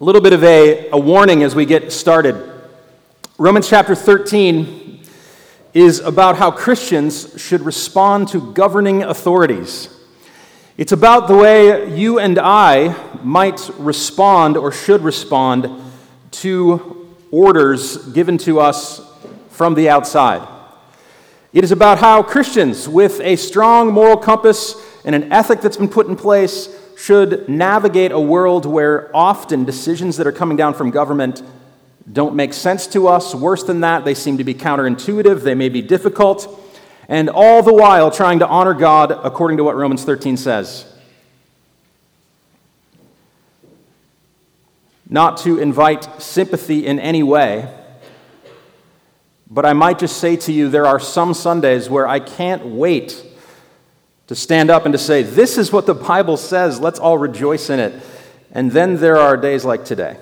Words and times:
A 0.00 0.02
little 0.02 0.20
bit 0.20 0.32
of 0.32 0.42
a, 0.42 0.90
a 0.90 0.98
warning 0.98 1.44
as 1.44 1.54
we 1.54 1.64
get 1.64 1.92
started. 1.92 2.34
Romans 3.38 3.68
chapter 3.68 3.94
13 3.94 5.04
is 5.72 6.00
about 6.00 6.36
how 6.36 6.50
Christians 6.50 7.40
should 7.40 7.60
respond 7.60 8.26
to 8.30 8.52
governing 8.54 9.04
authorities. 9.04 9.96
It's 10.76 10.90
about 10.90 11.28
the 11.28 11.36
way 11.36 11.96
you 11.96 12.18
and 12.18 12.40
I 12.40 12.96
might 13.22 13.70
respond 13.78 14.56
or 14.56 14.72
should 14.72 15.02
respond 15.02 15.70
to 16.32 17.08
orders 17.30 18.08
given 18.08 18.36
to 18.38 18.58
us 18.58 19.00
from 19.50 19.76
the 19.76 19.90
outside. 19.90 20.44
It 21.52 21.62
is 21.62 21.70
about 21.70 21.98
how 21.98 22.24
Christians, 22.24 22.88
with 22.88 23.20
a 23.20 23.36
strong 23.36 23.92
moral 23.92 24.16
compass 24.16 24.74
and 25.04 25.14
an 25.14 25.32
ethic 25.32 25.60
that's 25.60 25.76
been 25.76 25.88
put 25.88 26.08
in 26.08 26.16
place, 26.16 26.68
should 27.04 27.48
navigate 27.48 28.12
a 28.12 28.20
world 28.20 28.64
where 28.64 29.14
often 29.14 29.64
decisions 29.64 30.16
that 30.16 30.26
are 30.26 30.32
coming 30.32 30.56
down 30.56 30.72
from 30.72 30.90
government 30.90 31.42
don't 32.10 32.34
make 32.34 32.52
sense 32.52 32.86
to 32.86 33.08
us. 33.08 33.34
Worse 33.34 33.62
than 33.62 33.80
that, 33.80 34.04
they 34.04 34.14
seem 34.14 34.38
to 34.38 34.44
be 34.44 34.54
counterintuitive, 34.54 35.42
they 35.42 35.54
may 35.54 35.68
be 35.68 35.82
difficult, 35.82 36.60
and 37.08 37.28
all 37.28 37.62
the 37.62 37.74
while 37.74 38.10
trying 38.10 38.38
to 38.38 38.46
honor 38.46 38.74
God 38.74 39.10
according 39.10 39.58
to 39.58 39.64
what 39.64 39.76
Romans 39.76 40.04
13 40.04 40.36
says. 40.36 40.90
Not 45.08 45.36
to 45.38 45.58
invite 45.58 46.22
sympathy 46.22 46.86
in 46.86 46.98
any 46.98 47.22
way 47.22 47.68
but 49.50 49.64
I 49.64 49.72
might 49.72 50.00
just 50.00 50.16
say 50.16 50.34
to 50.36 50.52
you, 50.52 50.68
there 50.68 50.84
are 50.84 50.98
some 50.98 51.32
Sundays 51.32 51.88
where 51.88 52.08
I 52.08 52.18
can't 52.18 52.66
wait 52.66 53.24
to 54.26 54.34
stand 54.34 54.70
up 54.70 54.84
and 54.84 54.92
to 54.92 54.98
say, 54.98 55.22
This 55.22 55.58
is 55.58 55.72
what 55.72 55.86
the 55.86 55.94
Bible 55.94 56.36
says, 56.36 56.80
let's 56.80 56.98
all 56.98 57.18
rejoice 57.18 57.70
in 57.70 57.80
it. 57.80 58.02
And 58.52 58.70
then 58.72 58.96
there 58.96 59.16
are 59.16 59.36
days 59.36 59.64
like 59.64 59.84
today. 59.84 60.16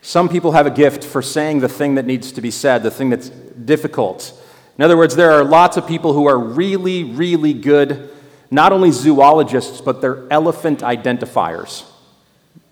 Some 0.00 0.30
people 0.30 0.52
have 0.52 0.66
a 0.66 0.70
gift 0.70 1.04
for 1.04 1.20
saying 1.20 1.60
the 1.60 1.68
thing 1.68 1.96
that 1.96 2.06
needs 2.06 2.32
to 2.32 2.40
be 2.40 2.50
said, 2.50 2.82
the 2.82 2.90
thing 2.90 3.10
that's 3.10 3.28
difficult. 3.28 4.32
In 4.78 4.84
other 4.84 4.96
words, 4.96 5.16
there 5.16 5.32
are 5.32 5.44
lots 5.44 5.76
of 5.76 5.86
people 5.86 6.14
who 6.14 6.26
are 6.26 6.38
really, 6.38 7.04
really 7.04 7.52
good 7.52 8.08
not 8.50 8.72
only 8.72 8.90
zoologists, 8.90 9.82
but 9.82 10.00
they're 10.00 10.26
elephant 10.32 10.80
identifiers. 10.80 11.84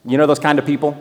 You 0.05 0.16
know 0.16 0.27
those 0.27 0.38
kind 0.38 0.58
of 0.58 0.64
people? 0.64 0.98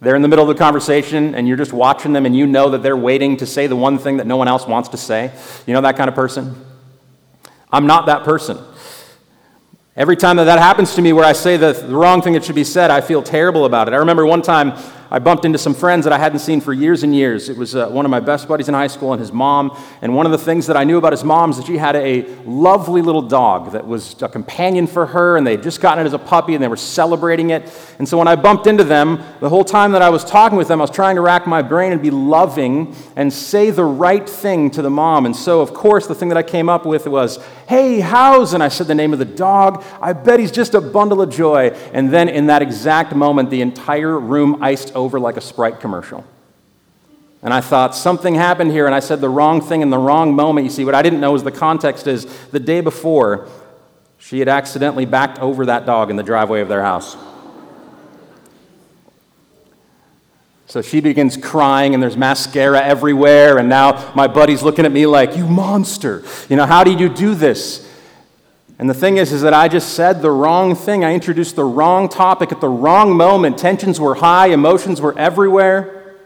They're 0.00 0.14
in 0.14 0.22
the 0.22 0.28
middle 0.28 0.48
of 0.48 0.56
the 0.56 0.62
conversation 0.62 1.34
and 1.34 1.48
you're 1.48 1.56
just 1.56 1.72
watching 1.72 2.12
them 2.12 2.24
and 2.24 2.36
you 2.36 2.46
know 2.46 2.70
that 2.70 2.82
they're 2.82 2.96
waiting 2.96 3.36
to 3.38 3.46
say 3.46 3.66
the 3.66 3.76
one 3.76 3.98
thing 3.98 4.18
that 4.18 4.26
no 4.26 4.36
one 4.36 4.46
else 4.46 4.66
wants 4.66 4.90
to 4.90 4.96
say. 4.96 5.32
You 5.66 5.74
know 5.74 5.80
that 5.80 5.96
kind 5.96 6.08
of 6.08 6.14
person? 6.14 6.64
I'm 7.72 7.86
not 7.86 8.06
that 8.06 8.24
person. 8.24 8.58
Every 9.96 10.16
time 10.16 10.36
that 10.36 10.44
that 10.44 10.60
happens 10.60 10.94
to 10.94 11.02
me 11.02 11.12
where 11.12 11.24
I 11.24 11.32
say 11.32 11.56
the, 11.56 11.72
the 11.72 11.96
wrong 11.96 12.22
thing 12.22 12.34
that 12.34 12.44
should 12.44 12.54
be 12.54 12.62
said, 12.62 12.92
I 12.92 13.00
feel 13.00 13.20
terrible 13.20 13.64
about 13.64 13.88
it. 13.88 13.94
I 13.94 13.96
remember 13.96 14.24
one 14.24 14.42
time 14.42 14.74
I 15.10 15.18
bumped 15.18 15.46
into 15.46 15.58
some 15.58 15.74
friends 15.74 16.04
that 16.04 16.12
I 16.12 16.18
hadn't 16.18 16.40
seen 16.40 16.60
for 16.60 16.74
years 16.74 17.02
and 17.02 17.14
years. 17.14 17.48
It 17.48 17.56
was 17.56 17.74
uh, 17.74 17.88
one 17.88 18.04
of 18.04 18.10
my 18.10 18.20
best 18.20 18.46
buddies 18.46 18.68
in 18.68 18.74
high 18.74 18.88
school 18.88 19.14
and 19.14 19.20
his 19.20 19.32
mom. 19.32 19.74
And 20.02 20.14
one 20.14 20.26
of 20.26 20.32
the 20.32 20.38
things 20.38 20.66
that 20.66 20.76
I 20.76 20.84
knew 20.84 20.98
about 20.98 21.12
his 21.12 21.24
mom 21.24 21.50
is 21.50 21.56
that 21.56 21.66
she 21.66 21.78
had 21.78 21.96
a 21.96 22.26
lovely 22.44 23.00
little 23.00 23.22
dog 23.22 23.72
that 23.72 23.86
was 23.86 24.20
a 24.20 24.28
companion 24.28 24.86
for 24.86 25.06
her, 25.06 25.38
and 25.38 25.46
they 25.46 25.52
had 25.52 25.62
just 25.62 25.80
gotten 25.80 26.04
it 26.04 26.06
as 26.06 26.12
a 26.12 26.18
puppy 26.18 26.54
and 26.54 26.62
they 26.62 26.68
were 26.68 26.76
celebrating 26.76 27.50
it. 27.50 27.72
And 27.98 28.06
so 28.06 28.18
when 28.18 28.28
I 28.28 28.36
bumped 28.36 28.66
into 28.66 28.84
them, 28.84 29.22
the 29.40 29.48
whole 29.48 29.64
time 29.64 29.92
that 29.92 30.02
I 30.02 30.10
was 30.10 30.24
talking 30.24 30.58
with 30.58 30.68
them, 30.68 30.80
I 30.80 30.84
was 30.84 30.90
trying 30.90 31.16
to 31.16 31.22
rack 31.22 31.46
my 31.46 31.62
brain 31.62 31.92
and 31.92 32.02
be 32.02 32.10
loving 32.10 32.94
and 33.16 33.32
say 33.32 33.70
the 33.70 33.84
right 33.84 34.28
thing 34.28 34.70
to 34.72 34.82
the 34.82 34.90
mom. 34.90 35.24
And 35.24 35.34
so, 35.34 35.62
of 35.62 35.72
course, 35.72 36.06
the 36.06 36.14
thing 36.14 36.28
that 36.28 36.38
I 36.38 36.42
came 36.42 36.68
up 36.68 36.84
with 36.84 37.06
was, 37.06 37.38
Hey, 37.66 38.00
how's? 38.00 38.54
And 38.54 38.62
I 38.62 38.68
said 38.68 38.86
the 38.86 38.94
name 38.94 39.12
of 39.12 39.18
the 39.18 39.24
dog. 39.24 39.84
I 40.00 40.12
bet 40.12 40.40
he's 40.40 40.52
just 40.52 40.74
a 40.74 40.80
bundle 40.80 41.20
of 41.20 41.30
joy. 41.30 41.68
And 41.92 42.10
then 42.10 42.28
in 42.28 42.46
that 42.46 42.62
exact 42.62 43.14
moment, 43.14 43.50
the 43.50 43.60
entire 43.60 44.18
room 44.18 44.62
iced 44.62 44.94
over 44.98 45.18
like 45.18 45.36
a 45.36 45.40
Sprite 45.40 45.80
commercial. 45.80 46.24
And 47.42 47.54
I 47.54 47.60
thought 47.60 47.94
something 47.94 48.34
happened 48.34 48.72
here, 48.72 48.86
and 48.86 48.94
I 48.94 49.00
said 49.00 49.20
the 49.20 49.28
wrong 49.28 49.60
thing 49.60 49.80
in 49.80 49.90
the 49.90 49.98
wrong 49.98 50.34
moment. 50.34 50.64
You 50.64 50.70
see, 50.70 50.84
what 50.84 50.94
I 50.94 51.02
didn't 51.02 51.20
know 51.20 51.32
was 51.32 51.44
the 51.44 51.52
context 51.52 52.06
is 52.06 52.26
the 52.48 52.60
day 52.60 52.80
before, 52.80 53.48
she 54.18 54.40
had 54.40 54.48
accidentally 54.48 55.06
backed 55.06 55.38
over 55.38 55.66
that 55.66 55.86
dog 55.86 56.10
in 56.10 56.16
the 56.16 56.22
driveway 56.24 56.60
of 56.60 56.68
their 56.68 56.82
house. 56.82 57.16
So 60.66 60.82
she 60.82 61.00
begins 61.00 61.36
crying, 61.36 61.94
and 61.94 62.02
there's 62.02 62.16
mascara 62.16 62.82
everywhere. 62.82 63.56
And 63.56 63.68
now 63.68 64.12
my 64.14 64.26
buddy's 64.26 64.62
looking 64.62 64.84
at 64.84 64.92
me 64.92 65.06
like, 65.06 65.36
You 65.36 65.46
monster. 65.46 66.24
You 66.48 66.56
know, 66.56 66.66
how 66.66 66.84
did 66.84 67.00
you 67.00 67.08
do 67.08 67.34
this? 67.34 67.88
And 68.78 68.88
the 68.88 68.94
thing 68.94 69.16
is, 69.16 69.32
is 69.32 69.42
that 69.42 69.52
I 69.52 69.66
just 69.66 69.94
said 69.94 70.22
the 70.22 70.30
wrong 70.30 70.76
thing. 70.76 71.04
I 71.04 71.12
introduced 71.12 71.56
the 71.56 71.64
wrong 71.64 72.08
topic 72.08 72.52
at 72.52 72.60
the 72.60 72.68
wrong 72.68 73.16
moment. 73.16 73.58
Tensions 73.58 73.98
were 73.98 74.14
high, 74.14 74.48
emotions 74.48 75.00
were 75.00 75.18
everywhere. 75.18 76.16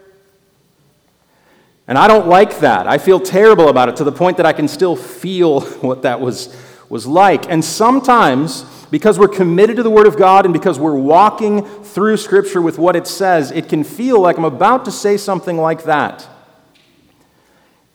And 1.88 1.96
I 1.96 2.06
don't 2.06 2.28
like 2.28 2.60
that. 2.60 2.86
I 2.86 2.98
feel 2.98 3.18
terrible 3.18 3.68
about 3.68 3.88
it 3.88 3.96
to 3.96 4.04
the 4.04 4.12
point 4.12 4.36
that 4.36 4.46
I 4.46 4.52
can 4.52 4.68
still 4.68 4.96
feel 4.96 5.60
what 5.80 6.02
that 6.02 6.20
was, 6.20 6.54
was 6.90 7.06
like. 7.06 7.50
And 7.50 7.64
sometimes, 7.64 8.64
because 8.90 9.18
we're 9.18 9.28
committed 9.28 9.76
to 9.76 9.82
the 9.82 9.90
Word 9.90 10.06
of 10.06 10.18
God 10.18 10.44
and 10.44 10.52
because 10.52 10.78
we're 10.78 10.94
walking 10.94 11.64
through 11.64 12.18
Scripture 12.18 12.60
with 12.60 12.78
what 12.78 12.96
it 12.96 13.06
says, 13.06 13.50
it 13.50 13.70
can 13.70 13.82
feel 13.82 14.20
like 14.20 14.36
I'm 14.36 14.44
about 14.44 14.84
to 14.84 14.90
say 14.90 15.16
something 15.16 15.56
like 15.56 15.84
that. 15.84 16.28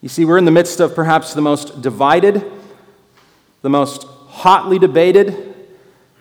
You 0.01 0.09
see, 0.09 0.25
we're 0.25 0.37
in 0.39 0.45
the 0.45 0.51
midst 0.51 0.79
of 0.79 0.95
perhaps 0.95 1.35
the 1.35 1.41
most 1.41 1.81
divided, 1.81 2.43
the 3.61 3.69
most 3.69 4.07
hotly 4.37 4.77
debated, 4.77 5.55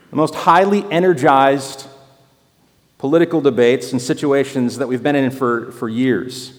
the 0.08 0.16
most 0.16 0.34
highly 0.34 0.82
energized 0.90 1.86
political 2.96 3.42
debates 3.42 3.92
and 3.92 4.00
situations 4.00 4.78
that 4.78 4.86
we've 4.88 5.02
been 5.02 5.14
in 5.14 5.30
for, 5.30 5.70
for 5.72 5.86
years. 5.86 6.58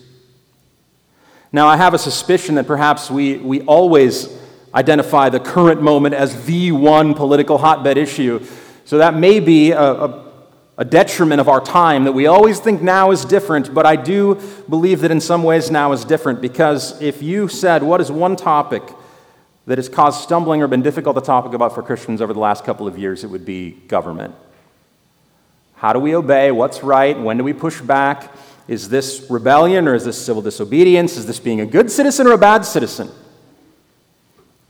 Now, 1.52 1.68
I 1.68 1.76
have 1.76 1.96
a 1.96 1.98
suspicion 1.98 2.56
that 2.56 2.68
perhaps 2.68 3.10
we, 3.10 3.38
we 3.38 3.62
always 3.62 4.38
identify 4.76 5.30
the 5.30 5.40
current 5.40 5.82
moment 5.82 6.14
as 6.14 6.46
the 6.46 6.72
one 6.74 7.16
political 7.16 7.58
hotbed 7.58 7.98
issue. 7.98 8.46
So 8.86 9.00
that 9.00 9.16
may 9.16 9.40
be 9.40 9.72
a, 9.72 9.82
a, 9.82 10.26
a, 10.78 10.86
detriment 10.86 11.42
of 11.42 11.50
our 11.50 11.60
time, 11.60 12.04
that 12.04 12.12
we 12.12 12.28
always 12.28 12.60
think 12.60 12.84
now 12.84 13.10
is 13.10 13.26
different, 13.26 13.74
but 13.74 13.88
I 13.88 13.96
do 13.96 14.36
believe 14.70 15.00
that 15.00 15.10
in 15.10 15.20
some 15.20 15.42
ways 15.42 15.72
now 15.72 15.92
is 15.92 16.06
different 16.06 16.40
because 16.40 17.02
if 17.02 17.24
you 17.24 17.48
said, 17.48 17.82
What 17.82 18.00
is 18.00 18.12
one 18.12 18.36
topic 18.36 18.84
that 19.68 19.78
has 19.78 19.90
caused 19.90 20.24
stumbling 20.24 20.64
or 20.64 20.68
been 20.68 20.82
difficult 20.82 21.16
to 21.18 21.22
talk 21.22 21.54
about 21.54 21.76
for 21.76 21.84
Christians 21.84 22.22
over 22.22 22.34
the 22.34 22.40
last 22.40 22.64
couple 22.64 22.88
of 22.88 22.98
years, 22.98 23.24
it 23.24 23.28
would 23.28 23.46
be 23.46 23.72
government. 23.72 24.34
How 25.76 25.94
do 25.94 26.00
we 26.00 26.16
obey? 26.16 26.52
What's 26.52 26.84
right? 26.84 27.20
When 27.20 27.38
do 27.38 27.44
we 27.44 27.54
push 27.54 27.82
back? 27.82 28.34
Is 28.70 28.90
this 28.90 29.30
rebellion 29.30 29.88
or 29.88 29.94
is 29.94 30.06
this 30.06 30.18
civil 30.18 30.42
disobedience? 30.42 31.18
Is 31.18 31.28
this 31.28 31.40
being 31.40 31.60
a 31.62 31.66
good 31.66 31.92
citizen 31.92 32.28
or 32.28 32.32
a 32.32 32.38
bad 32.38 32.66
citizen? 32.66 33.12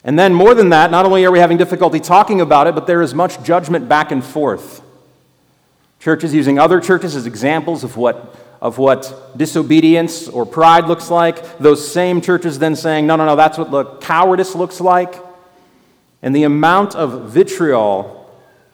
And 0.03 0.17
then, 0.17 0.33
more 0.33 0.53
than 0.55 0.69
that, 0.69 0.89
not 0.89 1.05
only 1.05 1.25
are 1.25 1.31
we 1.31 1.39
having 1.39 1.57
difficulty 1.57 1.99
talking 1.99 2.41
about 2.41 2.65
it, 2.65 2.73
but 2.73 2.87
there 2.87 3.01
is 3.01 3.13
much 3.13 3.41
judgment 3.43 3.87
back 3.87 4.11
and 4.11 4.23
forth. 4.23 4.81
Churches 5.99 6.33
using 6.33 6.57
other 6.57 6.79
churches 6.79 7.15
as 7.15 7.25
examples 7.25 7.83
of 7.83 7.97
what 7.97 8.35
of 8.61 8.77
what 8.77 9.37
disobedience 9.37 10.27
or 10.27 10.45
pride 10.45 10.85
looks 10.85 11.09
like. 11.09 11.57
Those 11.59 11.89
same 11.89 12.21
churches 12.21 12.59
then 12.59 12.75
saying, 12.75 13.07
no, 13.07 13.15
no, 13.15 13.25
no, 13.25 13.35
that's 13.35 13.57
what 13.57 13.71
the 13.71 13.85
cowardice 13.85 14.55
looks 14.55 14.81
like. 14.81 15.15
And 16.21 16.35
the 16.35 16.43
amount 16.43 16.95
of 16.95 17.29
vitriol 17.29 18.29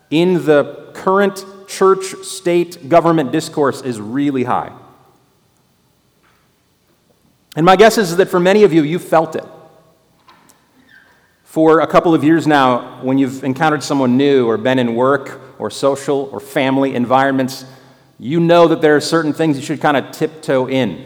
in 0.09 0.45
the 0.45 0.91
current 0.93 1.45
church 1.67 2.15
state 2.23 2.87
government 2.87 3.31
discourse 3.31 3.81
is 3.81 3.99
really 3.99 4.43
high. 4.43 4.71
And 7.55 7.65
my 7.65 7.75
guess 7.75 7.97
is 7.97 8.17
that 8.17 8.29
for 8.29 8.39
many 8.39 8.63
of 8.63 8.73
you, 8.73 8.83
you 8.83 8.99
felt 8.99 9.35
it. 9.35 9.43
For 11.43 11.81
a 11.81 11.87
couple 11.87 12.15
of 12.15 12.23
years 12.23 12.47
now, 12.47 13.03
when 13.03 13.19
you've 13.19 13.43
encountered 13.43 13.83
someone 13.83 14.17
new 14.17 14.47
or 14.47 14.57
been 14.57 14.79
in 14.79 14.95
work 14.95 15.39
or 15.59 15.69
social 15.69 16.29
or 16.31 16.39
family 16.39 16.95
environments 16.95 17.65
you 18.23 18.39
know 18.39 18.69
that 18.69 18.81
there 18.81 18.95
are 18.95 19.01
certain 19.01 19.33
things 19.33 19.57
you 19.57 19.63
should 19.63 19.81
kind 19.81 19.97
of 19.97 20.11
tiptoe 20.11 20.69
in, 20.69 21.03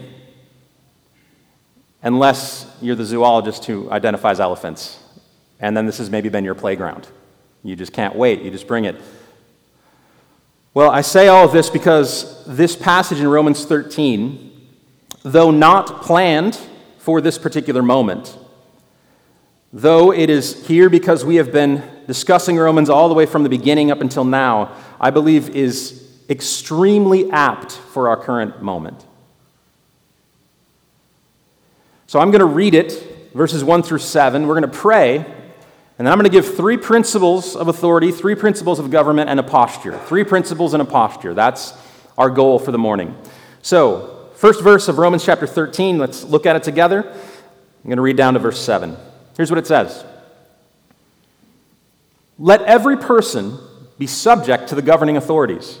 unless 2.00 2.72
you're 2.80 2.94
the 2.94 3.04
zoologist 3.04 3.64
who 3.64 3.90
identifies 3.90 4.38
elephants. 4.38 5.02
And 5.58 5.76
then 5.76 5.84
this 5.84 5.98
has 5.98 6.10
maybe 6.10 6.28
been 6.28 6.44
your 6.44 6.54
playground. 6.54 7.08
You 7.64 7.74
just 7.74 7.92
can't 7.92 8.14
wait, 8.14 8.42
you 8.42 8.52
just 8.52 8.68
bring 8.68 8.84
it. 8.84 8.94
Well, 10.74 10.92
I 10.92 11.00
say 11.00 11.26
all 11.26 11.44
of 11.44 11.50
this 11.50 11.68
because 11.68 12.44
this 12.46 12.76
passage 12.76 13.18
in 13.18 13.26
Romans 13.26 13.64
13, 13.64 14.52
though 15.24 15.50
not 15.50 16.02
planned 16.02 16.54
for 16.98 17.20
this 17.20 17.36
particular 17.36 17.82
moment, 17.82 18.38
though 19.72 20.12
it 20.12 20.30
is 20.30 20.68
here 20.68 20.88
because 20.88 21.24
we 21.24 21.34
have 21.34 21.50
been 21.50 21.82
discussing 22.06 22.56
Romans 22.56 22.88
all 22.88 23.08
the 23.08 23.14
way 23.16 23.26
from 23.26 23.42
the 23.42 23.48
beginning 23.48 23.90
up 23.90 24.00
until 24.00 24.22
now, 24.22 24.72
I 25.00 25.10
believe 25.10 25.48
is 25.50 26.07
extremely 26.28 27.30
apt 27.30 27.72
for 27.72 28.08
our 28.08 28.16
current 28.16 28.62
moment. 28.62 29.04
So 32.06 32.18
I'm 32.18 32.30
going 32.30 32.40
to 32.40 32.46
read 32.46 32.74
it 32.74 33.30
verses 33.34 33.62
1 33.62 33.82
through 33.82 33.98
7. 33.98 34.46
We're 34.46 34.58
going 34.58 34.70
to 34.70 34.76
pray, 34.76 35.16
and 35.16 35.26
then 35.98 36.08
I'm 36.08 36.18
going 36.18 36.24
to 36.24 36.30
give 36.30 36.56
three 36.56 36.76
principles 36.76 37.54
of 37.54 37.68
authority, 37.68 38.12
three 38.12 38.34
principles 38.34 38.78
of 38.78 38.90
government, 38.90 39.30
and 39.30 39.38
a 39.38 39.42
posture. 39.42 39.98
Three 40.06 40.24
principles 40.24 40.74
and 40.74 40.82
a 40.82 40.84
posture. 40.84 41.34
That's 41.34 41.72
our 42.16 42.30
goal 42.30 42.58
for 42.58 42.72
the 42.72 42.78
morning. 42.78 43.16
So, 43.62 44.30
first 44.34 44.62
verse 44.62 44.88
of 44.88 44.98
Romans 44.98 45.24
chapter 45.24 45.46
13, 45.46 45.98
let's 45.98 46.24
look 46.24 46.46
at 46.46 46.56
it 46.56 46.62
together. 46.62 47.02
I'm 47.08 47.84
going 47.84 47.96
to 47.96 48.02
read 48.02 48.16
down 48.16 48.34
to 48.34 48.40
verse 48.40 48.60
7. 48.60 48.96
Here's 49.36 49.50
what 49.50 49.58
it 49.58 49.66
says 49.66 50.04
Let 52.38 52.62
every 52.62 52.96
person 52.96 53.58
be 53.98 54.06
subject 54.06 54.68
to 54.70 54.74
the 54.74 54.82
governing 54.82 55.16
authorities. 55.16 55.80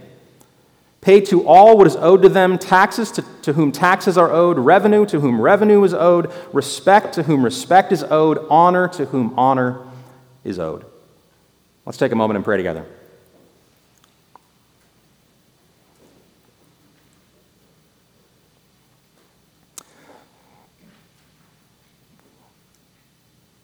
Pay 1.01 1.21
to 1.21 1.47
all 1.47 1.79
what 1.79 1.87
is 1.87 1.95
owed 1.95 2.21
to 2.21 2.29
them, 2.29 2.59
taxes 2.59 3.11
to, 3.11 3.25
to 3.41 3.53
whom 3.53 3.71
taxes 3.71 4.19
are 4.19 4.31
owed, 4.31 4.59
revenue 4.59 5.03
to 5.07 5.19
whom 5.19 5.41
revenue 5.41 5.83
is 5.83 5.95
owed, 5.95 6.31
respect 6.53 7.13
to 7.15 7.23
whom 7.23 7.43
respect 7.43 7.91
is 7.91 8.03
owed, 8.03 8.45
honor 8.51 8.87
to 8.87 9.05
whom 9.05 9.33
honor 9.37 9.79
is 10.43 10.59
owed. 10.59 10.85
Let's 11.85 11.97
take 11.97 12.11
a 12.11 12.15
moment 12.15 12.35
and 12.35 12.45
pray 12.45 12.57
together. 12.57 12.85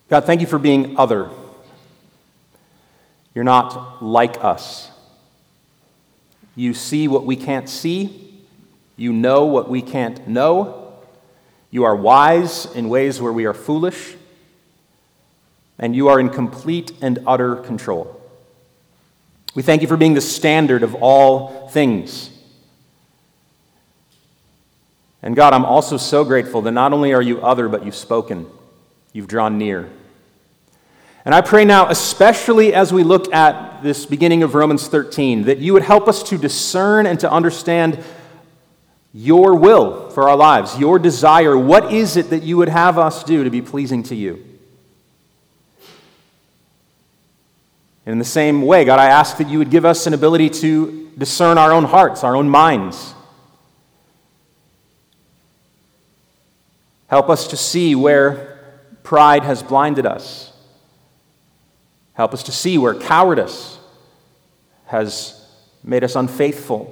God, 0.09 0.25
thank 0.25 0.41
you 0.41 0.47
for 0.47 0.57
being 0.57 0.97
other. 0.97 1.29
You're 3.35 3.43
not 3.43 4.03
like 4.03 4.43
us. 4.43 4.89
You 6.57 6.73
see 6.73 7.07
what 7.07 7.23
we 7.23 7.35
can't 7.35 7.69
see. 7.69 8.33
You 8.97 9.13
know 9.13 9.45
what 9.45 9.69
we 9.69 9.83
can't 9.83 10.27
know. 10.27 10.95
You 11.69 11.83
are 11.83 11.95
wise 11.95 12.65
in 12.73 12.89
ways 12.89 13.21
where 13.21 13.31
we 13.31 13.45
are 13.45 13.53
foolish. 13.53 14.15
And 15.77 15.95
you 15.95 16.07
are 16.07 16.19
in 16.19 16.29
complete 16.29 16.91
and 16.99 17.19
utter 17.27 17.57
control. 17.57 18.19
We 19.53 19.61
thank 19.61 19.83
you 19.83 19.87
for 19.87 19.97
being 19.97 20.15
the 20.15 20.21
standard 20.21 20.81
of 20.81 20.95
all 20.95 21.67
things. 21.67 22.31
And 25.21 25.35
God, 25.35 25.53
I'm 25.53 25.65
also 25.65 25.97
so 25.97 26.25
grateful 26.25 26.63
that 26.63 26.71
not 26.71 26.91
only 26.91 27.13
are 27.13 27.21
you 27.21 27.39
other, 27.41 27.69
but 27.69 27.85
you've 27.85 27.95
spoken, 27.95 28.47
you've 29.13 29.27
drawn 29.27 29.59
near. 29.59 29.89
And 31.27 31.35
I 31.35 31.41
pray 31.41 31.65
now, 31.65 31.89
especially 31.89 32.73
as 32.73 32.93
we 32.93 33.03
look 33.03 33.33
at 33.33 33.83
this 33.83 34.05
beginning 34.05 34.43
of 34.43 34.55
Romans 34.55 34.87
13, 34.87 35.43
that 35.43 35.57
you 35.57 35.73
would 35.73 35.83
help 35.83 36.07
us 36.07 36.23
to 36.23 36.37
discern 36.37 37.05
and 37.05 37.19
to 37.19 37.29
understand 37.29 38.01
your 39.13 39.53
will 39.53 40.09
for 40.11 40.29
our 40.29 40.37
lives, 40.37 40.79
your 40.79 40.97
desire. 40.97 41.57
What 41.57 41.91
is 41.93 42.15
it 42.15 42.29
that 42.29 42.43
you 42.43 42.55
would 42.55 42.69
have 42.69 42.97
us 42.97 43.25
do 43.25 43.43
to 43.43 43.49
be 43.49 43.61
pleasing 43.61 44.03
to 44.03 44.15
you? 44.15 44.41
In 48.05 48.19
the 48.19 48.23
same 48.23 48.61
way, 48.61 48.85
God, 48.85 48.97
I 48.97 49.07
ask 49.07 49.35
that 49.35 49.49
you 49.49 49.57
would 49.57 49.69
give 49.69 49.83
us 49.83 50.07
an 50.07 50.13
ability 50.13 50.49
to 50.61 51.11
discern 51.17 51.57
our 51.57 51.73
own 51.73 51.83
hearts, 51.83 52.23
our 52.23 52.37
own 52.37 52.49
minds. 52.49 53.13
Help 57.07 57.27
us 57.27 57.47
to 57.49 57.57
see 57.57 57.95
where 57.95 58.79
pride 59.03 59.43
has 59.43 59.61
blinded 59.61 60.05
us 60.05 60.53
Help 62.17 62.33
us 62.33 62.41
to 62.41 62.51
see 62.51 62.79
where 62.79 62.95
cowardice 62.95 63.77
has 64.87 65.39
made 65.83 66.03
us 66.03 66.15
unfaithful. 66.15 66.91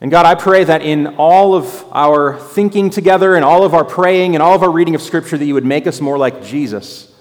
And 0.00 0.12
God, 0.12 0.26
I 0.26 0.36
pray 0.36 0.62
that 0.62 0.82
in 0.82 1.16
all 1.16 1.56
of 1.56 1.84
our 1.90 2.38
thinking 2.38 2.88
together 2.88 3.34
and 3.34 3.44
all 3.44 3.64
of 3.64 3.74
our 3.74 3.84
praying 3.84 4.36
and 4.36 4.42
all 4.42 4.54
of 4.54 4.62
our 4.62 4.70
reading 4.70 4.94
of 4.94 5.02
Scripture, 5.02 5.36
that 5.36 5.44
you 5.44 5.54
would 5.54 5.64
make 5.64 5.88
us 5.88 6.00
more 6.00 6.18
like 6.18 6.44
Jesus, 6.44 7.12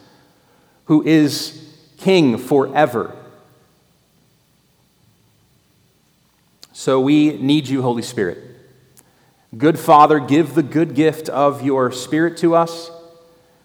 who 0.86 1.04
is 1.04 1.74
King 1.98 2.38
forever. 2.38 3.16
So 6.72 7.02
we 7.02 7.36
need 7.40 7.68
you, 7.68 7.82
Holy 7.82 8.04
Spirit. 8.04 8.38
Good 9.58 9.80
Father, 9.80 10.20
give 10.20 10.54
the 10.54 10.62
good 10.62 10.94
gift 10.94 11.30
of 11.30 11.64
your 11.64 11.92
Spirit 11.92 12.38
to 12.38 12.54
us. 12.54 12.92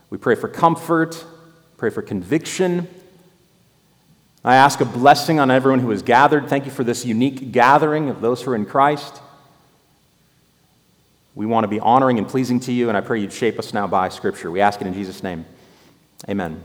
We 0.09 0.17
pray 0.17 0.37
for 0.37 0.49
comfort 0.49 1.23
Pray 1.85 1.91
for 1.91 2.01
conviction. 2.01 2.89
I 4.43 4.57
ask 4.57 4.81
a 4.81 4.87
blessing 4.87 5.39
on 5.39 5.51
everyone 5.51 5.81
who 5.81 5.91
is 5.91 6.01
gathered. 6.01 6.49
Thank 6.49 6.65
you 6.65 6.71
for 6.71 6.83
this 6.83 7.05
unique 7.05 7.53
gathering 7.53 8.09
of 8.09 8.23
those 8.23 8.41
who 8.41 8.53
are 8.53 8.55
in 8.55 8.65
Christ. 8.65 9.21
We 11.35 11.45
want 11.45 11.65
to 11.65 11.69
be 11.69 11.79
honoring 11.79 12.17
and 12.17 12.27
pleasing 12.27 12.59
to 12.61 12.73
you, 12.73 12.89
and 12.89 12.97
I 12.97 13.03
pray 13.03 13.21
you'd 13.21 13.35
shape 13.35 13.59
us 13.59 13.75
now 13.75 13.87
by 13.87 14.09
Scripture. 14.09 14.51
We 14.51 14.63
ask 14.63 14.81
it 14.81 14.87
in 14.87 14.95
Jesus' 14.95 15.23
name. 15.23 15.45
Amen. 16.27 16.63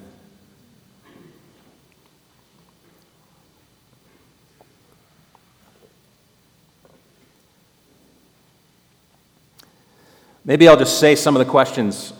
Maybe 10.45 10.65
I'll 10.69 10.77
just 10.77 10.97
say 10.97 11.17
some 11.17 11.35
of 11.35 11.45
the 11.45 11.51
questions 11.51 12.13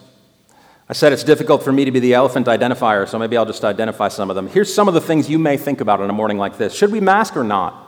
I 0.89 0.93
said 0.93 1.13
it's 1.13 1.23
difficult 1.23 1.61
for 1.61 1.71
me 1.71 1.85
to 1.85 1.91
be 1.91 1.99
the 1.99 2.15
elephant 2.15 2.47
identifier, 2.47 3.07
so 3.07 3.19
maybe 3.19 3.37
I'll 3.37 3.45
just 3.45 3.63
identify 3.63 4.07
some 4.07 4.31
of 4.31 4.35
them. 4.35 4.47
Here's 4.47 4.73
some 4.73 4.87
of 4.87 4.95
the 4.95 5.01
things 5.01 5.29
you 5.29 5.37
may 5.37 5.55
think 5.55 5.81
about 5.81 6.01
on 6.01 6.09
a 6.09 6.13
morning 6.13 6.39
like 6.39 6.57
this 6.57 6.73
Should 6.73 6.91
we 6.91 6.99
mask 6.99 7.37
or 7.37 7.43
not? 7.43 7.87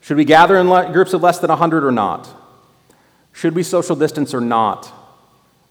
Should 0.00 0.16
we 0.16 0.24
gather 0.24 0.56
in 0.56 0.68
groups 0.92 1.12
of 1.12 1.22
less 1.22 1.40
than 1.40 1.48
100 1.48 1.84
or 1.84 1.90
not? 1.90 2.28
Should 3.32 3.54
we 3.54 3.62
social 3.64 3.96
distance 3.96 4.32
or 4.32 4.40
not? 4.40 4.92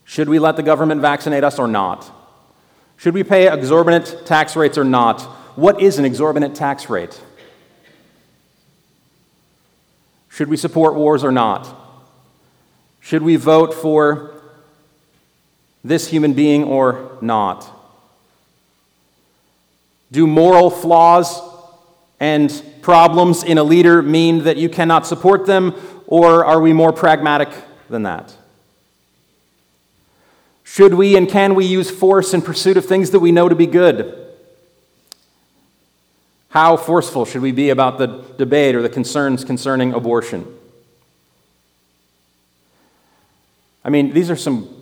Should 0.04 0.28
we 0.28 0.38
let 0.38 0.56
the 0.56 0.62
government 0.62 1.00
vaccinate 1.00 1.44
us 1.44 1.58
or 1.58 1.66
not? 1.66 2.10
Should 2.98 3.14
we 3.14 3.24
pay 3.24 3.50
exorbitant 3.50 4.26
tax 4.26 4.54
rates 4.54 4.76
or 4.76 4.84
not? 4.84 5.22
What 5.56 5.80
is 5.80 5.98
an 5.98 6.04
exorbitant 6.04 6.56
tax 6.56 6.90
rate? 6.90 7.20
Should 10.28 10.48
we 10.48 10.56
support 10.56 10.94
wars 10.94 11.24
or 11.24 11.32
not? 11.32 11.74
Should 13.00 13.22
we 13.22 13.36
vote 13.36 13.72
for 13.72 14.37
this 15.88 16.08
human 16.08 16.34
being 16.34 16.64
or 16.64 17.18
not? 17.20 17.68
Do 20.12 20.26
moral 20.26 20.70
flaws 20.70 21.40
and 22.20 22.62
problems 22.82 23.42
in 23.42 23.58
a 23.58 23.62
leader 23.62 24.02
mean 24.02 24.44
that 24.44 24.56
you 24.56 24.68
cannot 24.68 25.06
support 25.06 25.46
them, 25.46 25.74
or 26.06 26.44
are 26.44 26.60
we 26.60 26.72
more 26.72 26.92
pragmatic 26.92 27.48
than 27.88 28.02
that? 28.04 28.34
Should 30.64 30.94
we 30.94 31.16
and 31.16 31.28
can 31.28 31.54
we 31.54 31.64
use 31.64 31.90
force 31.90 32.34
in 32.34 32.42
pursuit 32.42 32.76
of 32.76 32.84
things 32.84 33.10
that 33.10 33.20
we 33.20 33.32
know 33.32 33.48
to 33.48 33.54
be 33.54 33.66
good? 33.66 34.14
How 36.50 36.76
forceful 36.76 37.24
should 37.24 37.42
we 37.42 37.52
be 37.52 37.70
about 37.70 37.98
the 37.98 38.24
debate 38.36 38.74
or 38.74 38.82
the 38.82 38.88
concerns 38.88 39.44
concerning 39.44 39.92
abortion? 39.92 40.46
I 43.84 43.90
mean, 43.90 44.12
these 44.12 44.30
are 44.30 44.36
some 44.36 44.77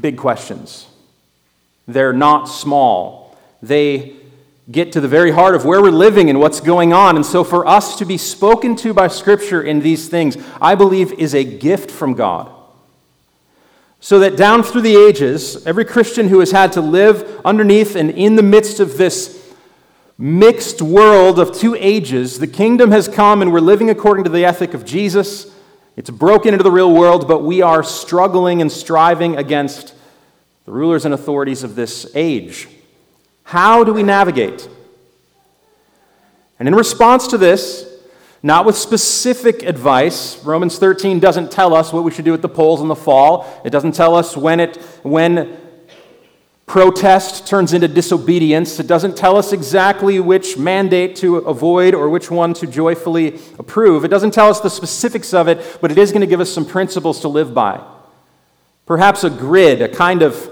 big 0.00 0.16
questions. 0.16 0.86
They're 1.86 2.12
not 2.12 2.44
small. 2.44 3.36
They 3.62 4.16
get 4.70 4.92
to 4.92 5.00
the 5.00 5.08
very 5.08 5.32
heart 5.32 5.54
of 5.54 5.64
where 5.64 5.82
we're 5.82 5.90
living 5.90 6.30
and 6.30 6.38
what's 6.38 6.60
going 6.60 6.92
on. 6.92 7.16
And 7.16 7.26
so, 7.26 7.42
for 7.42 7.66
us 7.66 7.96
to 7.98 8.04
be 8.04 8.16
spoken 8.16 8.76
to 8.76 8.94
by 8.94 9.08
Scripture 9.08 9.62
in 9.62 9.80
these 9.80 10.08
things, 10.08 10.36
I 10.60 10.74
believe 10.74 11.12
is 11.14 11.34
a 11.34 11.44
gift 11.44 11.90
from 11.90 12.14
God. 12.14 12.50
So 14.02 14.18
that 14.20 14.36
down 14.36 14.62
through 14.62 14.80
the 14.80 14.96
ages, 14.96 15.66
every 15.66 15.84
Christian 15.84 16.28
who 16.28 16.40
has 16.40 16.52
had 16.52 16.72
to 16.72 16.80
live 16.80 17.40
underneath 17.44 17.96
and 17.96 18.10
in 18.10 18.36
the 18.36 18.42
midst 18.42 18.80
of 18.80 18.96
this 18.96 19.40
mixed 20.20 20.82
world 20.82 21.38
of 21.38 21.56
two 21.56 21.74
ages. 21.76 22.38
The 22.38 22.46
kingdom 22.46 22.90
has 22.90 23.08
come 23.08 23.40
and 23.40 23.50
we're 23.50 23.60
living 23.60 23.88
according 23.88 24.24
to 24.24 24.30
the 24.30 24.44
ethic 24.44 24.74
of 24.74 24.84
Jesus. 24.84 25.50
It's 25.96 26.10
broken 26.10 26.54
into 26.54 26.64
the 26.64 26.70
real 26.70 26.92
world, 26.92 27.28
but 27.28 27.42
we 27.42 27.62
are 27.62 27.82
struggling 27.82 28.60
and 28.60 28.70
striving 28.70 29.36
against 29.36 29.94
the 30.64 30.72
rulers 30.72 31.04
and 31.04 31.12
authorities 31.12 31.62
of 31.62 31.74
this 31.74 32.10
age. 32.14 32.68
How 33.44 33.84
do 33.84 33.92
we 33.92 34.02
navigate? 34.02 34.68
And 36.58 36.68
in 36.68 36.74
response 36.74 37.26
to 37.28 37.38
this, 37.38 37.86
not 38.42 38.64
with 38.64 38.76
specific 38.76 39.62
advice. 39.62 40.42
Romans 40.44 40.78
13 40.78 41.20
doesn't 41.20 41.50
tell 41.50 41.74
us 41.74 41.92
what 41.92 42.04
we 42.04 42.10
should 42.10 42.24
do 42.24 42.32
at 42.32 42.40
the 42.40 42.48
polls 42.48 42.80
in 42.80 42.88
the 42.88 42.94
fall. 42.94 43.60
It 43.64 43.70
doesn't 43.70 43.92
tell 43.92 44.14
us 44.14 44.36
when, 44.36 44.60
it, 44.60 44.76
when 45.02 45.58
protest 46.70 47.48
turns 47.48 47.72
into 47.72 47.88
disobedience. 47.88 48.78
It 48.78 48.86
doesn't 48.86 49.16
tell 49.16 49.36
us 49.36 49.52
exactly 49.52 50.20
which 50.20 50.56
mandate 50.56 51.16
to 51.16 51.38
avoid 51.38 51.96
or 51.96 52.08
which 52.08 52.30
one 52.30 52.54
to 52.54 52.66
joyfully 52.68 53.40
approve. 53.58 54.04
It 54.04 54.08
doesn't 54.08 54.30
tell 54.30 54.48
us 54.48 54.60
the 54.60 54.70
specifics 54.70 55.34
of 55.34 55.48
it, 55.48 55.78
but 55.80 55.90
it 55.90 55.98
is 55.98 56.12
going 56.12 56.20
to 56.20 56.28
give 56.28 56.38
us 56.38 56.48
some 56.48 56.64
principles 56.64 57.22
to 57.22 57.28
live 57.28 57.52
by. 57.52 57.84
Perhaps 58.86 59.24
a 59.24 59.30
grid, 59.30 59.82
a 59.82 59.88
kind 59.88 60.22
of 60.22 60.48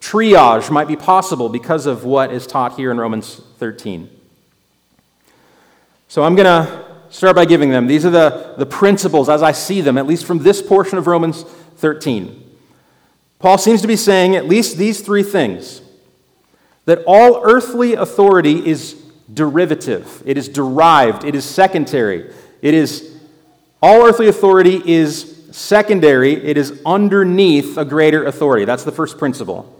triage 0.00 0.72
might 0.72 0.88
be 0.88 0.96
possible 0.96 1.48
because 1.48 1.86
of 1.86 2.02
what 2.04 2.32
is 2.32 2.48
taught 2.48 2.74
here 2.74 2.90
in 2.90 2.98
Romans 2.98 3.40
13. 3.58 4.10
So 6.08 6.24
I'm 6.24 6.34
going 6.34 6.46
to 6.46 6.84
start 7.10 7.36
by 7.36 7.44
giving 7.44 7.70
them. 7.70 7.86
These 7.86 8.04
are 8.04 8.10
the, 8.10 8.54
the 8.58 8.66
principles 8.66 9.28
as 9.28 9.40
I 9.40 9.52
see 9.52 9.82
them, 9.82 9.98
at 9.98 10.08
least 10.08 10.24
from 10.24 10.40
this 10.40 10.60
portion 10.60 10.98
of 10.98 11.06
Romans 11.06 11.44
13. 11.76 12.49
Paul 13.40 13.56
seems 13.58 13.80
to 13.80 13.88
be 13.88 13.96
saying 13.96 14.36
at 14.36 14.46
least 14.46 14.76
these 14.76 15.00
three 15.00 15.22
things 15.22 15.80
that 16.84 17.02
all 17.06 17.40
earthly 17.42 17.94
authority 17.94 18.66
is 18.66 18.94
derivative, 19.32 20.22
it 20.26 20.38
is 20.38 20.48
derived, 20.48 21.24
it 21.24 21.34
is 21.34 21.44
secondary. 21.44 22.32
It 22.62 22.74
is 22.74 23.18
all 23.82 24.04
earthly 24.06 24.28
authority 24.28 24.82
is 24.84 25.48
secondary, 25.52 26.34
it 26.34 26.58
is 26.58 26.80
underneath 26.84 27.78
a 27.78 27.84
greater 27.84 28.24
authority. 28.26 28.66
That's 28.66 28.84
the 28.84 28.92
first 28.92 29.18
principle. 29.18 29.74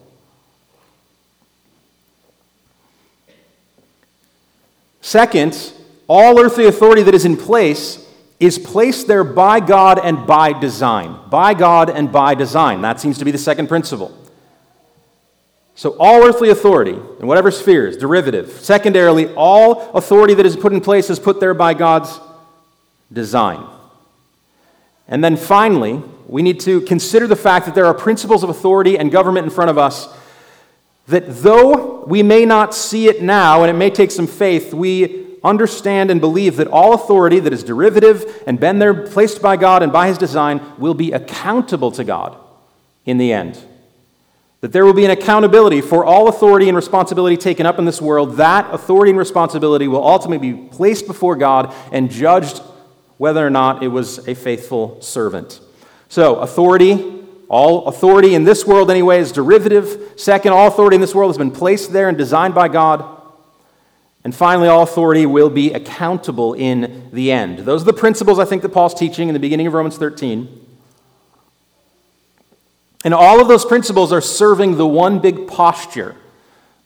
Second, 5.03 5.73
all 6.09 6.41
earthly 6.41 6.67
authority 6.67 7.03
that 7.03 7.15
is 7.15 7.25
in 7.25 7.37
place 7.37 8.07
is 8.41 8.59
placed 8.59 9.07
there 9.07 9.23
by 9.23 9.61
God 9.61 10.01
and 10.03 10.27
by 10.27 10.59
design. 10.59 11.15
By 11.29 11.53
God 11.53 11.91
and 11.91 12.11
by 12.11 12.35
design. 12.35 12.81
That 12.81 12.99
seems 12.99 13.19
to 13.19 13.25
be 13.25 13.31
the 13.31 13.39
second 13.39 13.69
principle. 13.69 14.17
So, 15.75 15.97
all 15.99 16.23
earthly 16.25 16.51
authority, 16.51 16.93
in 16.93 17.27
whatever 17.27 17.51
sphere, 17.51 17.87
is 17.87 17.97
derivative. 17.97 18.51
Secondarily, 18.51 19.33
all 19.35 19.91
authority 19.93 20.35
that 20.35 20.45
is 20.45 20.57
put 20.57 20.73
in 20.73 20.81
place 20.81 21.11
is 21.11 21.19
put 21.19 21.39
there 21.39 21.55
by 21.55 21.75
God's 21.75 22.19
design. 23.13 23.65
And 25.07 25.23
then 25.23 25.37
finally, 25.37 26.03
we 26.27 26.43
need 26.43 26.61
to 26.61 26.81
consider 26.83 27.27
the 27.27 27.37
fact 27.37 27.67
that 27.67 27.75
there 27.75 27.87
are 27.87 27.95
principles 27.95 28.43
of 28.43 28.51
authority 28.51 28.99
and 28.99 29.11
government 29.11 29.45
in 29.45 29.51
front 29.51 29.71
of 29.71 29.79
us 29.79 30.09
that, 31.09 31.25
though 31.27 32.05
we 32.05 32.23
may 32.23 32.45
not 32.45 32.75
see 32.75 33.09
it 33.09 33.23
now 33.23 33.63
and 33.63 33.71
it 33.71 33.79
may 33.79 33.91
take 33.91 34.11
some 34.11 34.27
faith, 34.27 34.73
we 34.73 35.20
understand 35.43 36.11
and 36.11 36.21
believe 36.21 36.57
that 36.57 36.69
all 36.69 36.95
authority 36.95 37.41
that 37.41 37.53
is 37.53 37.63
derivative 37.63 38.43
and 38.47 38.61
been 38.61 38.79
there 38.79 38.95
placed 38.95 39.41
by 39.41 39.57
God 39.57 39.83
and 39.83 39.93
by 39.93 40.09
his 40.09 40.19
design 40.19 40.61
will 40.79 40.95
be 40.95 41.13
accountable 41.13 41.91
to 41.93 42.05
God 42.05 42.37
in 43.05 43.19
the 43.19 43.33
end. 43.33 43.59
That 44.61 44.73
there 44.73 44.85
will 44.85 44.93
be 44.93 45.07
an 45.07 45.11
accountability 45.11 45.81
for 45.81 46.05
all 46.05 46.29
authority 46.29 46.69
and 46.69 46.77
responsibility 46.77 47.37
taken 47.37 47.65
up 47.65 47.79
in 47.79 47.87
this 47.87 48.01
world. 48.01 48.37
That 48.37 48.73
authority 48.73 49.11
and 49.11 49.19
responsibility 49.19 49.89
will 49.89 50.07
ultimately 50.07 50.53
be 50.53 50.69
placed 50.69 51.07
before 51.07 51.37
God 51.37 51.75
and 51.93 52.11
judged 52.11 52.59
whether 53.17 53.47
or 53.47 53.51
not 53.51 53.83
it 53.83 53.89
was 53.89 54.27
a 54.29 54.35
faithful 54.35 55.01
servant. 55.01 55.61
So, 56.09 56.37
authority, 56.37 57.23
all 57.49 57.87
authority 57.87 58.35
in 58.35 58.45
this 58.45 58.67
world, 58.67 58.91
anyway, 58.91 59.21
is 59.21 59.33
derivative. 59.33 60.15
Second, 60.17 60.53
all 60.53 60.69
authority 60.69 60.95
in 60.95 61.01
this 61.01 61.15
world 61.15 61.31
has 61.31 61.39
been 61.39 61.51
placed 61.51 61.93
there 61.93 62.09
and 62.09 62.19
designed 62.19 62.55
by 62.55 62.69
God. 62.69 63.20
And 64.23 64.35
finally, 64.35 64.69
all 64.69 64.83
authority 64.83 65.25
will 65.25 65.49
be 65.49 65.73
accountable 65.73 66.53
in 66.55 67.09
the 67.13 67.33
end. 67.33 67.61
Those 67.61 67.83
are 67.83 67.87
the 67.87 67.93
principles 67.93 68.39
I 68.39 68.45
think 68.45 68.63
that 68.63 68.69
Paul's 68.69 68.95
teaching 68.95 69.29
in 69.29 69.35
the 69.35 69.41
beginning 69.41 69.67
of 69.67 69.73
Romans 69.73 69.97
13. 69.97 70.67
And 73.03 73.15
all 73.15 73.41
of 73.41 73.49
those 73.49 73.65
principles 73.65 74.13
are 74.13 74.21
serving 74.21 74.77
the 74.77 74.87
one 74.87 75.21
big 75.21 75.49
posture 75.49 76.17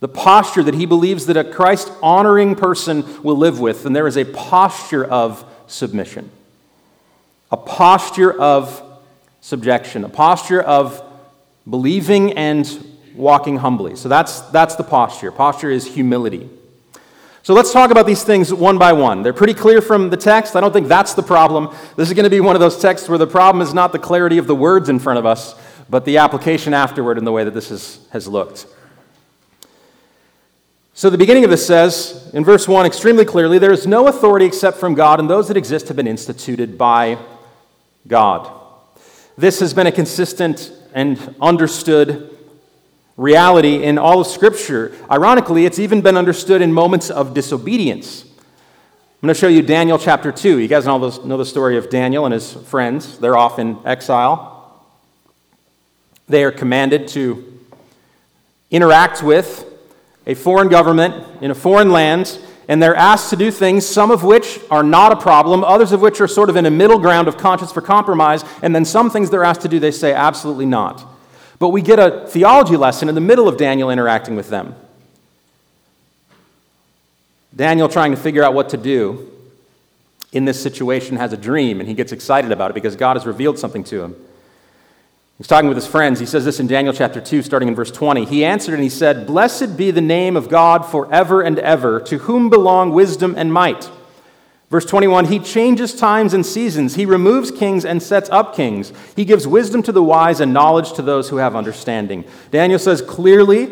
the 0.04 0.08
posture 0.08 0.62
that 0.62 0.74
he 0.74 0.84
believes 0.84 1.24
that 1.24 1.36
a 1.38 1.42
Christ 1.42 1.90
honoring 2.02 2.56
person 2.56 3.22
will 3.22 3.38
live 3.38 3.58
with. 3.58 3.86
And 3.86 3.96
there 3.96 4.06
is 4.06 4.18
a 4.18 4.26
posture 4.26 5.02
of 5.02 5.42
submission, 5.66 6.30
a 7.50 7.56
posture 7.56 8.38
of 8.38 8.82
subjection, 9.40 10.04
a 10.04 10.10
posture 10.10 10.60
of 10.60 11.02
believing 11.66 12.34
and 12.34 12.86
walking 13.14 13.56
humbly. 13.56 13.96
So 13.96 14.10
that's, 14.10 14.42
that's 14.50 14.74
the 14.76 14.84
posture. 14.84 15.32
Posture 15.32 15.70
is 15.70 15.86
humility. 15.86 16.50
So 17.44 17.52
let's 17.52 17.74
talk 17.74 17.90
about 17.90 18.06
these 18.06 18.24
things 18.24 18.54
one 18.54 18.78
by 18.78 18.94
one. 18.94 19.22
They're 19.22 19.34
pretty 19.34 19.52
clear 19.52 19.82
from 19.82 20.08
the 20.08 20.16
text. 20.16 20.56
I 20.56 20.62
don't 20.62 20.72
think 20.72 20.88
that's 20.88 21.12
the 21.12 21.22
problem. 21.22 21.76
This 21.94 22.08
is 22.08 22.14
going 22.14 22.24
to 22.24 22.30
be 22.30 22.40
one 22.40 22.56
of 22.56 22.60
those 22.60 22.80
texts 22.80 23.06
where 23.06 23.18
the 23.18 23.26
problem 23.26 23.60
is 23.60 23.74
not 23.74 23.92
the 23.92 23.98
clarity 23.98 24.38
of 24.38 24.46
the 24.46 24.54
words 24.54 24.88
in 24.88 24.98
front 24.98 25.18
of 25.18 25.26
us, 25.26 25.54
but 25.90 26.06
the 26.06 26.16
application 26.16 26.72
afterward 26.72 27.18
in 27.18 27.24
the 27.26 27.32
way 27.32 27.44
that 27.44 27.52
this 27.52 27.70
is, 27.70 28.08
has 28.12 28.26
looked. 28.26 28.66
So 30.94 31.10
the 31.10 31.18
beginning 31.18 31.44
of 31.44 31.50
this 31.50 31.66
says, 31.66 32.30
in 32.32 32.46
verse 32.46 32.66
1, 32.66 32.86
extremely 32.86 33.26
clearly, 33.26 33.58
there 33.58 33.72
is 33.72 33.86
no 33.86 34.08
authority 34.08 34.46
except 34.46 34.78
from 34.78 34.94
God, 34.94 35.20
and 35.20 35.28
those 35.28 35.48
that 35.48 35.58
exist 35.58 35.88
have 35.88 35.98
been 35.98 36.06
instituted 36.06 36.78
by 36.78 37.18
God. 38.08 38.50
This 39.36 39.60
has 39.60 39.74
been 39.74 39.86
a 39.86 39.92
consistent 39.92 40.72
and 40.94 41.34
understood 41.42 42.33
reality 43.16 43.82
in 43.82 43.98
all 43.98 44.20
of 44.20 44.26
Scripture. 44.26 44.92
Ironically, 45.10 45.66
it's 45.66 45.78
even 45.78 46.00
been 46.00 46.16
understood 46.16 46.62
in 46.62 46.72
moments 46.72 47.10
of 47.10 47.34
disobedience. 47.34 48.24
I'm 48.24 49.26
going 49.28 49.34
to 49.34 49.40
show 49.40 49.48
you 49.48 49.62
Daniel 49.62 49.98
chapter 49.98 50.32
2. 50.32 50.58
You 50.58 50.68
guys 50.68 50.84
know, 50.84 50.98
the 50.98 51.44
story 51.44 51.78
of 51.78 51.88
Daniel 51.88 52.26
and 52.26 52.34
his 52.34 52.52
friends. 52.52 53.18
They're 53.18 53.36
off 53.36 53.58
in 53.58 53.78
exile. 53.86 54.82
They 56.28 56.44
are 56.44 56.52
commanded 56.52 57.08
to 57.08 57.58
interact 58.70 59.22
with 59.22 59.64
a 60.26 60.34
foreign 60.34 60.68
government 60.68 61.42
in 61.42 61.50
a 61.50 61.54
foreign 61.54 61.90
land, 61.90 62.38
and 62.68 62.82
they're 62.82 62.96
asked 62.96 63.30
to 63.30 63.36
do 63.36 63.50
things, 63.50 63.86
some 63.86 64.10
of 64.10 64.24
which 64.24 64.58
are 64.70 64.82
not 64.82 65.12
a 65.12 65.16
problem, 65.16 65.62
others 65.62 65.92
of 65.92 66.00
which 66.00 66.20
are 66.20 66.26
sort 66.26 66.50
of 66.50 66.56
in 66.56 66.66
a 66.66 66.70
middle 66.70 66.98
ground 66.98 67.28
of 67.28 67.36
conscience 67.36 67.70
for 67.70 67.82
compromise, 67.82 68.42
and 68.62 68.74
then 68.74 68.84
some 68.84 69.10
things 69.10 69.30
they're 69.30 69.44
asked 69.44 69.60
to 69.60 69.68
do, 69.68 69.78
they 69.78 69.90
say 69.90 70.12
absolutely 70.12 70.66
not. 70.66 71.13
But 71.64 71.70
we 71.70 71.80
get 71.80 71.98
a 71.98 72.26
theology 72.26 72.76
lesson 72.76 73.08
in 73.08 73.14
the 73.14 73.22
middle 73.22 73.48
of 73.48 73.56
Daniel 73.56 73.88
interacting 73.88 74.36
with 74.36 74.50
them. 74.50 74.74
Daniel, 77.56 77.88
trying 77.88 78.10
to 78.10 78.18
figure 78.18 78.44
out 78.44 78.52
what 78.52 78.68
to 78.68 78.76
do 78.76 79.30
in 80.30 80.44
this 80.44 80.62
situation, 80.62 81.16
has 81.16 81.32
a 81.32 81.38
dream 81.38 81.80
and 81.80 81.88
he 81.88 81.94
gets 81.94 82.12
excited 82.12 82.52
about 82.52 82.70
it 82.70 82.74
because 82.74 82.96
God 82.96 83.16
has 83.16 83.24
revealed 83.24 83.58
something 83.58 83.82
to 83.84 84.02
him. 84.02 84.14
He's 85.38 85.46
talking 85.46 85.68
with 85.68 85.78
his 85.78 85.86
friends. 85.86 86.20
He 86.20 86.26
says 86.26 86.44
this 86.44 86.60
in 86.60 86.66
Daniel 86.66 86.92
chapter 86.92 87.18
2, 87.18 87.40
starting 87.40 87.68
in 87.70 87.74
verse 87.74 87.90
20. 87.90 88.26
He 88.26 88.44
answered 88.44 88.74
and 88.74 88.82
he 88.82 88.90
said, 88.90 89.26
Blessed 89.26 89.74
be 89.74 89.90
the 89.90 90.02
name 90.02 90.36
of 90.36 90.50
God 90.50 90.84
forever 90.84 91.40
and 91.40 91.58
ever, 91.58 91.98
to 91.98 92.18
whom 92.18 92.50
belong 92.50 92.90
wisdom 92.90 93.34
and 93.38 93.50
might. 93.50 93.90
Verse 94.74 94.86
21 94.86 95.26
He 95.26 95.38
changes 95.38 95.94
times 95.94 96.34
and 96.34 96.44
seasons. 96.44 96.96
He 96.96 97.06
removes 97.06 97.52
kings 97.52 97.84
and 97.84 98.02
sets 98.02 98.28
up 98.30 98.56
kings. 98.56 98.92
He 99.14 99.24
gives 99.24 99.46
wisdom 99.46 99.84
to 99.84 99.92
the 99.92 100.02
wise 100.02 100.40
and 100.40 100.52
knowledge 100.52 100.94
to 100.94 101.02
those 101.02 101.28
who 101.28 101.36
have 101.36 101.54
understanding. 101.54 102.24
Daniel 102.50 102.80
says 102.80 103.00
clearly 103.00 103.66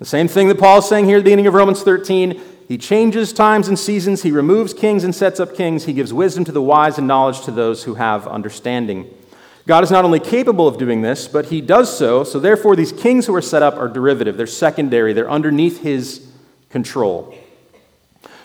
the 0.00 0.04
same 0.04 0.26
thing 0.26 0.48
that 0.48 0.58
Paul 0.58 0.78
is 0.78 0.88
saying 0.88 1.04
here 1.04 1.18
at 1.18 1.20
the 1.20 1.26
beginning 1.26 1.46
of 1.46 1.54
Romans 1.54 1.84
13. 1.84 2.40
He 2.66 2.76
changes 2.76 3.32
times 3.32 3.68
and 3.68 3.78
seasons. 3.78 4.24
He 4.24 4.32
removes 4.32 4.74
kings 4.74 5.04
and 5.04 5.14
sets 5.14 5.38
up 5.38 5.54
kings. 5.54 5.84
He 5.84 5.92
gives 5.92 6.12
wisdom 6.12 6.44
to 6.46 6.50
the 6.50 6.60
wise 6.60 6.98
and 6.98 7.06
knowledge 7.06 7.42
to 7.42 7.52
those 7.52 7.84
who 7.84 7.94
have 7.94 8.26
understanding. 8.26 9.08
God 9.68 9.84
is 9.84 9.92
not 9.92 10.04
only 10.04 10.18
capable 10.18 10.66
of 10.66 10.76
doing 10.76 11.02
this, 11.02 11.28
but 11.28 11.46
he 11.46 11.60
does 11.60 11.96
so. 11.96 12.24
So, 12.24 12.40
therefore, 12.40 12.74
these 12.74 12.90
kings 12.90 13.26
who 13.26 13.34
are 13.36 13.40
set 13.40 13.62
up 13.62 13.76
are 13.76 13.86
derivative. 13.86 14.36
They're 14.36 14.48
secondary. 14.48 15.12
They're 15.12 15.30
underneath 15.30 15.82
his 15.82 16.26
control. 16.68 17.32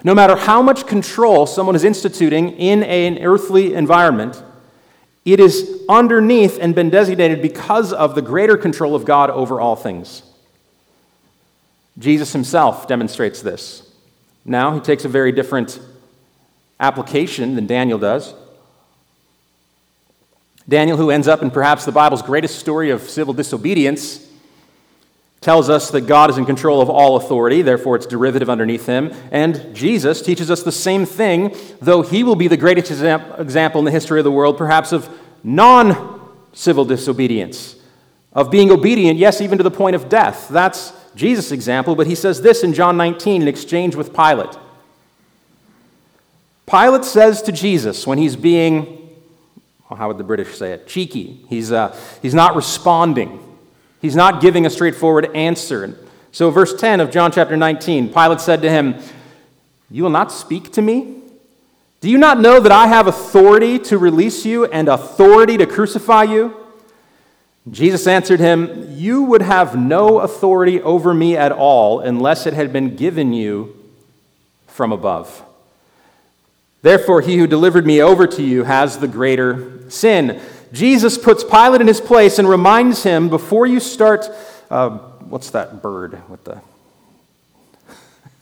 No 0.03 0.13
matter 0.13 0.35
how 0.35 0.61
much 0.61 0.85
control 0.85 1.45
someone 1.45 1.75
is 1.75 1.83
instituting 1.83 2.51
in 2.57 2.83
an 2.83 3.23
earthly 3.23 3.73
environment, 3.73 4.43
it 5.23 5.39
is 5.39 5.81
underneath 5.87 6.59
and 6.59 6.75
been 6.75 6.89
designated 6.89 7.41
because 7.41 7.93
of 7.93 8.13
the 8.13 8.21
greater 8.21 8.57
control 8.57 8.95
of 8.95 9.05
God 9.05 9.29
over 9.29 9.61
all 9.61 9.77
things. 9.77 10.23
Jesus 11.97 12.33
himself 12.33 12.87
demonstrates 12.87 13.41
this. 13.41 13.89
Now, 14.43 14.73
he 14.73 14.81
takes 14.81 15.05
a 15.05 15.09
very 15.09 15.31
different 15.31 15.79
application 16.79 17.55
than 17.55 17.65
Daniel 17.65 17.97
does. 17.97 18.33
Daniel, 20.67 20.97
who 20.97 21.11
ends 21.11 21.27
up 21.27 21.41
in 21.41 21.51
perhaps 21.51 21.85
the 21.85 21.91
Bible's 21.91 22.21
greatest 22.21 22.59
story 22.59 22.89
of 22.89 23.09
civil 23.09 23.33
disobedience, 23.33 24.25
tells 25.43 25.69
us 25.69 25.91
that 25.91 26.01
God 26.01 26.29
is 26.29 26.37
in 26.37 26.45
control 26.45 26.81
of 26.81 26.89
all 26.89 27.17
authority, 27.17 27.61
therefore 27.61 27.95
it's 27.95 28.05
derivative 28.05 28.49
underneath 28.49 28.85
him. 28.85 29.13
And 29.31 29.75
Jesus 29.75 30.21
teaches 30.21 30.49
us 30.49 30.63
the 30.63 30.71
same 30.71 31.05
thing, 31.05 31.55
though 31.81 32.01
he 32.01 32.23
will 32.23 32.35
be 32.35 32.47
the 32.47 32.57
greatest 32.57 32.91
example 32.91 33.79
in 33.79 33.85
the 33.85 33.91
history 33.91 34.19
of 34.19 34.23
the 34.23 34.31
world, 34.31 34.57
perhaps 34.57 34.91
of 34.91 35.09
non 35.43 36.31
civil 36.53 36.85
disobedience, 36.85 37.75
of 38.31 38.49
being 38.49 38.71
obedient, 38.71 39.19
yes, 39.19 39.41
even 39.41 39.57
to 39.57 39.63
the 39.63 39.71
point 39.71 39.95
of 39.95 40.09
death. 40.09 40.47
That's 40.49 40.93
Jesus' 41.15 41.51
example, 41.51 41.95
but 41.95 42.07
he 42.07 42.15
says 42.15 42.41
this 42.41 42.63
in 42.63 42.73
John 42.73 42.97
19 42.97 43.41
in 43.41 43.47
exchange 43.47 43.95
with 43.95 44.13
Pilate. 44.15 44.57
Pilate 46.65 47.03
says 47.03 47.41
to 47.43 47.51
Jesus 47.51 48.07
when 48.07 48.17
he's 48.17 48.35
being, 48.35 49.09
well, 49.89 49.97
how 49.97 50.07
would 50.07 50.17
the 50.17 50.23
British 50.23 50.57
say 50.57 50.71
it? 50.71 50.87
Cheeky. 50.87 51.45
He's, 51.49 51.71
uh, 51.71 51.95
he's 52.21 52.33
not 52.33 52.55
responding. 52.55 53.52
He's 54.03 54.17
not 54.17 54.41
giving 54.41 54.65
a 54.65 54.69
straightforward 54.69 55.33
answer. 55.33 55.97
So, 56.33 56.51
verse 56.51 56.75
10 56.75 56.99
of 56.99 57.09
John 57.09 57.31
chapter 57.31 57.55
19 57.55 58.13
Pilate 58.13 58.41
said 58.41 58.61
to 58.63 58.69
him, 58.69 58.95
You 59.89 60.03
will 60.03 60.09
not 60.09 60.29
speak 60.29 60.73
to 60.73 60.81
me? 60.81 61.21
Do 62.01 62.09
you 62.09 62.17
not 62.17 62.37
know 62.37 62.59
that 62.59 62.71
I 62.73 62.87
have 62.87 63.07
authority 63.07 63.79
to 63.79 63.97
release 63.97 64.45
you 64.45 64.65
and 64.65 64.89
authority 64.89 65.55
to 65.55 65.65
crucify 65.65 66.23
you? 66.23 66.53
Jesus 67.71 68.05
answered 68.05 68.41
him, 68.41 68.87
You 68.89 69.23
would 69.23 69.41
have 69.41 69.79
no 69.79 70.19
authority 70.19 70.81
over 70.81 71.13
me 71.13 71.37
at 71.37 71.53
all 71.53 72.01
unless 72.01 72.45
it 72.45 72.53
had 72.53 72.73
been 72.73 72.97
given 72.97 73.31
you 73.31 73.73
from 74.67 74.91
above. 74.91 75.45
Therefore, 76.81 77.21
he 77.21 77.37
who 77.37 77.47
delivered 77.47 77.87
me 77.87 78.01
over 78.01 78.27
to 78.27 78.43
you 78.43 78.65
has 78.65 78.97
the 78.97 79.07
greater 79.07 79.89
sin. 79.89 80.41
Jesus 80.73 81.19
puts 81.19 81.43
Pilate 81.43 81.81
in 81.81 81.87
his 81.87 82.01
place 82.01 82.39
and 82.39 82.49
reminds 82.49 83.03
him 83.03 83.29
before 83.29 83.67
you 83.67 83.79
start, 83.79 84.27
uh, 84.71 84.89
what's 85.19 85.51
that 85.51 85.83
bird 85.83 86.27
with 86.27 86.43
the. 86.45 86.59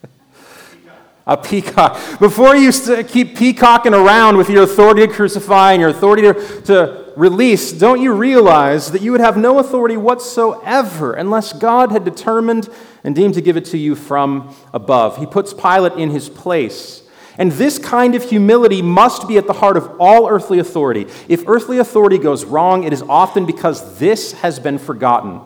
a 1.28 1.36
peacock. 1.36 2.20
Before 2.22 2.56
you 2.56 2.72
keep 3.04 3.36
peacocking 3.36 3.94
around 3.94 4.38
with 4.38 4.50
your 4.50 4.64
authority 4.64 5.06
to 5.06 5.12
crucify 5.12 5.74
and 5.74 5.82
your 5.82 5.90
authority 5.90 6.22
to, 6.22 6.62
to 6.62 7.14
release, 7.18 7.74
don't 7.74 8.02
you 8.02 8.14
realize 8.14 8.94
that 8.94 9.02
you 9.02 9.12
would 9.12 9.20
have 9.20 9.36
no 9.36 9.60
authority 9.60 9.98
whatsoever 9.98 11.12
unless 11.12 11.52
God 11.52 11.92
had 11.92 12.06
determined 12.06 12.70
and 13.04 13.14
deemed 13.14 13.34
to 13.34 13.42
give 13.42 13.58
it 13.58 13.66
to 13.66 13.78
you 13.78 13.94
from 13.94 14.56
above? 14.74 15.18
He 15.18 15.26
puts 15.26 15.54
Pilate 15.54 15.94
in 16.00 16.12
his 16.12 16.30
place. 16.30 17.01
And 17.42 17.52
this 17.54 17.80
kind 17.80 18.14
of 18.14 18.30
humility 18.30 18.84
must 18.84 19.28
be 19.28 19.40
at 19.40 19.48
the 19.48 19.54
heart 19.54 19.76
of 19.76 20.00
all 20.00 20.30
earthly 20.30 20.60
authority. 20.60 21.08
If 21.28 21.44
earthly 21.48 21.80
authority 21.80 22.20
goes 22.20 22.46
wrong, 22.46 22.84
it 22.84 22.94
is 22.94 23.02
often 23.02 23.48
because 23.48 23.98
this 23.98 24.34
has 24.34 24.60
been 24.60 24.78
forgotten. 24.78 25.42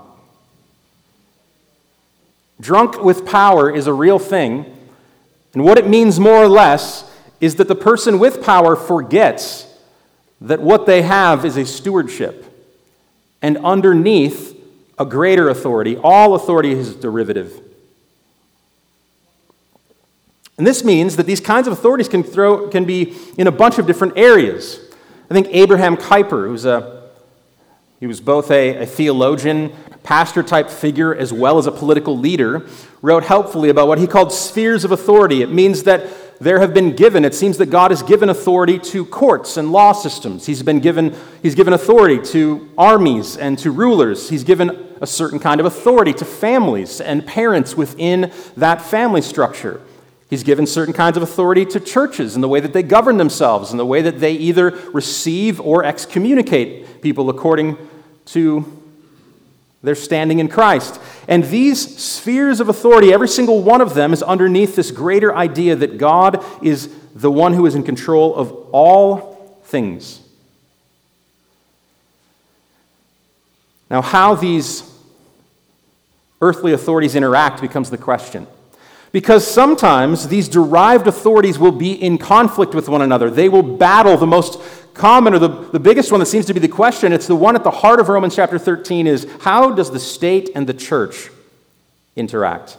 Drunk 2.59 3.01
with 3.01 3.25
power 3.25 3.73
is 3.73 3.87
a 3.87 3.93
real 3.93 4.19
thing, 4.19 4.65
and 5.53 5.63
what 5.63 5.77
it 5.77 5.87
means 5.87 6.19
more 6.19 6.35
or 6.35 6.49
less 6.49 7.09
is 7.39 7.55
that 7.55 7.69
the 7.69 7.75
person 7.75 8.19
with 8.19 8.43
power 8.43 8.75
forgets 8.75 9.65
that 10.41 10.59
what 10.59 10.85
they 10.85 11.01
have 11.01 11.45
is 11.45 11.55
a 11.55 11.65
stewardship, 11.65 12.43
and 13.41 13.57
underneath 13.59 14.53
a 14.99 15.05
greater 15.05 15.47
authority, 15.47 15.95
all 15.95 16.35
authority 16.35 16.73
is 16.73 16.93
derivative. 16.93 17.64
And 20.57 20.65
this 20.65 20.83
means 20.83 21.17
that 21.17 21.25
these 21.25 21.41
kinds 21.41 21.67
of 21.67 21.73
authorities 21.73 22.07
can, 22.07 22.23
throw, 22.23 22.69
can 22.69 22.85
be 22.85 23.15
in 23.37 23.47
a 23.47 23.51
bunch 23.51 23.77
of 23.77 23.87
different 23.87 24.17
areas. 24.17 24.79
I 25.29 25.33
think 25.33 25.47
Abraham 25.51 25.97
Kuyper, 25.97 26.47
who's 26.47 26.65
a 26.65 26.95
he 27.99 28.07
was 28.07 28.19
both 28.19 28.51
a, 28.51 28.83
a 28.83 28.85
theologian, 28.85 29.73
pastor 30.03 30.43
type 30.43 30.69
figure, 30.69 31.15
as 31.15 31.31
well 31.31 31.57
as 31.57 31.65
a 31.65 31.71
political 31.71 32.17
leader, 32.17 32.67
wrote 33.01 33.23
helpfully 33.23 33.69
about 33.69 33.87
what 33.87 33.97
he 33.97 34.05
called 34.05 34.31
spheres 34.31 34.83
of 34.83 34.91
authority. 34.91 35.41
It 35.41 35.51
means 35.51 35.83
that 35.83 36.07
there 36.39 36.59
have 36.59 36.73
been 36.73 36.95
given, 36.95 37.23
it 37.23 37.33
seems 37.33 37.57
that 37.59 37.67
God 37.67 37.91
has 37.91 38.03
given 38.03 38.29
authority 38.29 38.77
to 38.77 39.05
courts 39.05 39.55
and 39.55 39.71
law 39.71 39.93
systems. 39.93 40.45
He's 40.45 40.61
been 40.61 40.81
given, 40.81 41.15
he's 41.41 41.55
given 41.55 41.73
authority 41.73 42.19
to 42.31 42.69
armies 42.77 43.37
and 43.37 43.57
to 43.59 43.71
rulers. 43.71 44.29
He's 44.29 44.43
given 44.43 44.93
a 45.01 45.07
certain 45.07 45.39
kind 45.39 45.61
of 45.61 45.65
authority 45.65 46.13
to 46.13 46.25
families 46.25 46.99
and 46.99 47.25
parents 47.25 47.75
within 47.75 48.31
that 48.57 48.81
family 48.81 49.21
structure. 49.21 49.81
He's 50.29 50.43
given 50.43 50.65
certain 50.65 50.93
kinds 50.93 51.17
of 51.17 51.23
authority 51.23 51.65
to 51.65 51.79
churches 51.79 52.35
in 52.35 52.41
the 52.41 52.47
way 52.47 52.59
that 52.59 52.73
they 52.73 52.83
govern 52.83 53.17
themselves, 53.17 53.71
in 53.71 53.77
the 53.77 53.85
way 53.85 54.01
that 54.01 54.19
they 54.19 54.33
either 54.33 54.71
receive 54.91 55.61
or 55.61 55.83
excommunicate 55.83 57.01
people 57.01 57.29
according 57.29 57.77
to 58.27 58.81
their 59.83 59.93
standing 59.95 60.39
in 60.39 60.47
Christ. 60.47 60.99
And 61.27 61.43
these 61.43 62.03
spheres 62.03 62.59
of 62.59 62.69
authority, 62.69 63.13
every 63.13 63.27
single 63.27 63.61
one 63.61 63.81
of 63.81 63.93
them 63.93 64.13
is 64.13 64.23
underneath 64.23 64.75
this 64.75 64.89
greater 64.89 65.35
idea 65.35 65.75
that 65.75 65.99
God 65.99 66.43
is 66.63 66.89
the 67.13 67.31
one 67.31 67.53
who 67.53 67.67
is 67.67 67.75
in 67.75 67.83
control 67.83 68.35
of 68.35 68.51
all 68.71 69.59
things. 69.65 70.21
Now, 73.91 74.01
how 74.01 74.33
these 74.33 74.91
earthly 76.41 76.73
authorities 76.73 77.15
interact 77.15 77.61
becomes 77.61 77.91
the 77.91 77.97
question. 77.97 78.47
Because 79.15 79.47
sometimes 79.47 80.27
these 80.27 80.49
derived 80.49 81.07
authorities 81.07 81.57
will 81.57 81.71
be 81.71 81.93
in 81.93 82.17
conflict 82.17 82.75
with 82.75 82.89
one 82.89 83.01
another. 83.01 83.29
They 83.29 83.47
will 83.47 83.63
battle. 83.63 84.17
The 84.17 84.27
most 84.27 84.59
common 84.93 85.33
or 85.33 85.39
the, 85.39 85.47
the 85.47 85.79
biggest 85.79 86.11
one 86.11 86.19
that 86.19 86.25
seems 86.25 86.45
to 86.47 86.53
be 86.53 86.59
the 86.59 86.67
question, 86.67 87.13
it's 87.13 87.25
the 87.25 87.33
one 87.33 87.55
at 87.55 87.63
the 87.63 87.71
heart 87.71 88.01
of 88.01 88.09
Romans 88.09 88.35
chapter 88.35 88.59
13, 88.59 89.07
is 89.07 89.25
how 89.39 89.71
does 89.71 89.89
the 89.89 90.01
state 90.01 90.49
and 90.53 90.67
the 90.67 90.73
church 90.73 91.29
interact? 92.17 92.77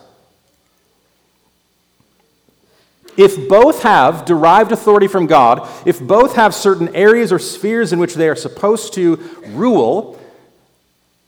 If 3.17 3.49
both 3.49 3.83
have 3.83 4.27
derived 4.27 4.73
authority 4.73 5.09
from 5.09 5.27
God, 5.27 5.67
if 5.87 6.03
both 6.03 6.37
have 6.37 6.55
certain 6.55 6.95
areas 6.95 7.33
or 7.33 7.39
spheres 7.39 7.95
in 7.95 7.99
which 7.99 8.13
they 8.13 8.29
are 8.29 8.37
supposed 8.37 8.93
to 8.93 9.17
rule 9.47 10.21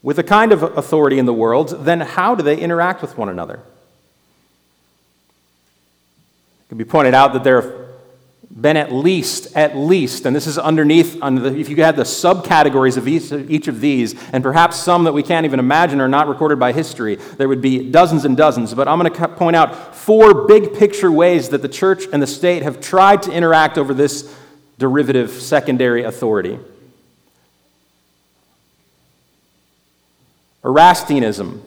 with 0.03 0.19
a 0.19 0.23
kind 0.23 0.53
of 0.53 0.63
authority 0.63 1.19
in 1.19 1.25
the 1.25 1.33
world, 1.33 1.87
then 1.87 2.01
how 2.01 2.35
do 2.35 2.43
they 2.43 2.59
interact 2.59 3.01
with 3.01 3.17
one 3.17 3.31
another? 3.31 3.63
It 6.69 6.73
can 6.73 6.79
be 6.79 6.85
pointed 6.85 7.15
out 7.15 7.33
that 7.33 7.45
there 7.45 7.63
have 7.63 7.75
been 8.61 8.77
at 8.77 8.93
least, 8.93 9.57
at 9.57 9.75
least, 9.75 10.27
and 10.27 10.37
this 10.37 10.47
is 10.47 10.59
underneath, 10.59 11.17
under 11.23 11.49
the, 11.49 11.59
if 11.59 11.71
you 11.71 11.77
had 11.77 11.97
the 11.97 12.03
subcategories 12.03 12.99
of 12.99 13.09
each, 13.09 13.33
each 13.33 13.69
of 13.69 13.81
these, 13.81 14.15
and 14.35 14.43
perhaps 14.45 14.77
some 14.77 15.05
that 15.05 15.15
we 15.15 15.23
can't 15.23 15.47
even 15.47 15.61
imagine 15.61 15.99
are 15.99 16.09
not 16.09 16.29
recorded 16.29 16.59
by 16.59 16.73
history, 16.73 17.15
there 17.15 17.49
would 17.49 17.63
be 17.63 17.91
dozens 17.91 18.27
and 18.27 18.37
dozens. 18.37 18.75
But 18.75 18.87
I'm 18.87 18.99
going 18.99 19.11
to 19.11 19.29
point 19.29 19.57
out 19.57 19.97
four 19.97 20.47
big 20.47 20.75
picture 20.75 21.11
ways 21.11 21.49
that 21.49 21.63
the 21.63 21.71
church 21.71 22.05
and 22.13 22.23
the 22.23 22.27
state 22.27 22.63
have 22.63 22.83
tried 22.83 23.23
to 23.23 23.33
interact 23.33 23.79
over 23.79 23.95
this 23.95 24.35
derivative 24.79 25.31
secondary 25.31 26.05
authority. 26.05 26.59
Erastianism 30.63 31.63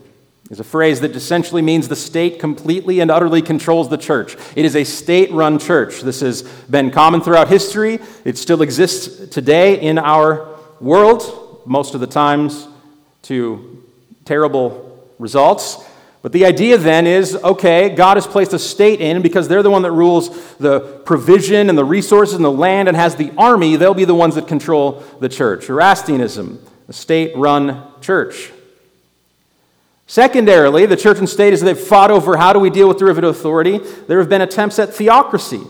is 0.52 0.60
a 0.60 0.66
phrase 0.66 1.00
that 1.00 1.16
essentially 1.16 1.62
means 1.62 1.88
the 1.88 1.96
state 1.96 2.38
completely 2.38 3.00
and 3.00 3.10
utterly 3.10 3.42
controls 3.42 3.88
the 3.88 3.98
church. 3.98 4.36
It 4.54 4.66
is 4.66 4.76
a 4.76 4.84
state 4.84 5.32
run 5.32 5.58
church. 5.58 6.02
This 6.02 6.20
has 6.20 6.44
been 6.70 6.92
common 6.92 7.22
throughout 7.22 7.48
history. 7.48 8.00
It 8.26 8.38
still 8.38 8.62
exists 8.62 9.30
today 9.30 9.80
in 9.80 9.98
our 9.98 10.60
world, 10.82 11.62
most 11.66 11.96
of 11.96 12.02
the 12.02 12.08
times 12.08 12.68
to 13.24 13.82
terrible 14.26 15.08
results. 15.20 15.78
But 16.22 16.34
the 16.34 16.46
idea 16.46 16.78
then 16.78 17.08
is 17.08 17.34
okay, 17.34 17.96
God 17.96 18.18
has 18.18 18.28
placed 18.28 18.52
a 18.52 18.60
state 18.60 19.00
in 19.00 19.22
because 19.22 19.48
they're 19.48 19.64
the 19.64 19.72
one 19.72 19.84
that 19.84 19.94
rules 19.94 20.54
the 20.58 20.82
provision 21.06 21.70
and 21.70 21.78
the 21.78 21.86
resources 21.86 22.36
and 22.36 22.44
the 22.44 22.52
land 22.52 22.90
and 22.90 22.98
has 22.98 23.16
the 23.16 23.32
army, 23.38 23.78
they'll 23.78 23.94
be 23.94 24.04
the 24.04 24.14
ones 24.14 24.36
that 24.36 24.50
control 24.50 25.02
the 25.22 25.30
church. 25.30 25.68
Erastianism, 25.68 26.58
a 26.90 26.94
state 26.94 27.38
run 27.38 27.84
church. 28.02 28.52
Secondarily, 30.12 30.86
the 30.86 30.98
church 30.98 31.20
and 31.20 31.30
state, 31.30 31.54
as 31.54 31.62
they've 31.62 31.80
fought 31.80 32.12
over 32.12 32.36
how 32.36 32.52
do 32.52 32.60
we 32.60 32.70
deal 32.70 32.90
with 32.90 32.98
derivative 32.98 33.30
authority, 33.30 33.78
there 33.78 34.20
have 34.20 34.28
been 34.28 34.42
attempts 34.42 34.78
at 34.78 34.94
theocracy, 34.94 35.62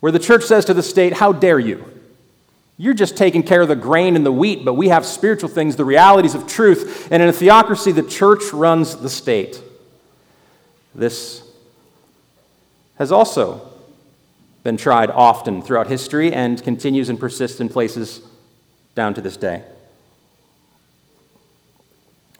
where 0.00 0.10
the 0.10 0.18
church 0.18 0.42
says 0.42 0.64
to 0.64 0.72
the 0.72 0.82
state, 0.82 1.12
How 1.12 1.30
dare 1.30 1.58
you? 1.58 1.84
You're 2.78 2.94
just 2.94 3.14
taking 3.14 3.42
care 3.42 3.60
of 3.60 3.68
the 3.68 3.76
grain 3.76 4.16
and 4.16 4.24
the 4.24 4.32
wheat, 4.32 4.64
but 4.64 4.72
we 4.72 4.88
have 4.88 5.04
spiritual 5.04 5.50
things, 5.50 5.76
the 5.76 5.84
realities 5.84 6.34
of 6.34 6.46
truth. 6.46 7.06
And 7.12 7.22
in 7.22 7.28
a 7.28 7.32
theocracy, 7.34 7.92
the 7.92 8.02
church 8.02 8.54
runs 8.54 8.96
the 8.96 9.10
state. 9.10 9.60
This 10.94 11.42
has 12.96 13.12
also 13.12 13.70
been 14.62 14.78
tried 14.78 15.10
often 15.10 15.60
throughout 15.60 15.88
history 15.88 16.32
and 16.32 16.62
continues 16.62 17.10
and 17.10 17.20
persists 17.20 17.60
in 17.60 17.68
places 17.68 18.22
down 18.94 19.12
to 19.12 19.20
this 19.20 19.36
day. 19.36 19.62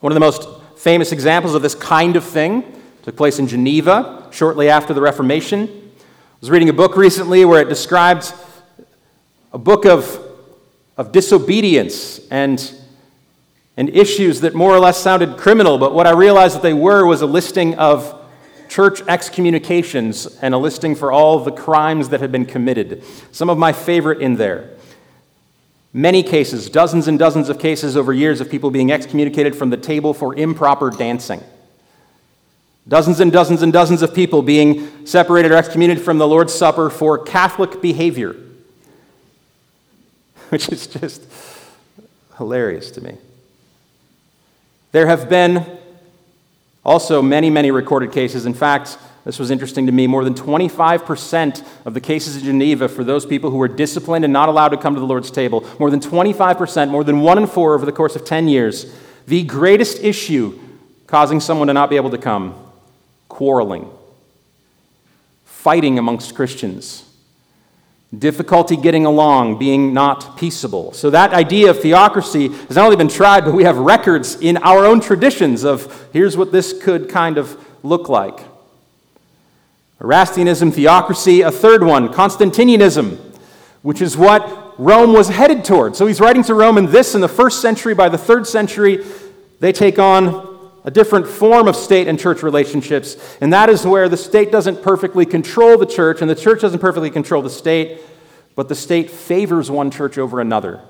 One 0.05 0.13
of 0.13 0.17
the 0.17 0.21
most 0.21 0.47
famous 0.77 1.13
examples 1.13 1.55
of 1.55 1.63
this 1.63 1.75
kind 1.75 2.15
of 2.15 2.25
thing 2.25 2.63
took 3.05 3.17
place 3.17 3.39
in 3.39 3.47
Geneva 3.47 4.29
shortly 4.33 4.69
after 4.69 4.93
the 4.93 5.01
Reformation. 5.01 5.63
I 5.67 6.37
was 6.43 6.51
reading 6.51 6.69
a 6.69 6.75
book 6.75 6.99
recently 6.99 7.47
where 7.47 7.63
it 7.63 7.71
described 7.71 8.35
a 9.51 9.57
book 9.57 9.87
of, 9.87 10.23
of 10.99 11.11
disobedience 11.11 12.21
and 12.31 12.71
and 13.79 13.89
issues 13.89 14.43
that 14.43 14.55
more 14.55 14.75
or 14.75 14.79
less 14.79 14.99
sounded 14.99 15.39
criminal, 15.39 15.79
but 15.79 15.95
what 15.95 16.07
I 16.07 16.11
realized 16.11 16.57
that 16.57 16.63
they 16.63 16.75
were 16.75 17.07
was 17.07 17.23
a 17.23 17.27
listing 17.27 17.75
of 17.77 18.23
church 18.69 19.01
excommunications 19.09 20.27
and 20.43 20.53
a 20.53 20.59
listing 20.59 20.95
for 20.95 21.13
all 21.13 21.39
the 21.39 21.51
crimes 21.51 22.11
that 22.11 22.21
had 22.21 22.31
been 22.31 22.45
committed. 22.45 23.03
Some 23.33 23.49
of 23.49 23.57
my 23.57 23.73
favorite 23.73 24.21
in 24.21 24.37
there. 24.37 24.69
Many 25.97 26.25
cases, 26.25 26.69
dozens 26.69 27.07
and 27.07 27.21
dozens 27.21 27.49
of 27.49 27.61
cases 27.61 27.97
over 27.97 28.13
years 28.13 28.41
of 28.41 28.51
people 28.51 28.73
being 28.73 28.91
excommunicated 28.91 29.55
from 29.55 29.71
the 29.71 29.77
table 29.77 30.13
for 30.13 30.35
improper 30.35 30.91
dancing. 30.91 31.41
Dozens 32.89 33.21
and 33.21 33.31
dozens 33.31 33.63
and 33.63 33.73
dozens 33.73 34.03
of 34.03 34.13
people 34.13 34.43
being 34.43 35.07
separated 35.07 35.53
or 35.53 35.55
excommunicated 35.55 36.05
from 36.05 36.19
the 36.19 36.27
Lord's 36.27 36.53
Supper 36.53 36.91
for 36.91 37.17
Catholic 37.17 37.81
behavior, 37.81 38.35
which 40.49 40.69
is 40.69 40.89
just 40.89 41.23
hilarious 42.39 42.91
to 42.91 43.01
me. 43.01 43.17
There 44.91 45.07
have 45.07 45.29
been 45.29 45.79
also 46.85 47.23
many, 47.23 47.51
many 47.51 47.71
recorded 47.71 48.11
cases. 48.11 48.47
In 48.47 48.55
fact, 48.55 48.99
this 49.25 49.39
was 49.39 49.51
interesting 49.51 49.87
to 49.87 49.93
me. 49.93 50.07
More 50.07 50.23
than 50.23 50.35
25% 50.35 51.67
of 51.87 51.95
the 51.95 52.01
cases 52.01 52.37
in 52.37 52.45
Geneva 52.45 52.89
for 52.89 53.03
those 53.03 53.25
people 53.25 53.51
who 53.51 53.57
were 53.57 53.69
disciplined 53.69 54.25
and 54.25 54.33
not 54.33 54.51
allowed 54.51 54.69
to 54.69 54.77
come 54.77 54.95
to 54.95 55.01
the 55.01 55.07
Lord's 55.07 55.31
table, 55.31 55.67
more 55.81 55.91
than 55.91 56.01
25%, 56.01 56.91
more 56.91 57.05
than 57.05 57.21
one 57.21 57.39
in 57.39 57.47
four 57.47 57.75
over 57.75 57.87
the 57.87 57.93
course 57.93 58.17
of 58.17 58.25
10 58.25 58.49
years, 58.49 58.95
the 59.27 59.43
greatest 59.43 60.03
issue 60.03 60.59
causing 61.07 61.41
someone 61.41 61.69
to 61.69 61.73
not 61.73 61.89
be 61.89 61.97
able 61.97 62.11
to 62.11 62.19
come 62.19 62.55
quarreling, 63.29 63.89
fighting 65.45 65.99
amongst 65.99 66.35
Christians, 66.35 67.09
difficulty 68.17 68.77
getting 68.77 69.07
along, 69.07 69.59
being 69.59 69.95
not 69.95 70.37
peaceable. 70.37 70.93
So, 70.93 71.11
that 71.11 71.33
idea 71.33 71.71
of 71.71 71.81
theocracy 71.81 72.49
has 72.49 72.77
not 72.77 72.85
only 72.85 72.97
been 72.97 73.09
tried, 73.09 73.45
but 73.45 73.55
we 73.55 73.65
have 73.65 73.79
records 73.79 74.37
in 74.41 74.59
our 74.59 74.85
own 74.85 75.01
traditions 75.01 75.65
of 75.65 76.09
here's 76.13 76.37
what 76.37 76.53
this 76.53 76.81
could 76.83 77.09
kind 77.09 77.39
of 77.39 77.59
look 77.83 78.09
like. 78.11 78.54
Erastianism, 80.05 80.75
theocracy, 80.75 81.41
a 81.41 81.51
third 81.51 81.83
one, 81.83 82.11
Constantinianism, 82.11 83.19
which 83.81 84.03
is 84.03 84.19
what 84.19 84.79
Rome 84.79 85.15
was 85.15 85.29
headed 85.29 85.65
toward. 85.65 85.97
So 85.97 86.07
he's 86.07 86.21
writing 86.21 86.43
to 86.45 86.55
Rome 86.55 86.77
in 86.77 86.91
this 86.91 87.15
in 87.15 87.23
the 87.23 87.29
first 87.29 87.63
century. 87.63 87.95
By 87.95 88.11
the 88.11 88.19
third 88.19 88.47
century, 88.47 89.03
they 89.61 89.73
take 89.73 89.99
on 89.99 90.71
a 90.85 90.91
different 90.91 91.27
form 91.27 91.69
of 91.69 91.75
state 91.75 92.07
and 92.07 92.21
church 92.21 92.43
relationships. 92.43 93.17
And 93.41 93.51
that 93.55 93.71
is 93.71 93.87
where 93.87 94.11
the 94.11 94.19
state 94.19 94.53
doesn't 94.53 94.83
perfectly 94.83 95.25
control 95.25 95.79
the 95.79 95.87
church, 95.87 96.21
and 96.21 96.29
the 96.29 96.35
church 96.35 96.61
doesn't 96.61 96.81
perfectly 96.81 97.09
control 97.09 97.41
the 97.41 97.49
state, 97.49 98.03
but 98.55 98.69
the 98.69 98.75
state 98.75 99.11
favors 99.11 99.71
one 99.71 99.91
church 99.91 100.19
over 100.19 100.39
another. 100.39 100.83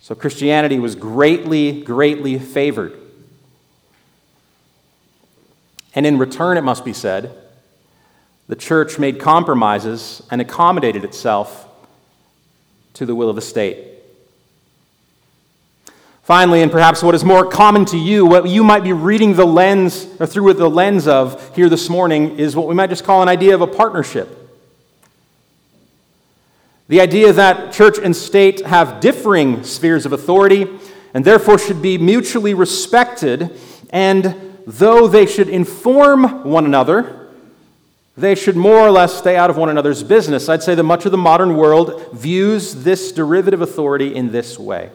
So 0.00 0.14
Christianity 0.14 0.78
was 0.78 0.94
greatly, 0.94 1.80
greatly 1.80 2.38
favored. 2.38 3.00
And 5.94 6.04
in 6.04 6.18
return, 6.18 6.58
it 6.58 6.64
must 6.64 6.84
be 6.84 6.92
said, 6.92 7.34
the 8.50 8.56
church 8.56 8.98
made 8.98 9.20
compromises 9.20 10.24
and 10.28 10.40
accommodated 10.40 11.04
itself 11.04 11.68
to 12.94 13.06
the 13.06 13.14
will 13.14 13.30
of 13.30 13.36
the 13.36 13.40
state. 13.40 13.86
Finally, 16.24 16.60
and 16.60 16.72
perhaps 16.72 17.00
what 17.00 17.14
is 17.14 17.24
more 17.24 17.46
common 17.46 17.84
to 17.84 17.96
you, 17.96 18.26
what 18.26 18.48
you 18.48 18.64
might 18.64 18.82
be 18.82 18.92
reading 18.92 19.34
the 19.34 19.46
lens 19.46 20.08
or 20.18 20.26
through 20.26 20.42
with 20.42 20.58
the 20.58 20.68
lens 20.68 21.06
of 21.06 21.54
here 21.54 21.68
this 21.68 21.88
morning 21.88 22.40
is 22.40 22.56
what 22.56 22.66
we 22.66 22.74
might 22.74 22.90
just 22.90 23.04
call 23.04 23.22
an 23.22 23.28
idea 23.28 23.54
of 23.54 23.60
a 23.60 23.68
partnership. 23.68 24.28
The 26.88 27.00
idea 27.00 27.32
that 27.32 27.72
church 27.72 27.98
and 28.02 28.16
state 28.16 28.66
have 28.66 28.98
differing 28.98 29.62
spheres 29.62 30.06
of 30.06 30.12
authority 30.12 30.66
and 31.14 31.24
therefore 31.24 31.56
should 31.56 31.80
be 31.80 31.98
mutually 31.98 32.54
respected, 32.54 33.56
and 33.90 34.58
though 34.66 35.06
they 35.06 35.26
should 35.26 35.48
inform 35.48 36.42
one 36.42 36.64
another, 36.64 37.19
they 38.20 38.34
should 38.34 38.56
more 38.56 38.78
or 38.78 38.90
less 38.90 39.14
stay 39.14 39.36
out 39.36 39.50
of 39.50 39.56
one 39.56 39.68
another's 39.68 40.02
business. 40.02 40.48
I'd 40.48 40.62
say 40.62 40.74
that 40.74 40.82
much 40.82 41.06
of 41.06 41.12
the 41.12 41.18
modern 41.18 41.56
world 41.56 42.12
views 42.12 42.84
this 42.84 43.12
derivative 43.12 43.60
authority 43.60 44.14
in 44.14 44.32
this 44.32 44.58
way. 44.58 44.90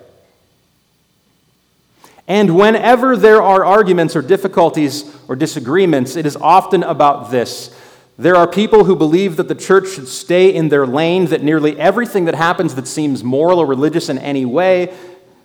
And 2.27 2.55
whenever 2.55 3.15
there 3.15 3.41
are 3.41 3.63
arguments 3.63 4.15
or 4.15 4.21
difficulties 4.21 5.15
or 5.27 5.35
disagreements, 5.35 6.15
it 6.15 6.25
is 6.25 6.35
often 6.35 6.83
about 6.83 7.29
this. 7.29 7.75
There 8.17 8.35
are 8.35 8.47
people 8.47 8.85
who 8.85 8.95
believe 8.95 9.35
that 9.35 9.47
the 9.47 9.55
church 9.55 9.89
should 9.89 10.07
stay 10.07 10.53
in 10.53 10.69
their 10.69 10.87
lane, 10.87 11.25
that 11.27 11.43
nearly 11.43 11.77
everything 11.77 12.25
that 12.25 12.35
happens 12.35 12.75
that 12.75 12.87
seems 12.87 13.23
moral 13.23 13.59
or 13.59 13.65
religious 13.65 14.09
in 14.09 14.17
any 14.17 14.45
way 14.45 14.95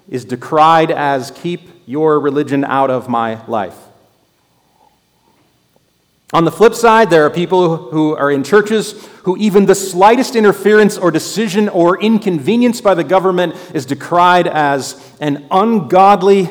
is 0.08 0.24
decried 0.24 0.90
as 0.90 1.30
keep 1.32 1.68
your 1.86 2.20
religion 2.20 2.64
out 2.64 2.90
of 2.90 3.08
my 3.08 3.44
life. 3.46 3.76
On 6.32 6.44
the 6.44 6.52
flip 6.52 6.74
side, 6.74 7.10
there 7.10 7.26
are 7.26 7.30
people 7.30 7.76
who 7.76 8.16
are 8.16 8.30
in 8.30 8.44
churches 8.44 9.04
who 9.24 9.36
even 9.36 9.66
the 9.66 9.74
slightest 9.74 10.36
interference 10.36 10.96
or 10.96 11.10
decision 11.10 11.68
or 11.68 12.00
inconvenience 12.00 12.80
by 12.80 12.94
the 12.94 13.02
government 13.02 13.56
is 13.74 13.84
decried 13.84 14.46
as 14.46 15.12
an 15.20 15.46
ungodly 15.50 16.48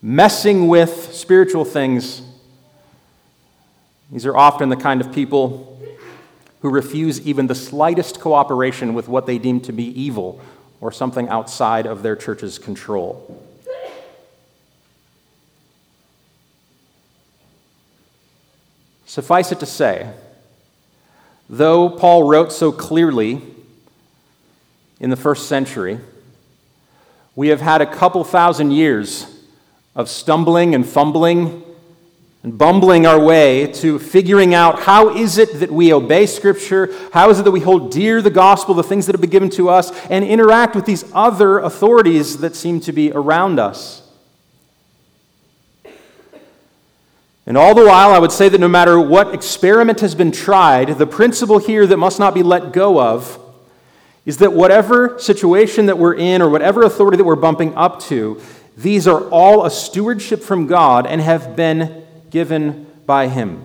messing 0.00 0.68
with 0.68 1.12
spiritual 1.12 1.64
things. 1.64 2.22
These 4.12 4.26
are 4.26 4.36
often 4.36 4.68
the 4.68 4.76
kind 4.76 5.00
of 5.00 5.12
people 5.12 5.76
who 6.62 6.70
refuse 6.70 7.20
even 7.26 7.48
the 7.48 7.54
slightest 7.56 8.20
cooperation 8.20 8.94
with 8.94 9.08
what 9.08 9.26
they 9.26 9.38
deem 9.38 9.60
to 9.62 9.72
be 9.72 9.84
evil 10.00 10.40
or 10.80 10.92
something 10.92 11.28
outside 11.28 11.86
of 11.86 12.02
their 12.02 12.14
church's 12.14 12.58
control. 12.58 13.44
Suffice 19.08 19.52
it 19.52 19.60
to 19.60 19.64
say, 19.64 20.06
though 21.48 21.88
Paul 21.88 22.24
wrote 22.24 22.52
so 22.52 22.70
clearly 22.70 23.40
in 25.00 25.08
the 25.08 25.16
first 25.16 25.48
century, 25.48 25.98
we 27.34 27.48
have 27.48 27.62
had 27.62 27.80
a 27.80 27.86
couple 27.86 28.22
thousand 28.22 28.72
years 28.72 29.26
of 29.96 30.10
stumbling 30.10 30.74
and 30.74 30.86
fumbling 30.86 31.64
and 32.42 32.58
bumbling 32.58 33.06
our 33.06 33.18
way 33.18 33.72
to 33.72 33.98
figuring 33.98 34.52
out 34.52 34.80
how 34.80 35.16
is 35.16 35.38
it 35.38 35.58
that 35.60 35.70
we 35.72 35.90
obey 35.90 36.26
Scripture, 36.26 36.94
how 37.14 37.30
is 37.30 37.40
it 37.40 37.44
that 37.44 37.50
we 37.50 37.60
hold 37.60 37.90
dear 37.90 38.20
the 38.20 38.28
gospel, 38.28 38.74
the 38.74 38.82
things 38.82 39.06
that 39.06 39.14
have 39.14 39.22
been 39.22 39.30
given 39.30 39.48
to 39.48 39.70
us, 39.70 39.90
and 40.10 40.22
interact 40.22 40.76
with 40.76 40.84
these 40.84 41.10
other 41.14 41.60
authorities 41.60 42.40
that 42.40 42.54
seem 42.54 42.78
to 42.80 42.92
be 42.92 43.10
around 43.12 43.58
us. 43.58 44.02
And 47.48 47.56
all 47.56 47.74
the 47.74 47.86
while, 47.86 48.10
I 48.10 48.18
would 48.18 48.30
say 48.30 48.50
that 48.50 48.60
no 48.60 48.68
matter 48.68 49.00
what 49.00 49.32
experiment 49.32 50.00
has 50.00 50.14
been 50.14 50.30
tried, 50.30 50.98
the 50.98 51.06
principle 51.06 51.56
here 51.56 51.86
that 51.86 51.96
must 51.96 52.18
not 52.18 52.34
be 52.34 52.42
let 52.42 52.74
go 52.74 53.00
of 53.00 53.38
is 54.26 54.36
that 54.36 54.52
whatever 54.52 55.18
situation 55.18 55.86
that 55.86 55.96
we're 55.96 56.14
in 56.14 56.42
or 56.42 56.50
whatever 56.50 56.82
authority 56.82 57.16
that 57.16 57.24
we're 57.24 57.36
bumping 57.36 57.74
up 57.74 58.00
to, 58.00 58.38
these 58.76 59.08
are 59.08 59.22
all 59.30 59.64
a 59.64 59.70
stewardship 59.70 60.42
from 60.42 60.66
God 60.66 61.06
and 61.06 61.22
have 61.22 61.56
been 61.56 62.04
given 62.28 62.86
by 63.06 63.28
Him. 63.28 63.62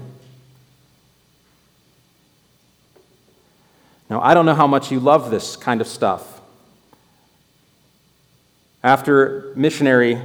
Now, 4.10 4.22
I 4.22 4.34
don't 4.34 4.46
know 4.46 4.56
how 4.56 4.68
much 4.68 4.94
you 4.94 5.02
love 5.02 5.30
this 5.30 5.58
kind 5.58 5.82
of 5.82 5.88
stuff. 5.88 6.40
After 8.82 9.52
missionary 9.58 10.22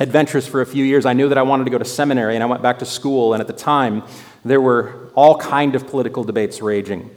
adventures 0.00 0.46
for 0.46 0.62
a 0.62 0.66
few 0.66 0.82
years, 0.82 1.06
I 1.06 1.12
knew 1.12 1.28
that 1.28 1.38
I 1.38 1.42
wanted 1.42 1.64
to 1.64 1.70
go 1.70 1.78
to 1.78 1.84
seminary, 1.84 2.34
and 2.34 2.42
I 2.42 2.46
went 2.46 2.62
back 2.62 2.78
to 2.80 2.86
school, 2.86 3.34
and 3.34 3.40
at 3.40 3.46
the 3.46 3.52
time, 3.52 4.02
there 4.44 4.60
were 4.60 5.10
all 5.14 5.36
kind 5.36 5.74
of 5.74 5.86
political 5.86 6.24
debates 6.24 6.62
raging. 6.62 7.10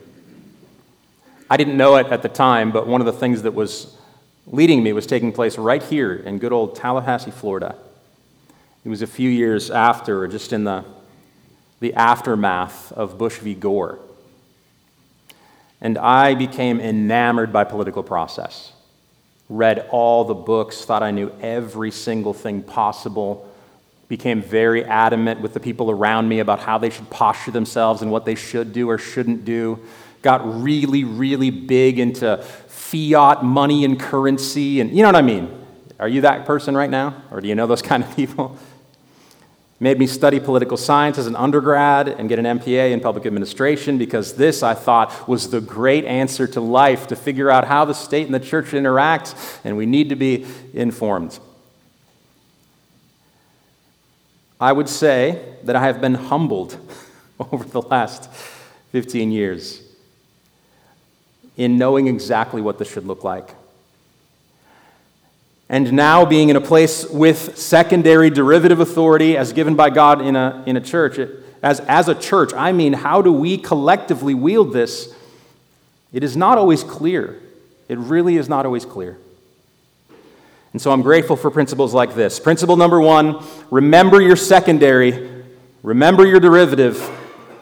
I 1.50 1.58
didn't 1.58 1.78
know 1.78 1.96
it 1.96 2.08
at 2.08 2.22
the 2.22 2.30
time, 2.30 2.72
but 2.72 2.86
one 2.86 3.00
of 3.00 3.06
the 3.06 3.14
things 3.14 3.44
that 3.44 3.54
was 3.54 3.96
leading 4.46 4.84
me 4.84 4.92
was 4.92 5.08
taking 5.08 5.32
place 5.32 5.58
right 5.58 5.82
here 5.82 6.14
in 6.14 6.38
good 6.38 6.52
old 6.52 6.76
Tallahassee, 6.76 7.32
Florida. 7.32 7.76
It 8.84 8.90
was 8.90 9.02
a 9.02 9.08
few 9.08 9.30
years 9.30 9.72
after, 9.72 10.28
just 10.28 10.52
in 10.52 10.66
the, 10.66 10.84
the 11.80 11.94
aftermath 11.94 12.92
of 12.92 13.18
Bush 13.18 13.38
v. 13.38 13.54
Gore. 13.54 14.00
And 15.80 15.98
I 15.98 16.36
became 16.36 16.82
enamored 16.82 17.54
by 17.54 17.64
political 17.64 18.04
process. 18.04 18.74
Read 19.54 19.88
all 19.92 20.24
the 20.24 20.34
books, 20.34 20.84
thought 20.84 21.04
I 21.04 21.12
knew 21.12 21.32
every 21.40 21.92
single 21.92 22.34
thing 22.34 22.64
possible, 22.64 23.48
became 24.08 24.42
very 24.42 24.84
adamant 24.84 25.42
with 25.42 25.54
the 25.54 25.60
people 25.60 25.92
around 25.92 26.28
me 26.28 26.40
about 26.40 26.60
how 26.60 26.80
they 26.80 26.90
should 26.90 27.08
posture 27.12 27.52
themselves 27.52 28.02
and 28.02 28.10
what 28.10 28.26
they 28.26 28.34
should 28.34 28.74
do 28.74 28.90
or 28.90 28.98
shouldn't 28.98 29.46
do. 29.46 29.78
Got 30.24 30.64
really, 30.64 31.04
really 31.04 31.52
big 31.52 32.00
into 32.00 32.38
fiat 32.68 33.46
money 33.46 33.86
and 33.86 34.00
currency. 34.00 34.82
And 34.82 34.90
you 34.90 35.04
know 35.04 35.10
what 35.10 35.18
I 35.18 35.22
mean? 35.22 35.56
Are 36.00 36.08
you 36.08 36.22
that 36.22 36.48
person 36.48 36.76
right 36.76 36.90
now? 36.90 37.22
Or 37.30 37.40
do 37.40 37.48
you 37.48 37.54
know 37.54 37.68
those 37.68 37.82
kind 37.92 38.04
of 38.04 38.16
people? 38.16 38.58
Made 39.84 40.00
me 40.00 40.08
study 40.08 40.40
political 40.40 40.78
science 40.78 41.18
as 41.18 41.28
an 41.28 41.36
undergrad 41.36 42.08
and 42.08 42.30
get 42.30 42.40
an 42.40 42.46
MPA 42.46 42.94
in 42.94 43.02
public 43.02 43.26
administration 43.26 43.98
because 43.98 44.36
this, 44.36 44.64
I 44.64 44.76
thought, 44.76 45.28
was 45.28 45.50
the 45.50 45.60
great 45.60 46.06
answer 46.06 46.48
to 46.48 46.62
life 46.62 47.08
to 47.08 47.18
figure 47.18 47.52
out 47.52 47.68
how 47.68 47.84
the 47.84 47.94
state 47.94 48.26
and 48.26 48.34
the 48.34 48.40
church 48.40 48.74
interact, 48.74 49.36
and 49.66 49.76
we 49.76 49.86
need 49.86 50.08
to 50.08 50.16
be 50.16 50.46
informed. 50.74 51.38
I 54.58 54.72
would 54.72 54.88
say 54.88 55.44
that 55.64 55.76
I 55.76 55.82
have 55.82 56.00
been 56.00 56.14
humbled 56.14 56.78
over 57.52 57.66
the 57.66 57.82
last 57.82 58.32
15 58.94 59.34
years 59.34 59.82
in 61.58 61.78
knowing 61.78 62.08
exactly 62.08 62.62
what 62.62 62.80
this 62.80 62.90
should 62.90 63.06
look 63.06 63.26
like. 63.26 63.54
And 65.70 65.94
now 65.94 66.26
being 66.26 66.50
in 66.50 66.56
a 66.56 66.62
place 66.62 67.10
with 67.10 67.58
secondary 67.58 68.30
derivative 68.30 68.80
authority 68.80 69.38
as 69.38 69.54
given 69.54 69.76
by 69.76 69.90
God 69.90 70.22
in 70.22 70.36
a, 70.36 70.64
in 70.66 70.78
a 70.78 70.82
church, 70.82 71.18
as, 71.62 71.80
as 71.82 72.08
a 72.10 72.16
church, 72.16 72.54
I 72.54 72.72
mean, 72.72 72.94
how 72.94 73.22
do 73.22 73.32
we 73.32 73.58
collectively 73.58 74.34
wield 74.34 74.74
this? 74.74 75.14
It 76.12 76.24
is 76.24 76.38
not 76.38 76.58
always 76.58 76.84
clear. 76.84 77.40
It 77.88 77.98
really 77.98 78.38
is 78.38 78.50
not 78.50 78.66
always 78.66 78.86
clear. 78.86 79.18
And 80.74 80.82
so 80.82 80.92
I'm 80.92 81.04
grateful 81.04 81.36
for 81.36 81.52
principles 81.52 81.94
like 81.94 82.16
this. 82.16 82.40
Principle 82.40 82.76
number 82.76 83.00
one 83.00 83.44
remember 83.70 84.22
your 84.22 84.36
secondary, 84.36 85.44
remember 85.84 86.26
your 86.26 86.40
derivative, 86.40 87.10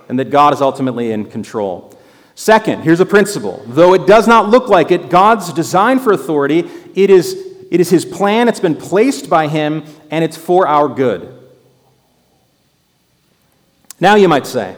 and 0.09 0.17
that 0.17 0.29
God 0.29 0.53
is 0.53 0.61
ultimately 0.61 1.11
in 1.11 1.25
control. 1.25 1.97
Second, 2.35 2.81
here's 2.81 3.01
a 3.01 3.05
principle. 3.05 3.61
Though 3.67 3.93
it 3.93 4.07
does 4.07 4.27
not 4.27 4.49
look 4.49 4.69
like 4.69 4.91
it, 4.91 5.09
God's 5.09 5.51
design 5.53 5.99
for 5.99 6.13
authority, 6.13 6.69
it 6.95 7.09
is, 7.09 7.50
it 7.71 7.79
is 7.79 7.89
His 7.89 8.05
plan, 8.05 8.47
it's 8.47 8.59
been 8.59 8.75
placed 8.75 9.27
by 9.27 9.47
Him, 9.47 9.83
and 10.11 10.23
it's 10.23 10.37
for 10.37 10.67
our 10.67 10.87
good. 10.87 11.35
Now 13.99 14.15
you 14.15 14.27
might 14.27 14.45
say, 14.45 14.75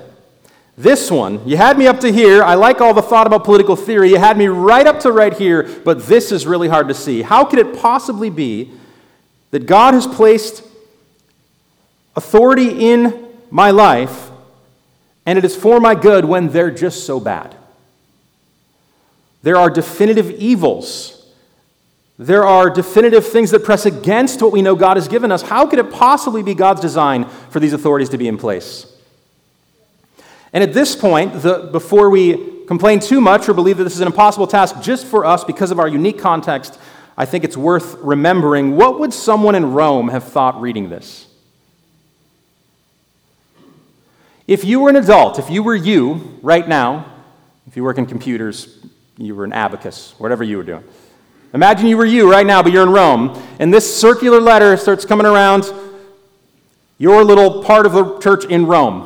this 0.77 1.11
one, 1.11 1.47
you 1.47 1.55
had 1.55 1.77
me 1.77 1.85
up 1.87 1.99
to 1.99 2.11
here. 2.11 2.43
I 2.43 2.55
like 2.55 2.81
all 2.81 2.93
the 2.93 3.01
thought 3.01 3.27
about 3.27 3.43
political 3.43 3.75
theory. 3.75 4.09
You 4.09 4.17
had 4.17 4.37
me 4.37 4.47
right 4.47 4.87
up 4.87 4.99
to 5.01 5.11
right 5.11 5.33
here, 5.33 5.63
but 5.83 6.03
this 6.03 6.31
is 6.31 6.47
really 6.47 6.67
hard 6.67 6.87
to 6.87 6.93
see. 6.93 7.21
How 7.21 7.45
could 7.45 7.59
it 7.59 7.77
possibly 7.79 8.29
be 8.29 8.71
that 9.51 9.65
God 9.67 9.93
has 9.93 10.07
placed 10.07 10.63
authority 12.15 12.91
in 12.91 13.27
my 13.51 13.71
life 13.71 14.31
and 15.25 15.37
it 15.37 15.45
is 15.45 15.55
for 15.55 15.79
my 15.79 15.93
good 15.93 16.25
when 16.25 16.49
they're 16.49 16.71
just 16.71 17.05
so 17.05 17.19
bad? 17.19 17.55
There 19.43 19.57
are 19.57 19.69
definitive 19.69 20.31
evils. 20.31 21.22
There 22.23 22.45
are 22.45 22.69
definitive 22.69 23.27
things 23.27 23.51
that 23.51 23.65
press 23.65 23.85
against 23.85 24.41
what 24.41 24.53
we 24.53 24.61
know 24.61 24.75
God 24.75 24.95
has 24.95 25.09
given 25.09 25.29
us. 25.29 25.41
How 25.41 25.67
could 25.67 25.77
it 25.77 25.91
possibly 25.91 26.41
be 26.41 26.53
God's 26.53 26.79
design 26.79 27.25
for 27.49 27.59
these 27.59 27.73
authorities 27.73 28.07
to 28.09 28.17
be 28.17 28.29
in 28.29 28.37
place? 28.37 28.85
And 30.53 30.63
at 30.63 30.71
this 30.71 30.95
point, 30.95 31.41
the, 31.41 31.67
before 31.69 32.09
we 32.09 32.63
complain 32.65 33.01
too 33.01 33.19
much 33.19 33.49
or 33.49 33.53
believe 33.53 33.75
that 33.75 33.83
this 33.83 33.95
is 33.95 33.99
an 33.99 34.07
impossible 34.07 34.47
task 34.47 34.81
just 34.81 35.05
for 35.05 35.25
us 35.25 35.43
because 35.43 35.69
of 35.69 35.79
our 35.79 35.87
unique 35.89 36.17
context, 36.17 36.79
I 37.17 37.25
think 37.25 37.43
it's 37.43 37.57
worth 37.57 37.95
remembering 37.95 38.77
what 38.77 39.01
would 39.01 39.13
someone 39.13 39.53
in 39.53 39.73
Rome 39.73 40.07
have 40.07 40.23
thought 40.23 40.61
reading 40.61 40.87
this? 40.87 41.27
If 44.47 44.63
you 44.63 44.79
were 44.79 44.89
an 44.89 44.95
adult, 44.95 45.39
if 45.39 45.49
you 45.49 45.61
were 45.61 45.75
you 45.75 46.39
right 46.41 46.65
now, 46.65 47.05
if 47.67 47.75
you 47.75 47.83
work 47.83 47.97
in 47.97 48.05
computers, 48.05 48.79
you 49.17 49.35
were 49.35 49.43
an 49.43 49.51
abacus, 49.51 50.15
whatever 50.17 50.45
you 50.45 50.55
were 50.55 50.63
doing. 50.63 50.85
Imagine 51.53 51.87
you 51.87 51.97
were 51.97 52.05
you 52.05 52.29
right 52.29 52.45
now, 52.45 52.63
but 52.63 52.71
you're 52.71 52.83
in 52.83 52.89
Rome, 52.89 53.39
and 53.59 53.71
this 53.71 53.95
circular 53.95 54.41
letter 54.41 54.75
starts 54.75 55.05
coming 55.05 55.27
around 55.27 55.71
your 56.97 57.23
little 57.23 57.63
part 57.63 57.85
of 57.85 57.93
the 57.93 58.17
church 58.19 58.45
in 58.45 58.65
Rome. 58.65 59.01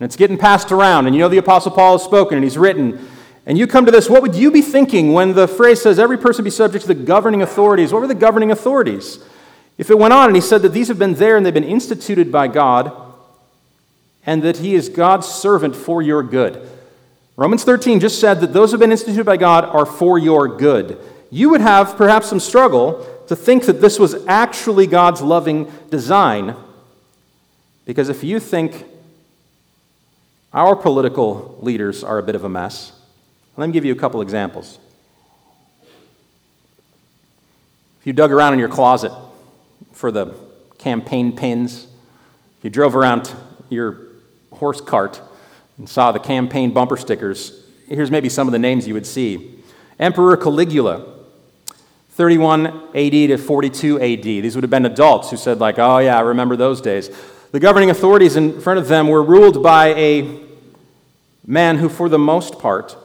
And 0.00 0.06
it's 0.06 0.16
getting 0.16 0.38
passed 0.38 0.72
around, 0.72 1.06
and 1.06 1.14
you 1.14 1.20
know 1.20 1.28
the 1.28 1.38
Apostle 1.38 1.70
Paul 1.70 1.98
has 1.98 2.02
spoken 2.02 2.36
and 2.36 2.44
he's 2.44 2.58
written. 2.58 3.08
And 3.46 3.56
you 3.56 3.66
come 3.66 3.86
to 3.86 3.92
this, 3.92 4.10
what 4.10 4.22
would 4.22 4.34
you 4.34 4.50
be 4.50 4.60
thinking 4.60 5.12
when 5.12 5.34
the 5.34 5.48
phrase 5.48 5.80
says, 5.80 5.98
every 5.98 6.18
person 6.18 6.44
be 6.44 6.50
subject 6.50 6.82
to 6.82 6.88
the 6.88 6.94
governing 6.94 7.42
authorities? 7.42 7.92
What 7.92 8.00
were 8.00 8.08
the 8.08 8.14
governing 8.14 8.50
authorities? 8.50 9.18
If 9.78 9.88
it 9.90 9.98
went 9.98 10.12
on 10.12 10.26
and 10.26 10.36
he 10.36 10.42
said 10.42 10.62
that 10.62 10.70
these 10.70 10.88
have 10.88 10.98
been 10.98 11.14
there 11.14 11.36
and 11.36 11.46
they've 11.46 11.54
been 11.54 11.64
instituted 11.64 12.32
by 12.32 12.48
God, 12.48 12.92
and 14.26 14.42
that 14.42 14.58
he 14.58 14.74
is 14.74 14.88
God's 14.88 15.26
servant 15.26 15.74
for 15.74 16.02
your 16.02 16.22
good. 16.22 16.68
Romans 17.36 17.64
13 17.64 18.00
just 18.00 18.20
said 18.20 18.40
that 18.40 18.52
those 18.52 18.70
who 18.70 18.74
have 18.74 18.80
been 18.80 18.90
instituted 18.90 19.24
by 19.24 19.36
God 19.36 19.64
are 19.64 19.86
for 19.86 20.18
your 20.18 20.48
good. 20.48 20.98
You 21.30 21.50
would 21.50 21.60
have 21.60 21.96
perhaps 21.96 22.28
some 22.28 22.40
struggle 22.40 23.06
to 23.28 23.36
think 23.36 23.66
that 23.66 23.80
this 23.80 23.98
was 23.98 24.26
actually 24.26 24.86
God's 24.86 25.20
loving 25.20 25.70
design, 25.90 26.56
because 27.84 28.08
if 28.08 28.24
you 28.24 28.40
think 28.40 28.86
our 30.52 30.74
political 30.74 31.58
leaders 31.60 32.02
are 32.02 32.18
a 32.18 32.22
bit 32.22 32.34
of 32.34 32.44
a 32.44 32.48
mess. 32.48 32.92
Let 33.56 33.66
me 33.66 33.72
give 33.72 33.84
you 33.84 33.92
a 33.92 33.96
couple 33.96 34.22
examples. 34.22 34.78
If 38.00 38.06
you 38.06 38.12
dug 38.12 38.32
around 38.32 38.54
in 38.54 38.58
your 38.58 38.68
closet 38.68 39.12
for 39.92 40.10
the 40.10 40.34
campaign 40.78 41.36
pins, 41.36 41.86
if 42.58 42.64
you 42.64 42.70
drove 42.70 42.96
around 42.96 43.34
your 43.68 43.98
horse 44.52 44.80
cart 44.80 45.20
and 45.76 45.88
saw 45.88 46.12
the 46.12 46.18
campaign 46.18 46.72
bumper 46.72 46.96
stickers, 46.96 47.64
here's 47.86 48.10
maybe 48.10 48.28
some 48.28 48.48
of 48.48 48.52
the 48.52 48.58
names 48.58 48.88
you 48.88 48.94
would 48.94 49.06
see 49.06 49.54
Emperor 49.98 50.36
Caligula, 50.36 51.17
31 52.18 52.66
AD 52.96 53.12
to 53.12 53.36
42 53.36 54.00
AD. 54.00 54.22
These 54.22 54.56
would 54.56 54.64
have 54.64 54.70
been 54.72 54.84
adults 54.84 55.30
who 55.30 55.36
said, 55.36 55.60
like, 55.60 55.78
oh, 55.78 55.98
yeah, 55.98 56.18
I 56.18 56.22
remember 56.22 56.56
those 56.56 56.80
days. 56.80 57.16
The 57.52 57.60
governing 57.60 57.90
authorities 57.90 58.34
in 58.34 58.60
front 58.60 58.80
of 58.80 58.88
them 58.88 59.06
were 59.06 59.22
ruled 59.22 59.62
by 59.62 59.94
a 59.94 60.40
man 61.46 61.78
who, 61.78 61.88
for 61.88 62.08
the 62.08 62.18
most 62.18 62.58
part, 62.58 62.96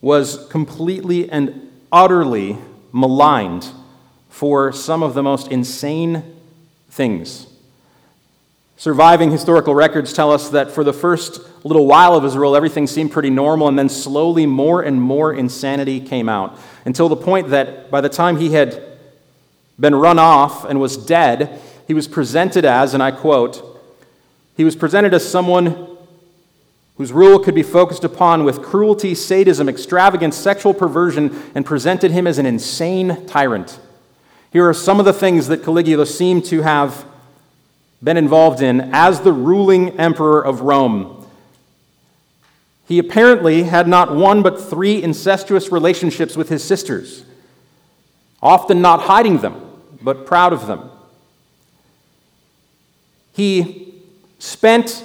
was 0.00 0.46
completely 0.46 1.28
and 1.28 1.72
utterly 1.90 2.56
maligned 2.92 3.68
for 4.30 4.70
some 4.70 5.02
of 5.02 5.14
the 5.14 5.24
most 5.24 5.48
insane 5.48 6.22
things. 6.88 7.51
Surviving 8.82 9.30
historical 9.30 9.76
records 9.76 10.12
tell 10.12 10.32
us 10.32 10.48
that 10.48 10.72
for 10.72 10.82
the 10.82 10.92
first 10.92 11.40
little 11.64 11.86
while 11.86 12.16
of 12.16 12.24
his 12.24 12.36
rule, 12.36 12.56
everything 12.56 12.88
seemed 12.88 13.12
pretty 13.12 13.30
normal, 13.30 13.68
and 13.68 13.78
then 13.78 13.88
slowly 13.88 14.44
more 14.44 14.82
and 14.82 15.00
more 15.00 15.32
insanity 15.32 16.00
came 16.00 16.28
out 16.28 16.58
until 16.84 17.08
the 17.08 17.14
point 17.14 17.50
that 17.50 17.92
by 17.92 18.00
the 18.00 18.08
time 18.08 18.38
he 18.38 18.54
had 18.54 18.82
been 19.78 19.94
run 19.94 20.18
off 20.18 20.64
and 20.64 20.80
was 20.80 20.96
dead, 20.96 21.60
he 21.86 21.94
was 21.94 22.08
presented 22.08 22.64
as, 22.64 22.92
and 22.92 23.00
I 23.00 23.12
quote, 23.12 23.62
he 24.56 24.64
was 24.64 24.74
presented 24.74 25.14
as 25.14 25.30
someone 25.30 25.96
whose 26.96 27.12
rule 27.12 27.38
could 27.38 27.54
be 27.54 27.62
focused 27.62 28.02
upon 28.02 28.42
with 28.42 28.62
cruelty, 28.62 29.14
sadism, 29.14 29.68
extravagance, 29.68 30.36
sexual 30.36 30.74
perversion, 30.74 31.40
and 31.54 31.64
presented 31.64 32.10
him 32.10 32.26
as 32.26 32.36
an 32.36 32.46
insane 32.46 33.26
tyrant. 33.28 33.78
Here 34.52 34.68
are 34.68 34.74
some 34.74 34.98
of 34.98 35.04
the 35.04 35.12
things 35.12 35.46
that 35.46 35.62
Caligula 35.62 36.04
seemed 36.04 36.44
to 36.46 36.62
have 36.62 37.06
been 38.02 38.16
involved 38.16 38.62
in 38.62 38.80
as 38.92 39.20
the 39.20 39.32
ruling 39.32 39.98
emperor 40.00 40.44
of 40.44 40.62
Rome. 40.62 41.26
He 42.88 42.98
apparently 42.98 43.62
had 43.62 43.86
not 43.86 44.14
one 44.14 44.42
but 44.42 44.60
three 44.60 45.02
incestuous 45.02 45.70
relationships 45.70 46.36
with 46.36 46.48
his 46.48 46.64
sisters, 46.64 47.24
often 48.42 48.82
not 48.82 49.02
hiding 49.02 49.38
them, 49.38 49.60
but 50.02 50.26
proud 50.26 50.52
of 50.52 50.66
them. 50.66 50.90
He 53.32 53.94
spent 54.38 55.04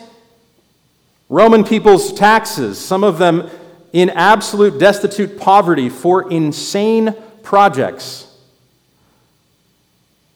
Roman 1.30 1.64
people's 1.64 2.14
taxes, 2.14 2.80
some 2.80 3.04
of 3.04 3.20
them 3.20 3.50
in 3.94 4.10
absolute 4.10 4.80
destitute 4.80 5.40
poverty, 5.40 5.88
for 5.90 6.30
insane 6.32 7.16
projects, 7.44 8.28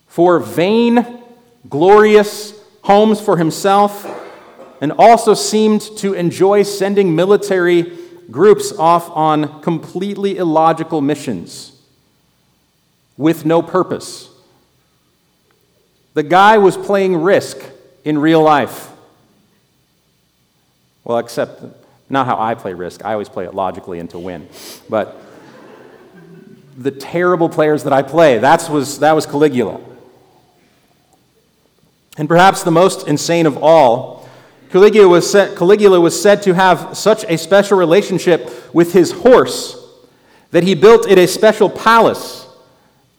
for 0.08 0.40
vain, 0.40 1.21
glorious 1.70 2.54
homes 2.84 3.22
for 3.22 3.38
himself, 3.38 4.06
and 4.82 4.92
also 4.94 5.34
seemed 5.34 5.82
to 5.98 6.14
enjoy 6.14 6.64
sending 6.64 7.16
military 7.16 7.98
groups 8.32 8.72
off 8.74 9.10
on 9.12 9.62
completely 9.62 10.38
illogical 10.38 11.02
missions 11.02 11.74
with 13.18 13.46
no 13.46 13.62
purpose. 13.62 14.30
The 16.14 16.24
guy 16.24 16.58
was 16.58 16.76
playing 16.76 17.18
risk 17.18 17.58
in 18.04 18.18
real 18.18 18.42
life. 18.42 18.90
Well, 21.04 21.20
except 21.20 21.64
not 22.10 22.26
how 22.28 22.40
I 22.40 22.56
play 22.56 22.74
Risk. 22.74 23.06
I 23.06 23.14
always 23.14 23.30
play 23.30 23.46
it 23.46 23.56
logically 23.56 24.00
and 24.00 24.10
to 24.10 24.20
win. 24.20 24.48
But 24.90 25.20
the 26.78 26.92
terrible 26.92 27.50
players 27.50 27.84
that 27.84 27.94
I 27.94 28.02
play, 28.02 28.38
that's 28.38 28.70
was, 28.70 29.00
that 29.00 29.14
was 29.14 29.26
Caligula. 29.26 29.80
And 32.18 32.28
perhaps 32.28 32.64
the 32.64 32.72
most 32.72 33.08
insane 33.08 33.46
of 33.46 33.58
all, 33.64 34.30
Caligula 34.70 35.08
was, 35.08 35.30
said, 35.30 35.58
Caligula 35.58 36.00
was 36.00 36.20
said 36.20 36.42
to 36.44 36.54
have 36.54 36.98
such 36.98 37.26
a 37.26 37.38
special 37.38 37.78
relationship 37.78 38.74
with 38.74 38.94
his 38.94 39.12
horse 39.12 39.78
that 40.52 40.64
he 40.64 40.76
built 40.76 41.08
it 41.08 41.18
a 41.18 41.28
special 41.28 41.70
palace, 41.70 42.48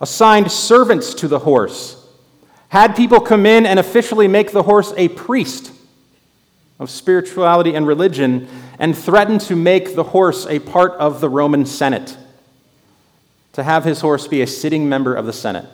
assigned 0.01 0.51
servants 0.51 1.15
to 1.15 1.29
the 1.29 1.41
horse, 1.41 2.07
had 2.69 2.97
people 2.97 3.21
come 3.21 3.47
in 3.47 3.67
and 3.67 3.79
officially 3.79 4.29
make 4.29 4.53
the 4.53 4.63
horse 4.63 4.93
a 4.97 5.09
priest 5.09 5.73
of 6.79 6.91
spirituality 6.91 7.75
and 7.75 7.87
religion, 7.87 8.49
and 8.79 8.97
threatened 8.97 9.41
to 9.41 9.55
make 9.55 9.95
the 9.95 10.03
horse 10.03 10.47
a 10.47 10.59
part 10.59 10.93
of 10.93 11.21
the 11.21 11.29
Roman 11.29 11.65
Senate, 11.65 12.17
to 13.53 13.63
have 13.63 13.85
his 13.85 14.01
horse 14.01 14.27
be 14.27 14.43
a 14.43 14.47
sitting 14.47 14.89
member 14.89 15.15
of 15.15 15.25
the 15.25 15.33
Senate. 15.33 15.67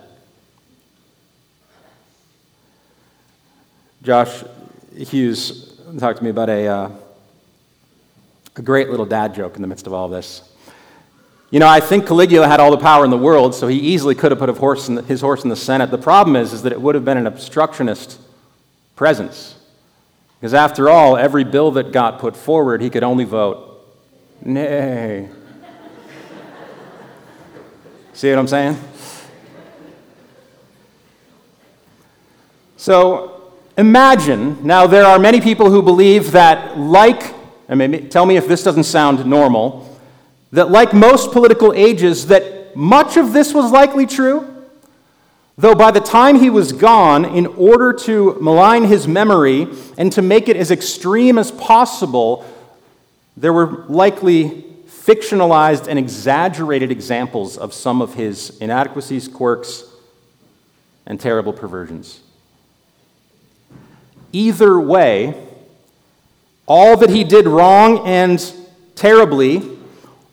Josh 4.09 4.43
Hughes 4.97 5.79
talked 5.99 6.17
to 6.17 6.25
me 6.25 6.31
about 6.31 6.49
a, 6.49 6.67
uh, 6.67 6.91
a 8.57 8.63
great 8.63 8.89
little 8.89 9.05
dad 9.05 9.35
joke 9.35 9.57
in 9.57 9.61
the 9.61 9.69
midst 9.69 9.87
of 9.87 9.93
all 9.93 10.09
this. 10.09 10.51
You 11.51 11.61
know, 11.61 11.69
I 11.69 11.81
think 11.81 12.07
Caligula 12.07 12.49
had 12.49 12.59
all 12.59 12.71
the 12.71 12.79
power 12.79 13.05
in 13.05 13.11
the 13.11 13.19
world, 13.19 13.55
so 13.55 13.69
he 13.69 13.77
easily 13.77 14.15
could 14.15 14.33
have 14.33 14.39
put 14.39 14.49
horse 14.57 14.87
the, 14.87 15.03
his 15.03 15.21
horse 15.21 15.43
in 15.43 15.51
the 15.51 15.57
Senate. 15.57 15.91
The 15.91 15.99
problem 15.99 16.37
is, 16.37 16.55
is 16.55 16.63
that 16.63 16.73
it 16.73 16.81
would 16.81 16.95
have 16.95 17.05
been 17.05 17.19
an 17.19 17.27
obstructionist 17.27 18.19
presence. 18.97 19.59
Because 20.41 20.55
after 20.55 20.89
all, 20.89 21.19
every 21.19 21.45
bill 21.45 21.71
that 21.73 21.93
got 21.93 22.19
put 22.19 22.35
forward, 22.35 22.81
he 22.81 22.89
could 22.89 23.03
only 23.03 23.25
vote 23.25 23.87
nay. 24.41 25.29
See 28.15 28.31
what 28.31 28.39
I'm 28.39 28.49
saying? 28.49 28.81
So 32.79 33.38
imagine, 33.79 34.59
now 34.67 34.87
there 34.87 35.05
are 35.05 35.19
many 35.19 35.41
people 35.41 35.71
who 35.71 35.81
believe 35.81 36.33
that, 36.33 36.77
like, 36.77 37.35
and 37.69 37.79
maybe, 37.79 38.01
tell 38.01 38.27
me 38.27 38.37
if 38.37 38.49
this 38.49 38.63
doesn't 38.63 38.85
sound 38.85 39.25
normal, 39.25 39.97
that, 40.53 40.71
like 40.71 40.93
most 40.93 41.33
political 41.33 41.73
ages, 41.73 42.27
that 42.27 42.77
much 42.77 43.17
of 43.17 43.33
this 43.33 43.55
was 43.55 43.71
likely 43.71 44.05
true, 44.05 44.47
though 45.57 45.75
by 45.75 45.91
the 45.91 46.01
time 46.01 46.41
he 46.41 46.51
was 46.51 46.73
gone, 46.73 47.25
in 47.25 47.47
order 47.47 47.93
to 47.93 48.37
malign 48.41 48.85
his 48.85 49.07
memory 49.07 49.69
and 49.97 50.13
to 50.13 50.23
make 50.23 50.49
it 50.49 50.57
as 50.57 50.71
extreme 50.71 51.39
as 51.39 51.53
possible, 51.53 52.45
there 53.37 53.53
were 53.53 53.85
likely 53.89 54.65
fictionalized 54.89 55.87
and 55.87 55.99
exaggerated 55.99 56.91
examples 56.91 57.57
of 57.57 57.73
some 57.73 58.03
of 58.03 58.15
his 58.15 58.59
inadequacies, 58.59 59.29
quirks, 59.29 59.85
and 61.07 61.21
terrible 61.21 61.53
perversions. 61.53 62.21
Either 64.33 64.79
way, 64.79 65.35
all 66.67 66.97
that 66.97 67.11
he 67.11 67.25
did 67.25 67.47
wrong 67.47 68.07
and 68.07 68.55
terribly 68.95 69.79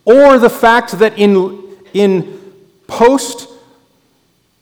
or 0.05 0.37
the 0.37 0.49
fact 0.49 0.91
that 0.99 1.17
in, 1.17 1.77
in 1.93 2.39
post 2.87 3.49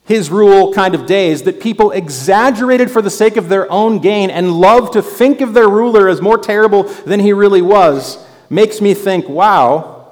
his 0.06 0.30
rule 0.30 0.72
kind 0.72 0.94
of 0.94 1.06
days, 1.06 1.42
that 1.42 1.60
people 1.60 1.90
exaggerated 1.90 2.90
for 2.90 3.00
the 3.00 3.10
sake 3.10 3.36
of 3.36 3.48
their 3.48 3.70
own 3.70 3.98
gain 3.98 4.30
and 4.30 4.52
loved 4.52 4.92
to 4.94 5.02
think 5.02 5.40
of 5.40 5.54
their 5.54 5.68
ruler 5.68 6.08
as 6.08 6.20
more 6.20 6.38
terrible 6.38 6.82
than 6.82 7.20
he 7.20 7.32
really 7.32 7.62
was, 7.62 8.24
makes 8.50 8.80
me 8.80 8.92
think, 8.92 9.28
wow, 9.28 10.08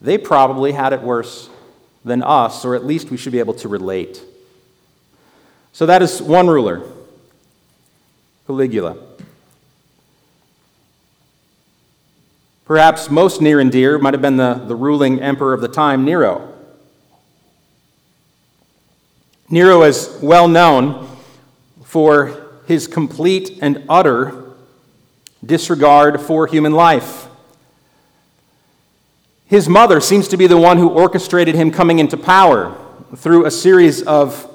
they 0.00 0.18
probably 0.18 0.72
had 0.72 0.92
it 0.92 1.02
worse 1.02 1.48
than 2.04 2.22
us, 2.22 2.64
or 2.64 2.74
at 2.74 2.84
least 2.84 3.10
we 3.10 3.16
should 3.16 3.32
be 3.32 3.38
able 3.38 3.54
to 3.54 3.68
relate. 3.68 4.22
So 5.72 5.86
that 5.86 6.02
is 6.02 6.20
one 6.20 6.48
ruler, 6.48 6.82
Caligula. 8.48 8.96
Perhaps 12.64 13.10
most 13.10 13.42
near 13.42 13.60
and 13.60 13.70
dear 13.70 13.98
might 13.98 14.14
have 14.14 14.22
been 14.22 14.38
the, 14.38 14.54
the 14.54 14.74
ruling 14.74 15.20
emperor 15.20 15.52
of 15.52 15.60
the 15.60 15.68
time, 15.68 16.02
Nero. 16.06 16.54
Nero 19.50 19.82
is 19.82 20.18
well 20.22 20.48
known 20.48 21.14
for 21.84 22.48
his 22.66 22.86
complete 22.86 23.58
and 23.60 23.84
utter 23.86 24.54
disregard 25.44 26.18
for 26.18 26.46
human 26.46 26.72
life. 26.72 27.28
His 29.44 29.68
mother 29.68 30.00
seems 30.00 30.26
to 30.28 30.38
be 30.38 30.46
the 30.46 30.56
one 30.56 30.78
who 30.78 30.88
orchestrated 30.88 31.54
him 31.54 31.70
coming 31.70 31.98
into 31.98 32.16
power 32.16 32.74
through 33.14 33.44
a 33.44 33.50
series 33.50 34.00
of 34.00 34.50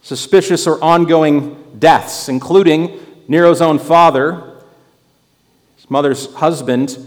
suspicious 0.00 0.66
or 0.66 0.82
ongoing 0.82 1.62
deaths, 1.78 2.30
including 2.30 3.05
Nero's 3.28 3.60
own 3.60 3.78
father, 3.78 4.60
his 5.76 5.90
mother's 5.90 6.32
husband, 6.34 6.98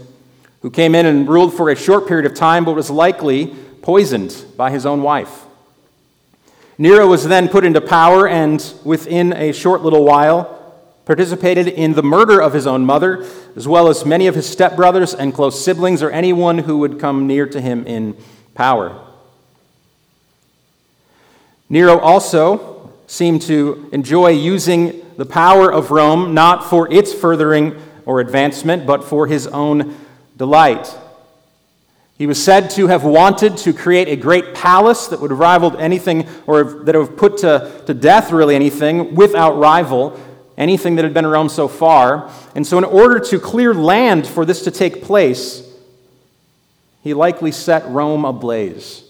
who 0.62 0.70
came 0.70 0.94
in 0.94 1.06
and 1.06 1.28
ruled 1.28 1.54
for 1.54 1.70
a 1.70 1.76
short 1.76 2.06
period 2.06 2.30
of 2.30 2.34
time 2.34 2.64
but 2.64 2.74
was 2.74 2.90
likely 2.90 3.46
poisoned 3.82 4.44
by 4.56 4.70
his 4.70 4.84
own 4.84 5.02
wife. 5.02 5.44
Nero 6.76 7.06
was 7.06 7.28
then 7.28 7.48
put 7.48 7.64
into 7.64 7.80
power 7.80 8.26
and 8.26 8.74
within 8.84 9.32
a 9.32 9.52
short 9.52 9.82
little 9.82 10.04
while 10.04 10.56
participated 11.10 11.66
in 11.66 11.94
the 11.94 12.02
murder 12.04 12.40
of 12.40 12.52
his 12.52 12.68
own 12.68 12.86
mother, 12.86 13.26
as 13.56 13.66
well 13.66 13.88
as 13.88 14.06
many 14.06 14.28
of 14.28 14.36
his 14.36 14.46
stepbrothers 14.54 15.12
and 15.12 15.34
close 15.34 15.64
siblings 15.64 16.04
or 16.04 16.10
anyone 16.10 16.58
who 16.58 16.78
would 16.78 17.00
come 17.00 17.26
near 17.26 17.46
to 17.46 17.60
him 17.60 17.84
in 17.84 18.16
power. 18.54 18.96
Nero 21.68 21.98
also 21.98 22.69
seemed 23.10 23.42
to 23.42 23.88
enjoy 23.90 24.28
using 24.28 25.04
the 25.16 25.26
power 25.26 25.70
of 25.70 25.90
Rome 25.90 26.32
not 26.32 26.70
for 26.70 26.90
its 26.92 27.12
furthering 27.12 27.74
or 28.06 28.20
advancement, 28.20 28.86
but 28.86 29.02
for 29.02 29.26
his 29.26 29.48
own 29.48 29.96
delight. 30.36 30.96
He 32.16 32.28
was 32.28 32.40
said 32.40 32.70
to 32.70 32.86
have 32.86 33.02
wanted 33.02 33.56
to 33.58 33.72
create 33.72 34.06
a 34.06 34.14
great 34.14 34.54
palace 34.54 35.08
that 35.08 35.20
would 35.20 35.32
have 35.32 35.40
rivaled 35.40 35.74
anything, 35.80 36.28
or 36.46 36.62
that 36.62 36.94
would 36.94 37.08
have 37.08 37.16
put 37.16 37.38
to, 37.38 37.82
to 37.86 37.94
death 37.94 38.30
really 38.30 38.54
anything 38.54 39.16
without 39.16 39.58
rival, 39.58 40.18
anything 40.56 40.94
that 40.94 41.04
had 41.04 41.12
been 41.12 41.24
around 41.24 41.48
so 41.48 41.66
far. 41.66 42.30
And 42.54 42.64
so, 42.64 42.78
in 42.78 42.84
order 42.84 43.18
to 43.18 43.40
clear 43.40 43.74
land 43.74 44.24
for 44.24 44.44
this 44.44 44.62
to 44.62 44.70
take 44.70 45.02
place, 45.02 45.68
he 47.02 47.12
likely 47.12 47.50
set 47.50 47.84
Rome 47.88 48.24
ablaze 48.24 49.09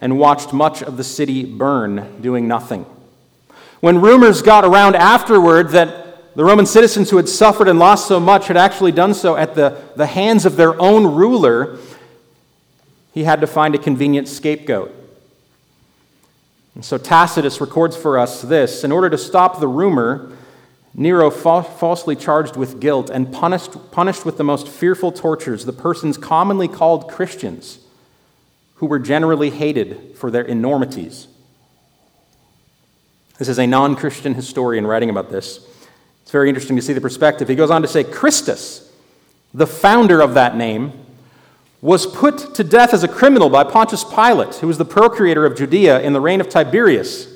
and 0.00 0.18
watched 0.18 0.52
much 0.52 0.82
of 0.82 0.96
the 0.96 1.04
city 1.04 1.44
burn, 1.44 2.20
doing 2.20 2.46
nothing. 2.46 2.84
When 3.80 4.00
rumors 4.00 4.42
got 4.42 4.64
around 4.64 4.96
afterward 4.96 5.70
that 5.70 6.34
the 6.36 6.44
Roman 6.44 6.66
citizens 6.66 7.08
who 7.08 7.16
had 7.16 7.30
suffered 7.30 7.66
and 7.66 7.78
lost 7.78 8.06
so 8.06 8.20
much 8.20 8.48
had 8.48 8.58
actually 8.58 8.92
done 8.92 9.14
so 9.14 9.36
at 9.36 9.54
the, 9.54 9.80
the 9.96 10.06
hands 10.06 10.44
of 10.44 10.56
their 10.56 10.78
own 10.78 11.14
ruler. 11.14 11.78
He 13.14 13.24
had 13.24 13.40
to 13.40 13.46
find 13.46 13.74
a 13.74 13.78
convenient 13.78 14.28
scapegoat. 14.28 14.94
And 16.74 16.84
so 16.84 16.98
Tacitus 16.98 17.58
records 17.58 17.96
for 17.96 18.18
us 18.18 18.42
this 18.42 18.84
In 18.84 18.92
order 18.92 19.08
to 19.08 19.16
stop 19.16 19.60
the 19.60 19.66
rumor, 19.66 20.30
Nero 20.92 21.30
fa- 21.30 21.62
falsely 21.62 22.14
charged 22.14 22.54
with 22.54 22.80
guilt 22.80 23.08
and 23.08 23.32
punished, 23.32 23.90
punished 23.90 24.26
with 24.26 24.36
the 24.36 24.44
most 24.44 24.68
fearful 24.68 25.12
tortures 25.12 25.64
the 25.64 25.72
persons 25.72 26.18
commonly 26.18 26.68
called 26.68 27.08
Christians, 27.08 27.78
who 28.76 28.86
were 28.86 28.98
generally 28.98 29.50
hated 29.50 30.16
for 30.16 30.30
their 30.30 30.44
enormities. 30.44 31.28
This 33.38 33.48
is 33.48 33.58
a 33.58 33.66
non 33.66 33.96
Christian 33.96 34.34
historian 34.34 34.86
writing 34.86 35.10
about 35.10 35.30
this. 35.30 35.66
It's 36.22 36.30
very 36.30 36.48
interesting 36.48 36.76
to 36.76 36.82
see 36.82 36.92
the 36.92 37.00
perspective. 37.00 37.48
He 37.48 37.54
goes 37.54 37.70
on 37.70 37.82
to 37.82 37.88
say 37.88 38.02
Christus, 38.02 38.92
the 39.54 39.66
founder 39.66 40.20
of 40.20 40.34
that 40.34 40.56
name, 40.56 40.92
was 41.80 42.06
put 42.06 42.54
to 42.54 42.64
death 42.64 42.92
as 42.92 43.04
a 43.04 43.08
criminal 43.08 43.48
by 43.48 43.62
Pontius 43.62 44.02
Pilate, 44.02 44.56
who 44.56 44.66
was 44.66 44.78
the 44.78 44.84
procurator 44.84 45.46
of 45.46 45.56
Judea 45.56 46.00
in 46.00 46.12
the 46.12 46.20
reign 46.20 46.40
of 46.40 46.48
Tiberius. 46.48 47.32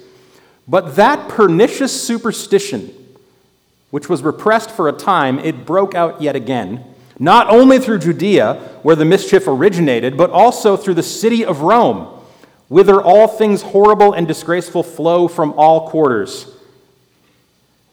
But 0.66 0.96
that 0.96 1.28
pernicious 1.28 2.02
superstition, 2.02 2.92
which 3.90 4.08
was 4.08 4.22
repressed 4.22 4.70
for 4.70 4.88
a 4.88 4.92
time, 4.92 5.38
it 5.38 5.66
broke 5.66 5.94
out 5.94 6.20
yet 6.20 6.34
again, 6.34 6.84
not 7.20 7.50
only 7.50 7.78
through 7.78 7.98
Judea, 7.98 8.54
where 8.82 8.96
the 8.96 9.04
mischief 9.04 9.46
originated, 9.46 10.16
but 10.16 10.30
also 10.30 10.76
through 10.76 10.94
the 10.94 11.02
city 11.02 11.44
of 11.44 11.60
Rome, 11.60 12.06
whither 12.68 13.00
all 13.00 13.28
things 13.28 13.60
horrible 13.60 14.14
and 14.14 14.26
disgraceful 14.26 14.82
flow 14.82 15.28
from 15.28 15.52
all 15.52 15.88
quarters 15.90 16.46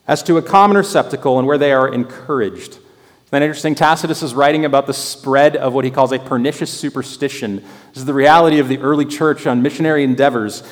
as 0.08 0.24
to 0.24 0.38
a 0.38 0.42
common 0.42 0.78
receptacle 0.78 1.38
and 1.38 1.46
where 1.46 1.58
they 1.58 1.74
are 1.74 1.94
encouraged. 1.94 2.78
It's 2.78 3.30
been 3.30 3.44
interesting. 3.44 3.76
Tacitus 3.76 4.24
is 4.24 4.34
writing 4.34 4.64
about 4.64 4.88
the 4.88 4.94
spread 4.94 5.58
of 5.58 5.74
what 5.74 5.84
he 5.84 5.92
calls 5.92 6.14
a 6.14 6.20
pernicious 6.20 6.72
superstition. 6.72 7.58
This 7.58 7.98
is 7.98 8.06
the 8.06 8.14
reality 8.14 8.60
of 8.60 8.70
the 8.70 8.78
early 8.78 9.06
church 9.06 9.46
on 9.46 9.62
missionary 9.62 10.06
endeavors 10.06 10.64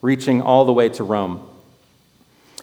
reaching 0.00 0.42
all 0.42 0.64
the 0.64 0.72
way 0.72 0.88
to 0.88 1.04
Rome. 1.04 1.48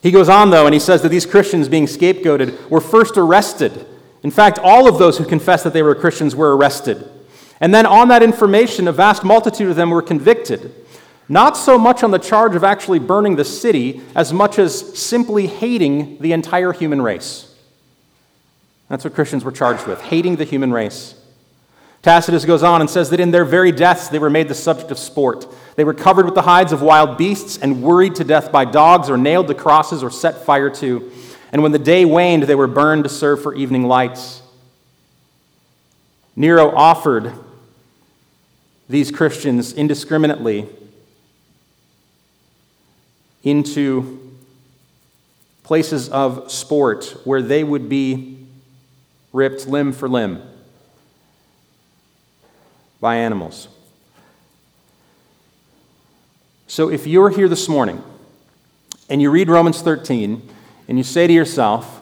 He 0.02 0.12
goes 0.12 0.28
on, 0.28 0.49
though, 0.49 0.65
and 0.65 0.73
he 0.73 0.80
says 0.82 1.02
that 1.04 1.10
these 1.10 1.25
Christians 1.25 1.69
being 1.69 1.86
scapegoated 1.86 2.69
were 2.69 2.81
first 2.81 3.17
arrested. 3.17 3.85
In 4.24 4.32
fact, 4.32 4.60
all 4.60 4.88
of 4.88 4.98
those 4.98 5.17
who 5.17 5.26
confessed 5.26 5.63
that 5.63 5.74
they 5.74 5.84
were 5.84 5.96
Christians 5.96 6.36
were 6.36 6.56
arrested. 6.56 7.10
And 7.62 7.74
then, 7.74 7.86
on 7.86 8.08
that 8.10 8.24
information, 8.24 8.88
a 8.88 8.92
vast 8.92 9.24
multitude 9.24 9.70
of 9.70 9.76
them 9.76 9.90
were 9.90 10.02
convicted. 10.02 10.74
Not 11.28 11.56
so 11.56 11.78
much 11.78 12.04
on 12.04 12.12
the 12.12 12.17
charge 12.17 12.56
of 12.56 12.63
actually 12.63 13.00
burning 13.00 13.36
the 13.36 13.46
city, 13.46 14.02
as 14.15 14.34
much 14.34 14.58
as 14.58 14.98
simply 14.98 15.48
hating 15.48 16.20
the 16.20 16.34
entire 16.34 16.74
human 16.74 17.02
race. 17.02 17.54
That's 18.90 19.04
what 19.04 19.13
Christians 19.13 19.44
were 19.44 19.52
charged 19.52 19.86
with 19.86 20.02
hating 20.02 20.38
the 20.38 20.44
human 20.44 20.74
race. 20.74 21.15
Tacitus 22.02 22.46
goes 22.46 22.63
on 22.63 22.82
and 22.82 22.90
says 22.90 23.10
that 23.10 23.20
in 23.20 23.32
their 23.32 23.46
very 23.46 23.72
deaths 23.72 24.08
they 24.08 24.20
were 24.20 24.30
made 24.30 24.48
the 24.48 24.56
subject 24.56 24.90
of 24.90 24.98
sport. 24.98 25.46
They 25.76 25.84
were 25.84 25.94
covered 25.94 26.26
with 26.26 26.36
the 26.36 26.44
hides 26.44 26.72
of 26.72 26.82
wild 26.82 27.17
beasts 27.17 27.58
and 27.58 27.84
worried 27.84 28.15
to 28.15 28.24
death 28.24 28.52
by 28.52 28.65
dogs 28.65 29.10
or 29.10 29.17
nailed 29.17 29.48
to 29.48 29.54
crosses 29.54 30.02
or 30.02 30.10
set 30.10 30.46
fire 30.46 30.70
to. 30.72 31.12
And 31.52 31.63
when 31.63 31.71
the 31.71 31.79
day 31.79 32.06
waned, 32.06 32.43
they 32.43 32.56
were 32.56 32.67
burned 32.67 33.04
to 33.06 33.10
serve 33.10 33.41
for 33.41 33.56
evening 33.56 33.87
lights. 33.87 34.41
Nero 36.35 36.71
offered 36.75 37.33
these 38.87 39.12
Christians 39.12 39.73
indiscriminately 39.73 40.67
into 43.43 44.35
places 45.63 46.10
of 46.10 46.52
sport 46.52 47.15
where 47.23 47.41
they 47.41 47.63
would 47.63 47.89
be 47.89 48.47
ripped 49.31 49.67
limb 49.67 49.91
for 49.91 50.10
limb 50.10 50.41
by 53.00 53.15
animals. 53.15 53.67
So 56.67 56.89
if 56.89 57.08
you're 57.08 57.29
here 57.29 57.47
this 57.47 57.69
morning 57.69 58.04
and 59.10 59.21
you 59.21 59.31
read 59.31 59.50
Romans 59.50 59.81
13 59.81 60.41
and 60.90 60.98
you 60.98 61.04
say 61.04 61.27
to 61.27 61.31
yourself, 61.31 62.02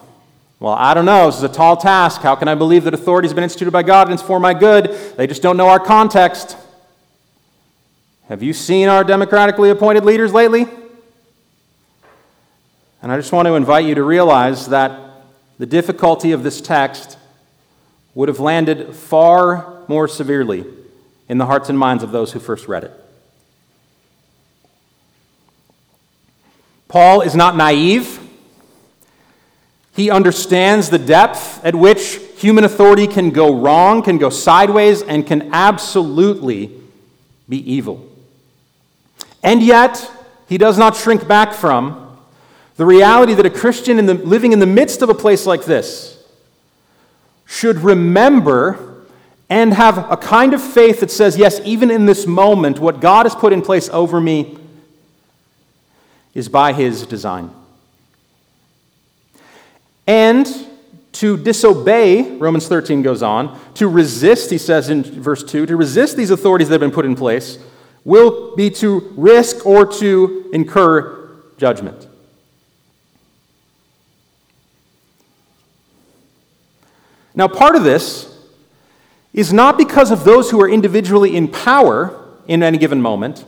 well, 0.61 0.73
I 0.73 0.93
don't 0.93 1.03
know, 1.03 1.25
this 1.25 1.35
is 1.35 1.43
a 1.43 1.49
tall 1.49 1.75
task. 1.75 2.21
How 2.21 2.35
can 2.35 2.47
I 2.47 2.55
believe 2.55 2.85
that 2.85 2.93
authority 2.93 3.27
has 3.27 3.33
been 3.33 3.43
instituted 3.43 3.71
by 3.71 3.83
God 3.83 4.07
and 4.07 4.13
it's 4.13 4.23
for 4.23 4.39
my 4.39 4.53
good? 4.53 4.85
They 5.17 5.27
just 5.27 5.41
don't 5.41 5.57
know 5.57 5.67
our 5.67 5.79
context. 5.79 6.55
Have 8.29 8.41
you 8.41 8.53
seen 8.53 8.87
our 8.87 9.03
democratically 9.03 9.69
appointed 9.69 10.05
leaders 10.05 10.33
lately? 10.33 10.67
And 13.01 13.11
I 13.11 13.17
just 13.17 13.33
want 13.33 13.45
to 13.47 13.55
invite 13.55 13.85
you 13.85 13.93
to 13.95 14.03
realize 14.03 14.67
that 14.69 14.97
the 15.59 15.65
difficulty 15.65 16.31
of 16.31 16.43
this 16.43 16.61
text 16.61 17.17
would 18.15 18.29
have 18.29 18.39
landed 18.39 18.95
far 18.95 19.83
more 19.89 20.07
severely 20.07 20.65
in 21.27 21.37
the 21.37 21.45
hearts 21.45 21.67
and 21.67 21.77
minds 21.77 22.03
of 22.03 22.11
those 22.11 22.31
who 22.31 22.39
first 22.39 22.69
read 22.69 22.85
it. 22.85 22.93
Paul 26.87 27.19
is 27.19 27.35
not 27.35 27.57
naive. 27.57 28.21
He 29.97 30.11
understands 30.11 30.91
the 30.91 30.99
depth 30.99 31.59
at 31.65 31.73
which 31.73 32.19
human 32.37 32.63
authority 32.63 33.07
can 33.07 33.31
go 33.31 33.59
wrong, 33.59 34.03
can 34.03 34.19
go 34.19 34.29
sideways, 34.29 35.01
and 35.01 35.25
can 35.25 35.51
absolutely 35.51 36.71
be 37.49 37.57
evil. 37.73 38.07
And 39.41 39.63
yet, 39.63 40.11
he 40.47 40.59
does 40.59 40.77
not 40.77 40.95
shrink 40.95 41.27
back 41.27 41.51
from 41.51 42.15
the 42.75 42.85
reality 42.85 43.33
that 43.33 43.47
a 43.47 43.49
Christian 43.49 43.97
in 43.97 44.05
the, 44.05 44.13
living 44.13 44.51
in 44.51 44.59
the 44.59 44.67
midst 44.67 45.01
of 45.01 45.09
a 45.09 45.15
place 45.15 45.47
like 45.47 45.65
this 45.65 46.23
should 47.47 47.77
remember 47.77 49.03
and 49.49 49.73
have 49.73 50.11
a 50.11 50.17
kind 50.17 50.53
of 50.53 50.61
faith 50.61 50.99
that 50.99 51.09
says, 51.09 51.37
yes, 51.37 51.59
even 51.65 51.89
in 51.89 52.05
this 52.05 52.27
moment, 52.27 52.77
what 52.77 52.99
God 52.99 53.25
has 53.25 53.33
put 53.33 53.51
in 53.51 53.63
place 53.63 53.89
over 53.89 54.21
me 54.21 54.59
is 56.35 56.49
by 56.49 56.71
his 56.71 57.07
design. 57.07 57.49
And 60.07 60.47
to 61.13 61.37
disobey, 61.37 62.37
Romans 62.37 62.67
13 62.67 63.01
goes 63.01 63.21
on, 63.21 63.59
to 63.75 63.87
resist, 63.87 64.49
he 64.49 64.57
says 64.57 64.89
in 64.89 65.03
verse 65.03 65.43
2, 65.43 65.65
to 65.65 65.75
resist 65.75 66.15
these 66.15 66.31
authorities 66.31 66.69
that 66.69 66.75
have 66.75 66.81
been 66.81 66.91
put 66.91 67.05
in 67.05 67.15
place 67.15 67.59
will 68.05 68.55
be 68.55 68.69
to 68.69 69.13
risk 69.17 69.65
or 69.65 69.85
to 69.85 70.49
incur 70.53 71.29
judgment. 71.57 72.07
Now, 77.35 77.47
part 77.47 77.75
of 77.75 77.83
this 77.83 78.33
is 79.33 79.51
not 79.51 79.77
because 79.77 80.09
of 80.09 80.23
those 80.23 80.49
who 80.49 80.61
are 80.61 80.69
individually 80.69 81.35
in 81.35 81.47
power 81.47 82.25
in 82.47 82.63
any 82.63 82.77
given 82.77 83.01
moment, 83.01 83.45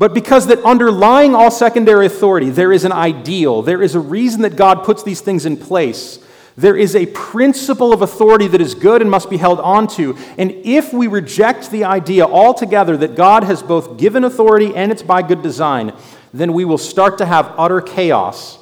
but 0.00 0.14
because 0.14 0.46
that 0.46 0.64
underlying 0.64 1.34
all 1.34 1.50
secondary 1.50 2.06
authority, 2.06 2.48
there 2.48 2.72
is 2.72 2.86
an 2.86 2.90
ideal, 2.90 3.60
there 3.60 3.82
is 3.82 3.94
a 3.94 4.00
reason 4.00 4.40
that 4.40 4.56
God 4.56 4.82
puts 4.82 5.02
these 5.02 5.20
things 5.20 5.44
in 5.44 5.58
place. 5.58 6.18
There 6.56 6.74
is 6.74 6.96
a 6.96 7.04
principle 7.04 7.92
of 7.92 8.00
authority 8.00 8.46
that 8.46 8.62
is 8.62 8.74
good 8.74 9.02
and 9.02 9.10
must 9.10 9.28
be 9.28 9.36
held 9.36 9.60
onto. 9.60 10.16
And 10.38 10.52
if 10.64 10.94
we 10.94 11.06
reject 11.06 11.70
the 11.70 11.84
idea 11.84 12.24
altogether 12.24 12.96
that 12.96 13.14
God 13.14 13.44
has 13.44 13.62
both 13.62 13.98
given 13.98 14.24
authority 14.24 14.74
and 14.74 14.90
it's 14.90 15.02
by 15.02 15.20
good 15.20 15.42
design, 15.42 15.92
then 16.32 16.54
we 16.54 16.64
will 16.64 16.78
start 16.78 17.18
to 17.18 17.26
have 17.26 17.52
utter 17.58 17.82
chaos 17.82 18.58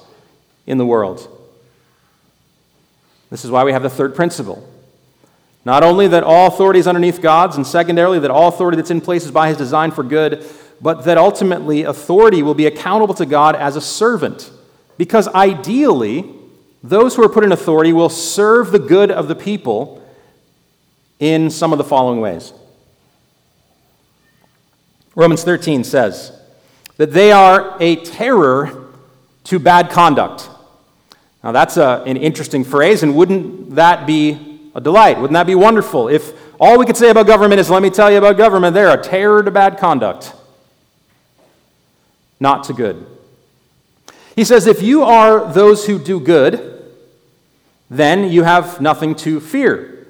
in 0.67 0.77
the 0.77 0.87
world. 0.87 1.29
This 3.31 3.45
is 3.45 3.53
why 3.53 3.63
we 3.63 3.71
have 3.71 3.85
the 3.85 3.91
third 3.91 4.17
principle 4.17 4.69
not 5.69 5.83
only 5.83 6.09
that 6.09 6.25
all 6.25 6.47
authority 6.47 6.81
is 6.81 6.87
underneath 6.87 7.21
God's, 7.21 7.57
and 7.57 7.67
secondarily, 7.67 8.19
that 8.21 8.31
all 8.31 8.49
authority 8.49 8.77
that's 8.77 8.91
in 8.91 9.03
place 9.03 9.27
is 9.27 9.31
by 9.31 9.49
his 9.49 9.59
design 9.59 9.91
for 9.91 10.03
good, 10.03 10.43
but 10.81 11.05
that 11.05 11.19
ultimately 11.19 11.83
authority 11.83 12.43
will 12.43 12.55
be 12.55 12.67
accountable 12.67 13.15
to 13.15 13.27
God 13.27 13.57
as 13.57 13.77
a 13.77 13.81
servant. 13.81 14.51
Because 14.97 15.29
ideally, 15.29 16.33
those 16.83 17.17
who 17.17 17.25
are 17.25 17.29
put 17.29 17.45
in 17.45 17.53
authority 17.53 17.93
will 17.93 18.09
serve 18.09 18.71
the 18.71 18.79
good 18.79 19.11
of 19.11 19.29
the 19.29 19.35
people 19.35 20.03
in 21.19 21.51
some 21.51 21.73
of 21.73 21.79
the 21.79 21.85
following 21.85 22.21
ways. 22.21 22.53
Romans 25.15 25.43
13 25.43 25.83
says 25.83 26.33
that 26.97 27.13
they 27.13 27.33
are 27.33 27.77
a 27.81 27.97
terror 27.97 28.93
to 29.45 29.59
bad 29.59 29.91
conduct. 29.91 30.49
Now, 31.43 31.53
that's 31.53 31.77
a, 31.77 32.03
an 32.07 32.17
interesting 32.17 32.63
phrase, 32.65 33.03
and 33.03 33.17
wouldn't 33.17 33.75
that 33.75 34.07
be 34.07 34.71
a 34.75 34.81
delight. 34.81 35.17
Wouldn't 35.17 35.35
that 35.35 35.47
be 35.47 35.55
wonderful? 35.55 36.09
If 36.09 36.33
all 36.61 36.79
we 36.79 36.87
could 36.87 36.97
say 36.97 37.11
about 37.11 37.27
government 37.27 37.61
is, 37.61 37.71
let 37.71 37.83
me 37.83 37.91
tell 37.91 38.11
you 38.11 38.19
about 38.19 38.37
government, 38.37 38.75
they're 38.75 38.97
a 38.97 39.03
terror 39.03 39.43
to 39.43 39.51
bad 39.51 39.79
conduct, 39.79 40.35
not 42.41 42.65
to 42.65 42.73
good. 42.73 43.07
He 44.37 44.45
says, 44.45 44.67
if 44.67 44.83
you 44.83 45.03
are 45.03 45.53
those 45.53 45.87
who 45.87 45.99
do 45.99 46.21
good, 46.21 46.85
then 47.91 48.31
you 48.31 48.45
have 48.45 48.81
nothing 48.81 49.15
to 49.17 49.41
fear. 49.41 50.07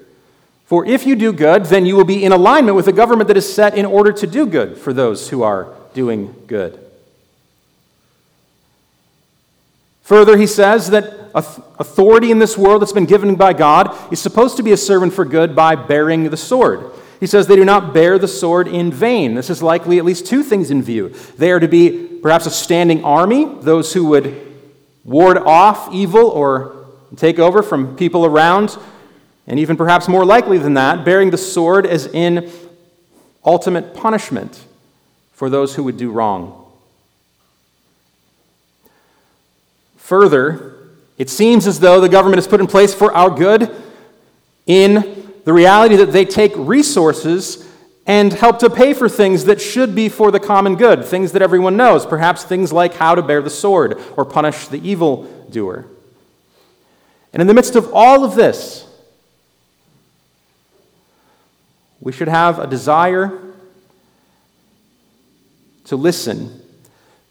For 0.65 0.85
if 0.85 1.05
you 1.07 1.15
do 1.15 1.33
good, 1.33 1.65
then 1.65 1.87
you 1.87 1.95
will 1.95 2.03
be 2.03 2.23
in 2.23 2.31
alignment 2.31 2.75
with 2.75 2.87
a 2.87 2.91
government 2.91 3.27
that 3.29 3.37
is 3.37 3.51
set 3.51 3.75
in 3.75 3.85
order 3.85 4.11
to 4.11 4.27
do 4.27 4.45
good 4.45 4.77
for 4.77 4.93
those 4.93 5.29
who 5.29 5.41
are 5.41 5.73
doing 5.95 6.35
good. 6.45 6.79
Further, 10.03 10.37
he 10.37 10.47
says 10.47 10.89
that 10.91 11.31
authority 11.33 12.31
in 12.31 12.39
this 12.39 12.57
world 12.57 12.81
that's 12.81 12.91
been 12.91 13.05
given 13.05 13.35
by 13.35 13.53
God 13.53 13.95
is 14.11 14.19
supposed 14.19 14.57
to 14.57 14.63
be 14.63 14.71
a 14.71 14.77
servant 14.77 15.13
for 15.13 15.25
good 15.25 15.55
by 15.55 15.75
bearing 15.75 16.29
the 16.29 16.37
sword. 16.37 16.91
He 17.19 17.27
says 17.27 17.47
they 17.47 17.55
do 17.55 17.65
not 17.65 17.93
bear 17.93 18.17
the 18.17 18.27
sword 18.27 18.67
in 18.67 18.91
vain. 18.91 19.35
This 19.35 19.49
is 19.49 19.61
likely 19.61 19.97
at 19.97 20.05
least 20.05 20.25
two 20.25 20.41
things 20.41 20.71
in 20.71 20.81
view. 20.81 21.09
They 21.37 21.51
are 21.51 21.59
to 21.59 21.67
be 21.67 22.19
perhaps 22.21 22.45
a 22.45 22.51
standing 22.51 23.03
army, 23.03 23.45
those 23.45 23.93
who 23.93 24.05
would 24.05 24.47
ward 25.03 25.37
off 25.37 25.93
evil 25.93 26.27
or 26.27 26.87
take 27.17 27.39
over 27.39 27.61
from 27.61 27.95
people 27.97 28.25
around, 28.25 28.77
and 29.47 29.59
even 29.59 29.75
perhaps 29.75 30.07
more 30.07 30.25
likely 30.25 30.57
than 30.57 30.75
that, 30.75 31.03
bearing 31.03 31.31
the 31.31 31.37
sword 31.37 31.85
as 31.85 32.05
in 32.05 32.51
ultimate 33.43 33.93
punishment 33.93 34.63
for 35.33 35.49
those 35.49 35.75
who 35.75 35.83
would 35.83 35.97
do 35.97 36.11
wrong. 36.11 36.55
Further, 39.97 40.75
it 41.17 41.29
seems 41.29 41.67
as 41.67 41.79
though 41.79 41.99
the 41.99 42.09
government 42.09 42.39
is 42.39 42.47
put 42.47 42.59
in 42.59 42.67
place 42.67 42.93
for 42.93 43.13
our 43.13 43.29
good 43.29 43.75
in 44.65 45.18
the 45.43 45.53
reality 45.53 45.95
that 45.97 46.11
they 46.11 46.25
take 46.25 46.51
resources 46.55 47.65
and 48.05 48.33
help 48.33 48.59
to 48.59 48.69
pay 48.69 48.93
for 48.93 49.07
things 49.07 49.45
that 49.45 49.61
should 49.61 49.93
be 49.93 50.09
for 50.09 50.31
the 50.31 50.39
common 50.39 50.75
good, 50.75 51.05
things 51.05 51.31
that 51.33 51.41
everyone 51.41 51.77
knows, 51.77 52.05
perhaps 52.05 52.43
things 52.43 52.73
like 52.73 52.95
how 52.95 53.13
to 53.13 53.21
bear 53.21 53.41
the 53.41 53.49
sword 53.49 54.01
or 54.17 54.25
punish 54.25 54.67
the 54.67 54.81
evil 54.87 55.23
doer. 55.49 55.85
And 57.31 57.41
in 57.41 57.47
the 57.47 57.53
midst 57.53 57.75
of 57.75 57.93
all 57.93 58.23
of 58.23 58.35
this, 58.35 58.87
we 61.99 62.11
should 62.11 62.27
have 62.27 62.57
a 62.59 62.65
desire 62.65 63.39
to 65.85 65.95
listen 65.95 66.61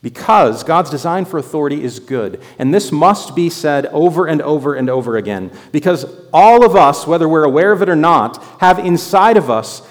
because 0.01 0.63
God's 0.63 0.91
design 0.91 1.25
for 1.25 1.39
authority 1.39 1.83
is 1.83 1.99
good. 1.99 2.41
And 2.59 2.73
this 2.73 2.93
must 2.93 3.35
be 3.35 3.51
said 3.51 3.87
over 3.87 4.27
and 4.27 4.41
over 4.41 4.75
and 4.75 4.89
over 4.89 5.17
again. 5.17 5.51
Because 5.73 6.07
all 6.33 6.65
of 6.65 6.77
us, 6.77 7.07
whether 7.07 7.29
we're 7.29 7.45
aware 7.45 7.73
of 7.73 7.83
it 7.83 7.89
or 7.89 7.97
not, 7.97 8.43
have 8.61 8.79
inside 8.79 9.37
of 9.37 9.51
us 9.51 9.83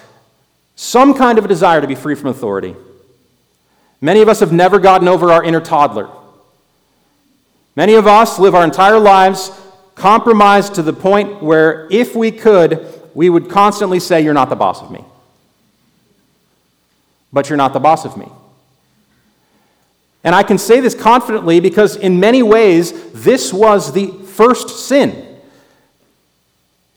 some 0.76 1.14
kind 1.14 1.38
of 1.38 1.46
a 1.46 1.48
desire 1.48 1.82
to 1.82 1.88
be 1.88 1.96
free 1.96 2.16
from 2.16 2.30
authority. 2.30 2.76
Many 4.00 4.22
of 4.22 4.30
us 4.30 4.40
have 4.40 4.54
never 4.54 4.80
gotten 4.80 5.08
over 5.08 5.32
our 5.32 5.44
inner 5.44 5.60
toddler. 5.60 6.10
Many 7.76 7.96
of 7.96 8.08
us 8.08 8.40
live 8.40 8.56
our 8.56 8.64
entire 8.64 9.00
lives 9.00 9.52
compromised 9.96 10.76
to 10.76 10.84
the 10.84 10.94
point 10.94 11.42
where, 11.42 11.88
if 11.92 12.16
we 12.16 12.32
could, 12.32 12.88
we 13.14 13.30
would 13.30 13.50
constantly 13.50 14.00
say, 14.00 14.22
You're 14.22 14.34
not 14.34 14.50
the 14.50 14.56
boss 14.56 14.82
of 14.82 14.92
me. 14.92 15.04
But 17.34 17.50
you're 17.50 17.58
not 17.58 17.74
the 17.74 17.80
boss 17.80 18.06
of 18.06 18.16
me. 18.16 18.28
And 20.24 20.36
I 20.36 20.44
can 20.44 20.58
say 20.58 20.80
this 20.80 20.96
confidently 20.96 21.60
because, 21.60 21.96
in 21.96 22.20
many 22.20 22.44
ways, 22.44 23.12
this 23.14 23.54
was 23.54 23.94
the 23.94 24.12
first 24.12 24.88
sin. 24.88 25.24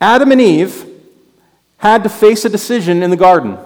Adam 0.00 0.32
and 0.32 0.40
Eve 0.40 0.86
had 1.78 2.02
to 2.02 2.08
face 2.08 2.44
a 2.44 2.48
decision 2.48 3.02
in 3.02 3.10
the 3.10 3.16
garden. 3.16 3.58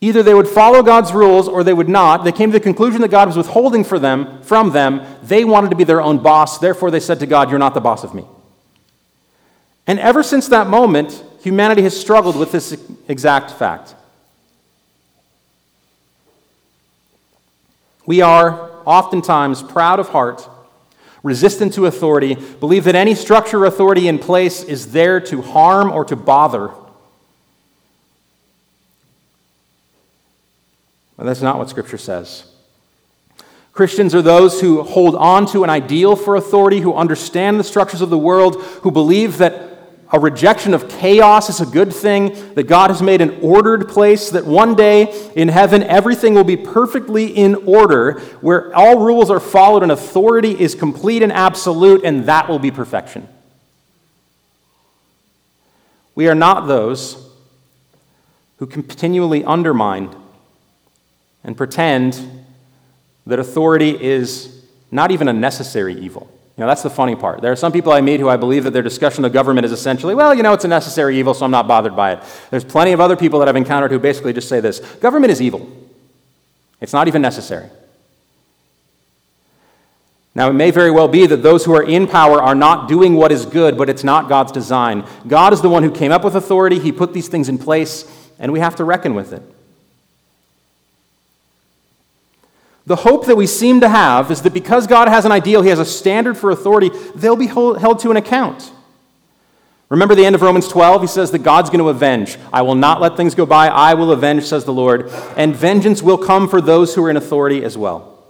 Either 0.00 0.22
they 0.22 0.34
would 0.34 0.48
follow 0.48 0.82
God's 0.82 1.12
rules 1.12 1.48
or 1.48 1.64
they 1.64 1.72
would 1.72 1.88
not. 1.88 2.22
They 2.24 2.32
came 2.32 2.50
to 2.50 2.58
the 2.58 2.62
conclusion 2.62 3.00
that 3.00 3.10
God 3.10 3.28
was 3.28 3.36
withholding 3.36 3.82
for 3.82 3.98
them, 3.98 4.42
from 4.42 4.70
them. 4.72 5.02
They 5.22 5.44
wanted 5.44 5.70
to 5.70 5.76
be 5.76 5.84
their 5.84 6.02
own 6.02 6.18
boss. 6.18 6.58
Therefore, 6.58 6.90
they 6.90 7.00
said 7.00 7.18
to 7.20 7.26
God, 7.26 7.50
You're 7.50 7.58
not 7.58 7.74
the 7.74 7.80
boss 7.80 8.04
of 8.04 8.14
me. 8.14 8.24
And 9.86 9.98
ever 10.00 10.22
since 10.22 10.48
that 10.48 10.66
moment, 10.66 11.24
humanity 11.40 11.82
has 11.82 11.98
struggled 11.98 12.36
with 12.36 12.52
this 12.52 12.76
exact 13.08 13.52
fact. 13.52 13.94
We 18.06 18.22
are 18.22 18.70
oftentimes 18.84 19.62
proud 19.62 19.98
of 19.98 20.08
heart, 20.10 20.48
resistant 21.22 21.74
to 21.74 21.86
authority, 21.86 22.36
believe 22.60 22.84
that 22.84 22.94
any 22.94 23.14
structure 23.14 23.64
or 23.64 23.66
authority 23.66 24.06
in 24.08 24.18
place 24.18 24.62
is 24.62 24.92
there 24.92 25.20
to 25.20 25.42
harm 25.42 25.90
or 25.90 26.04
to 26.04 26.16
bother. 26.16 26.70
But 31.16 31.24
that's 31.24 31.42
not 31.42 31.58
what 31.58 31.68
Scripture 31.68 31.98
says. 31.98 32.44
Christians 33.72 34.14
are 34.14 34.22
those 34.22 34.60
who 34.60 34.82
hold 34.82 35.16
on 35.16 35.44
to 35.46 35.64
an 35.64 35.68
ideal 35.70 36.16
for 36.16 36.36
authority, 36.36 36.80
who 36.80 36.94
understand 36.94 37.58
the 37.58 37.64
structures 37.64 38.00
of 38.00 38.08
the 38.08 38.16
world, 38.16 38.62
who 38.82 38.90
believe 38.90 39.38
that 39.38 39.75
a 40.12 40.20
rejection 40.20 40.72
of 40.72 40.88
chaos 40.88 41.50
is 41.50 41.60
a 41.60 41.66
good 41.66 41.92
thing, 41.92 42.54
that 42.54 42.64
God 42.64 42.90
has 42.90 43.02
made 43.02 43.20
an 43.20 43.38
ordered 43.42 43.88
place, 43.88 44.30
that 44.30 44.46
one 44.46 44.74
day 44.74 45.30
in 45.34 45.48
heaven 45.48 45.82
everything 45.82 46.34
will 46.34 46.44
be 46.44 46.56
perfectly 46.56 47.26
in 47.26 47.54
order, 47.66 48.20
where 48.40 48.74
all 48.74 49.00
rules 49.00 49.30
are 49.30 49.40
followed 49.40 49.82
and 49.82 49.90
authority 49.90 50.58
is 50.58 50.74
complete 50.74 51.22
and 51.22 51.32
absolute, 51.32 52.04
and 52.04 52.26
that 52.26 52.48
will 52.48 52.60
be 52.60 52.70
perfection. 52.70 53.26
We 56.14 56.28
are 56.28 56.34
not 56.34 56.66
those 56.66 57.28
who 58.58 58.66
continually 58.66 59.44
undermine 59.44 60.14
and 61.44 61.56
pretend 61.56 62.44
that 63.26 63.38
authority 63.38 63.90
is 64.02 64.64
not 64.90 65.10
even 65.10 65.28
a 65.28 65.32
necessary 65.32 65.98
evil. 65.98 66.30
You 66.56 66.62
know, 66.62 66.68
that's 66.68 66.82
the 66.82 66.90
funny 66.90 67.14
part. 67.14 67.42
There 67.42 67.52
are 67.52 67.56
some 67.56 67.70
people 67.70 67.92
I 67.92 68.00
meet 68.00 68.18
who 68.18 68.30
I 68.30 68.38
believe 68.38 68.64
that 68.64 68.72
their 68.72 68.82
discussion 68.82 69.26
of 69.26 69.32
government 69.32 69.66
is 69.66 69.72
essentially, 69.72 70.14
well, 70.14 70.34
you 70.34 70.42
know, 70.42 70.54
it's 70.54 70.64
a 70.64 70.68
necessary 70.68 71.18
evil, 71.18 71.34
so 71.34 71.44
I'm 71.44 71.50
not 71.50 71.68
bothered 71.68 71.94
by 71.94 72.12
it. 72.12 72.20
There's 72.50 72.64
plenty 72.64 72.92
of 72.92 73.00
other 73.00 73.14
people 73.14 73.40
that 73.40 73.48
I've 73.48 73.56
encountered 73.56 73.90
who 73.90 73.98
basically 73.98 74.32
just 74.32 74.48
say 74.48 74.60
this 74.60 74.80
government 74.96 75.30
is 75.32 75.42
evil, 75.42 75.70
it's 76.80 76.94
not 76.94 77.08
even 77.08 77.20
necessary. 77.20 77.68
Now, 80.34 80.50
it 80.50 80.52
may 80.52 80.70
very 80.70 80.90
well 80.90 81.08
be 81.08 81.26
that 81.26 81.42
those 81.42 81.64
who 81.64 81.74
are 81.74 81.82
in 81.82 82.06
power 82.06 82.42
are 82.42 82.54
not 82.54 82.88
doing 82.88 83.14
what 83.14 83.32
is 83.32 83.46
good, 83.46 83.78
but 83.78 83.88
it's 83.88 84.04
not 84.04 84.28
God's 84.28 84.52
design. 84.52 85.06
God 85.26 85.54
is 85.54 85.62
the 85.62 85.70
one 85.70 85.82
who 85.82 85.90
came 85.90 86.12
up 86.12 86.24
with 86.24 86.36
authority, 86.36 86.78
He 86.78 86.92
put 86.92 87.14
these 87.14 87.28
things 87.28 87.48
in 87.48 87.56
place, 87.56 88.04
and 88.38 88.52
we 88.52 88.60
have 88.60 88.76
to 88.76 88.84
reckon 88.84 89.14
with 89.14 89.32
it. 89.32 89.42
The 92.86 92.96
hope 92.96 93.26
that 93.26 93.36
we 93.36 93.48
seem 93.48 93.80
to 93.80 93.88
have 93.88 94.30
is 94.30 94.42
that 94.42 94.54
because 94.54 94.86
God 94.86 95.08
has 95.08 95.24
an 95.24 95.32
ideal, 95.32 95.62
He 95.62 95.70
has 95.70 95.80
a 95.80 95.84
standard 95.84 96.36
for 96.36 96.50
authority, 96.50 96.90
they'll 97.16 97.36
be 97.36 97.48
held 97.48 97.98
to 98.00 98.10
an 98.10 98.16
account. 98.16 98.70
Remember 99.88 100.14
the 100.14 100.24
end 100.24 100.34
of 100.34 100.42
Romans 100.42 100.66
12? 100.68 101.02
He 101.02 101.06
says 101.06 101.30
that 101.30 101.40
God's 101.40 101.70
going 101.70 101.80
to 101.80 101.88
avenge. 101.88 102.38
I 102.52 102.62
will 102.62 102.74
not 102.74 103.00
let 103.00 103.16
things 103.16 103.34
go 103.34 103.46
by. 103.46 103.68
I 103.68 103.94
will 103.94 104.10
avenge, 104.10 104.44
says 104.44 104.64
the 104.64 104.72
Lord. 104.72 105.10
And 105.36 105.54
vengeance 105.54 106.02
will 106.02 106.18
come 106.18 106.48
for 106.48 106.60
those 106.60 106.94
who 106.94 107.04
are 107.04 107.10
in 107.10 107.16
authority 107.16 107.62
as 107.62 107.78
well. 107.78 108.24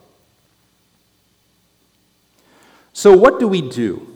So, 2.92 3.16
what 3.16 3.38
do 3.38 3.48
we 3.48 3.62
do? 3.62 4.06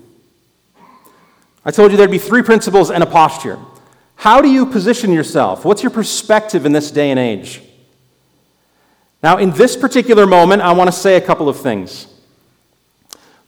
I 1.64 1.70
told 1.70 1.90
you 1.90 1.98
there'd 1.98 2.10
be 2.10 2.18
three 2.18 2.42
principles 2.42 2.90
and 2.90 3.02
a 3.02 3.06
posture. 3.06 3.58
How 4.16 4.40
do 4.40 4.50
you 4.50 4.66
position 4.66 5.12
yourself? 5.12 5.64
What's 5.64 5.82
your 5.82 5.90
perspective 5.90 6.64
in 6.66 6.72
this 6.72 6.90
day 6.90 7.10
and 7.10 7.18
age? 7.18 7.62
Now, 9.22 9.36
in 9.36 9.50
this 9.50 9.76
particular 9.76 10.26
moment, 10.26 10.62
I 10.62 10.72
want 10.72 10.88
to 10.88 10.96
say 10.96 11.16
a 11.16 11.20
couple 11.20 11.48
of 11.48 11.60
things. 11.60 12.06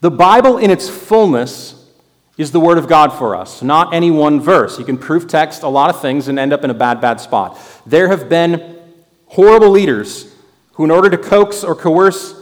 The 0.00 0.10
Bible, 0.10 0.58
in 0.58 0.70
its 0.70 0.88
fullness, 0.88 1.88
is 2.36 2.50
the 2.50 2.60
Word 2.60 2.78
of 2.78 2.88
God 2.88 3.12
for 3.12 3.36
us, 3.36 3.62
not 3.62 3.94
any 3.94 4.10
one 4.10 4.40
verse. 4.40 4.78
You 4.78 4.84
can 4.84 4.98
proof 4.98 5.26
text 5.26 5.62
a 5.62 5.68
lot 5.68 5.90
of 5.90 6.00
things 6.00 6.28
and 6.28 6.38
end 6.38 6.52
up 6.52 6.64
in 6.64 6.70
a 6.70 6.74
bad, 6.74 7.00
bad 7.00 7.20
spot. 7.20 7.58
There 7.86 8.08
have 8.08 8.28
been 8.28 8.78
horrible 9.26 9.70
leaders 9.70 10.34
who, 10.72 10.84
in 10.84 10.90
order 10.90 11.08
to 11.08 11.18
coax 11.18 11.62
or 11.62 11.74
coerce 11.74 12.34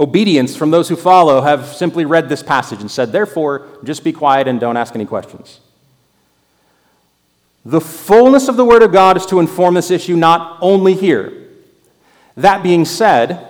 obedience 0.00 0.56
from 0.56 0.70
those 0.70 0.88
who 0.88 0.96
follow, 0.96 1.42
have 1.42 1.66
simply 1.66 2.04
read 2.04 2.28
this 2.28 2.42
passage 2.42 2.80
and 2.80 2.90
said, 2.90 3.12
Therefore, 3.12 3.68
just 3.84 4.02
be 4.02 4.12
quiet 4.12 4.48
and 4.48 4.58
don't 4.58 4.76
ask 4.76 4.94
any 4.94 5.06
questions. 5.06 5.60
The 7.64 7.80
fullness 7.80 8.48
of 8.48 8.56
the 8.56 8.64
Word 8.64 8.82
of 8.82 8.92
God 8.92 9.16
is 9.16 9.26
to 9.26 9.38
inform 9.38 9.74
this 9.74 9.90
issue 9.90 10.16
not 10.16 10.58
only 10.60 10.94
here, 10.94 11.41
that 12.36 12.62
being 12.62 12.84
said, 12.84 13.46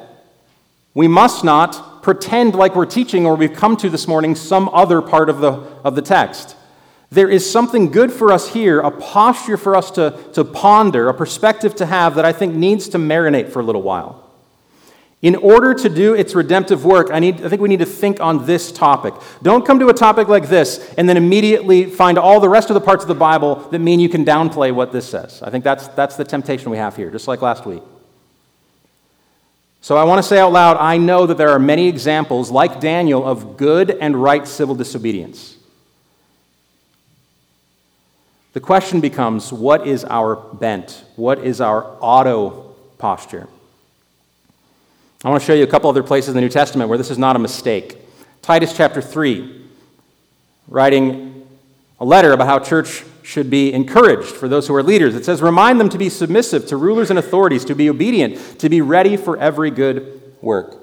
we 0.94 1.08
must 1.08 1.44
not 1.44 2.02
pretend 2.02 2.54
like 2.54 2.74
we're 2.74 2.86
teaching 2.86 3.24
or 3.24 3.36
we've 3.36 3.54
come 3.54 3.76
to 3.78 3.88
this 3.88 4.08
morning 4.08 4.34
some 4.34 4.68
other 4.70 5.00
part 5.00 5.30
of 5.30 5.38
the, 5.38 5.52
of 5.84 5.94
the 5.94 6.02
text. 6.02 6.56
There 7.10 7.28
is 7.28 7.48
something 7.48 7.90
good 7.90 8.10
for 8.10 8.32
us 8.32 8.52
here, 8.52 8.80
a 8.80 8.90
posture 8.90 9.56
for 9.56 9.76
us 9.76 9.90
to, 9.92 10.18
to 10.32 10.44
ponder, 10.44 11.08
a 11.08 11.14
perspective 11.14 11.74
to 11.76 11.86
have 11.86 12.14
that 12.14 12.24
I 12.24 12.32
think 12.32 12.54
needs 12.54 12.88
to 12.90 12.98
marinate 12.98 13.50
for 13.50 13.60
a 13.60 13.62
little 13.62 13.82
while. 13.82 14.30
In 15.20 15.36
order 15.36 15.72
to 15.72 15.88
do 15.88 16.14
its 16.14 16.34
redemptive 16.34 16.84
work, 16.84 17.10
I, 17.12 17.20
need, 17.20 17.44
I 17.44 17.48
think 17.48 17.62
we 17.62 17.68
need 17.68 17.78
to 17.78 17.86
think 17.86 18.20
on 18.20 18.44
this 18.44 18.72
topic. 18.72 19.14
Don't 19.42 19.64
come 19.64 19.78
to 19.78 19.88
a 19.88 19.94
topic 19.94 20.26
like 20.26 20.48
this 20.48 20.92
and 20.98 21.08
then 21.08 21.16
immediately 21.16 21.84
find 21.84 22.18
all 22.18 22.40
the 22.40 22.48
rest 22.48 22.70
of 22.70 22.74
the 22.74 22.80
parts 22.80 23.04
of 23.04 23.08
the 23.08 23.14
Bible 23.14 23.56
that 23.70 23.78
mean 23.78 24.00
you 24.00 24.08
can 24.08 24.24
downplay 24.24 24.74
what 24.74 24.90
this 24.90 25.08
says. 25.08 25.40
I 25.42 25.50
think 25.50 25.62
that's, 25.62 25.86
that's 25.88 26.16
the 26.16 26.24
temptation 26.24 26.70
we 26.70 26.78
have 26.78 26.96
here, 26.96 27.10
just 27.10 27.28
like 27.28 27.40
last 27.40 27.66
week. 27.66 27.82
So 29.82 29.96
I 29.96 30.04
want 30.04 30.20
to 30.20 30.22
say 30.22 30.38
out 30.38 30.52
loud 30.52 30.76
I 30.78 30.96
know 30.96 31.26
that 31.26 31.36
there 31.36 31.50
are 31.50 31.58
many 31.58 31.88
examples, 31.88 32.50
like 32.52 32.80
Daniel, 32.80 33.26
of 33.26 33.56
good 33.56 33.90
and 33.90 34.16
right 34.16 34.46
civil 34.46 34.76
disobedience. 34.76 35.56
The 38.52 38.60
question 38.60 39.00
becomes 39.00 39.52
what 39.52 39.86
is 39.86 40.04
our 40.04 40.36
bent? 40.36 41.04
What 41.16 41.40
is 41.40 41.60
our 41.60 41.96
auto 42.00 42.76
posture? 42.98 43.48
I 45.24 45.30
want 45.30 45.42
to 45.42 45.46
show 45.46 45.54
you 45.54 45.64
a 45.64 45.68
couple 45.68 45.90
other 45.90 46.02
places 46.04 46.28
in 46.28 46.34
the 46.36 46.40
New 46.42 46.48
Testament 46.48 46.88
where 46.88 46.98
this 46.98 47.10
is 47.10 47.18
not 47.18 47.34
a 47.34 47.40
mistake. 47.40 47.96
Titus 48.40 48.76
chapter 48.76 49.02
3, 49.02 49.66
writing 50.68 51.44
a 51.98 52.04
letter 52.04 52.32
about 52.32 52.46
how 52.46 52.58
church 52.60 53.02
should 53.22 53.48
be 53.48 53.72
encouraged 53.72 54.30
for 54.30 54.48
those 54.48 54.66
who 54.66 54.74
are 54.74 54.82
leaders. 54.82 55.14
It 55.14 55.24
says, 55.24 55.40
Remind 55.40 55.80
them 55.80 55.88
to 55.90 55.98
be 55.98 56.08
submissive 56.08 56.66
to 56.66 56.76
rulers 56.76 57.10
and 57.10 57.18
authorities, 57.18 57.64
to 57.66 57.74
be 57.74 57.88
obedient, 57.88 58.58
to 58.60 58.68
be 58.68 58.80
ready 58.80 59.16
for 59.16 59.36
every 59.36 59.70
good 59.70 60.20
work. 60.40 60.76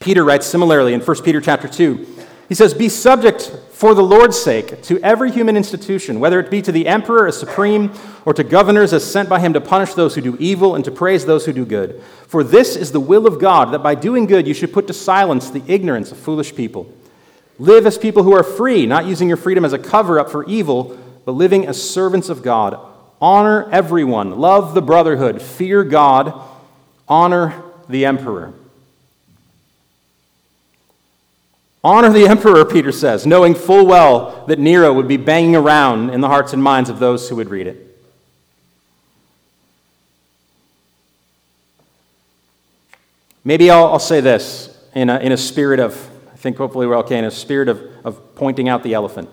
Peter 0.00 0.24
writes 0.24 0.46
similarly 0.46 0.92
in 0.92 1.00
1 1.00 1.22
Peter 1.22 1.40
chapter 1.40 1.66
2. 1.68 2.06
He 2.48 2.54
says, 2.54 2.74
Be 2.74 2.88
subject 2.88 3.50
for 3.72 3.94
the 3.94 4.02
Lord's 4.02 4.38
sake 4.38 4.82
to 4.82 5.00
every 5.00 5.30
human 5.30 5.56
institution, 5.56 6.20
whether 6.20 6.38
it 6.38 6.50
be 6.50 6.60
to 6.62 6.72
the 6.72 6.86
emperor 6.86 7.26
as 7.26 7.38
supreme 7.38 7.90
or 8.26 8.34
to 8.34 8.44
governors 8.44 8.92
as 8.92 9.10
sent 9.10 9.28
by 9.28 9.40
him 9.40 9.54
to 9.54 9.60
punish 9.60 9.94
those 9.94 10.14
who 10.14 10.20
do 10.20 10.36
evil 10.38 10.74
and 10.74 10.84
to 10.84 10.90
praise 10.90 11.24
those 11.24 11.46
who 11.46 11.52
do 11.52 11.64
good. 11.64 12.02
For 12.26 12.44
this 12.44 12.76
is 12.76 12.92
the 12.92 13.00
will 13.00 13.26
of 13.26 13.40
God, 13.40 13.72
that 13.72 13.82
by 13.82 13.94
doing 13.94 14.26
good 14.26 14.46
you 14.46 14.54
should 14.54 14.72
put 14.72 14.86
to 14.88 14.92
silence 14.92 15.50
the 15.50 15.62
ignorance 15.66 16.12
of 16.12 16.18
foolish 16.18 16.54
people. 16.54 16.92
Live 17.58 17.86
as 17.86 17.96
people 17.98 18.22
who 18.22 18.34
are 18.34 18.42
free, 18.42 18.86
not 18.86 19.06
using 19.06 19.28
your 19.28 19.36
freedom 19.36 19.64
as 19.64 19.72
a 19.72 19.78
cover 19.78 20.18
up 20.18 20.30
for 20.30 20.44
evil, 20.46 20.98
but 21.24 21.32
living 21.32 21.66
as 21.66 21.90
servants 21.90 22.28
of 22.28 22.42
God. 22.42 22.78
Honor 23.20 23.68
everyone, 23.70 24.38
love 24.38 24.74
the 24.74 24.82
brotherhood, 24.82 25.40
fear 25.40 25.84
God, 25.84 26.40
honor 27.08 27.62
the 27.88 28.04
emperor. 28.04 28.52
Honor 31.82 32.10
the 32.10 32.26
emperor, 32.28 32.64
Peter 32.64 32.90
says, 32.90 33.26
knowing 33.26 33.54
full 33.54 33.86
well 33.86 34.44
that 34.46 34.58
Nero 34.58 34.92
would 34.92 35.06
be 35.06 35.16
banging 35.16 35.54
around 35.54 36.10
in 36.10 36.20
the 36.20 36.28
hearts 36.28 36.52
and 36.52 36.62
minds 36.62 36.90
of 36.90 36.98
those 36.98 37.28
who 37.28 37.36
would 37.36 37.50
read 37.50 37.66
it. 37.66 37.84
Maybe 43.44 43.70
I'll, 43.70 43.88
I'll 43.88 43.98
say 43.98 44.20
this 44.20 44.76
in 44.94 45.10
a, 45.10 45.18
in 45.18 45.30
a 45.30 45.36
spirit 45.36 45.78
of 45.78 46.10
think 46.44 46.58
hopefully 46.58 46.86
we're 46.86 46.98
okay 46.98 47.16
in 47.16 47.24
a 47.24 47.30
spirit 47.30 47.70
of, 47.70 47.80
of 48.04 48.34
pointing 48.34 48.68
out 48.68 48.82
the 48.82 48.92
elephant. 48.92 49.30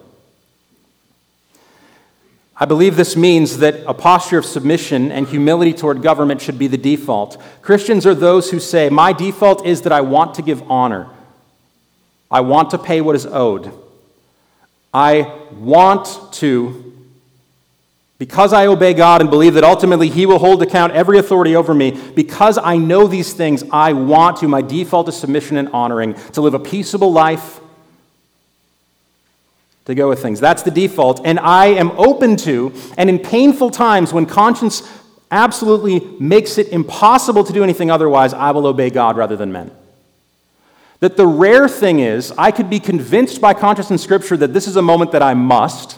I 2.56 2.64
believe 2.64 2.96
this 2.96 3.18
means 3.18 3.58
that 3.58 3.84
a 3.86 3.94
posture 3.94 4.38
of 4.38 4.46
submission 4.46 5.12
and 5.12 5.28
humility 5.28 5.74
toward 5.74 6.02
government 6.02 6.40
should 6.40 6.58
be 6.58 6.68
the 6.68 6.78
default. 6.78 7.38
Christians 7.62 8.06
are 8.06 8.16
those 8.16 8.52
who 8.52 8.62
say, 8.62 8.88
My 8.90 9.12
default 9.12 9.66
is 9.66 9.82
that 9.82 9.92
I 9.92 10.00
want 10.00 10.36
to 10.36 10.42
give 10.42 10.64
honor, 10.72 11.10
I 12.30 12.40
want 12.40 12.70
to 12.70 12.78
pay 12.78 13.02
what 13.02 13.18
is 13.18 13.26
owed, 13.26 13.74
I 14.94 15.38
want 15.52 16.32
to 16.36 16.81
because 18.22 18.54
I 18.54 18.68
obey 18.68 18.94
God 18.94 19.22
and 19.22 19.32
believe 19.32 19.56
that 19.56 19.64
ultimately 19.64 20.08
He 20.08 20.28
will 20.28 20.38
hold 20.38 20.62
account 20.62 20.94
every 20.94 21.18
authority 21.18 21.56
over 21.56 21.74
me, 21.74 22.00
because 22.14 22.60
I 22.60 22.78
know 22.78 23.08
these 23.08 23.34
things, 23.34 23.64
I 23.72 23.94
want 23.94 24.38
to, 24.38 24.48
my 24.48 24.62
default 24.62 25.10
is 25.10 25.18
submission 25.18 25.58
and 25.58 25.68
honoring, 25.70 26.14
to 26.34 26.42
live 26.42 26.54
a 26.54 26.60
peaceable 26.60 27.12
life 27.12 27.60
to 29.86 29.96
go 29.96 30.10
with 30.10 30.22
things. 30.22 30.40
That's 30.40 30.62
the 30.62 30.70
default. 30.70 31.26
And 31.26 31.40
I 31.40 31.70
am 31.70 31.90
open 31.98 32.36
to, 32.38 32.72
and 32.96 33.10
in 33.10 33.18
painful 33.18 33.72
times 33.72 34.14
when 34.14 34.28
conscience 34.28 34.88
absolutely 35.32 36.02
makes 36.20 36.60
it 36.60 36.68
impossible 36.68 37.44
to 37.46 37.52
do 37.52 37.64
anything 37.64 37.90
otherwise, 37.90 38.36
I 38.36 38.52
will 38.52 38.68
obey 38.68 38.92
God 38.92 39.18
rather 39.18 39.36
than 39.36 39.52
men. 39.52 39.72
That 41.00 41.18
the 41.18 41.26
rare 41.26 41.68
thing 41.68 42.02
is, 42.02 42.32
I 42.38 42.52
could 42.52 42.70
be 42.70 42.80
convinced 42.80 43.42
by 43.42 43.56
conscience 43.56 43.90
and 43.90 44.00
Scripture 44.00 44.38
that 44.38 44.54
this 44.54 44.68
is 44.68 44.76
a 44.76 44.84
moment 44.84 45.12
that 45.14 45.24
I 45.24 45.34
must, 45.34 45.98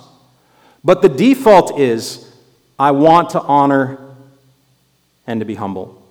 but 0.84 1.02
the 1.02 1.10
default 1.10 1.80
is, 1.80 2.30
I 2.78 2.92
want 2.92 3.32
to 3.32 3.42
honor 3.42 4.00
and 5.26 5.40
to 5.40 5.46
be 5.46 5.56
humble. 5.56 6.02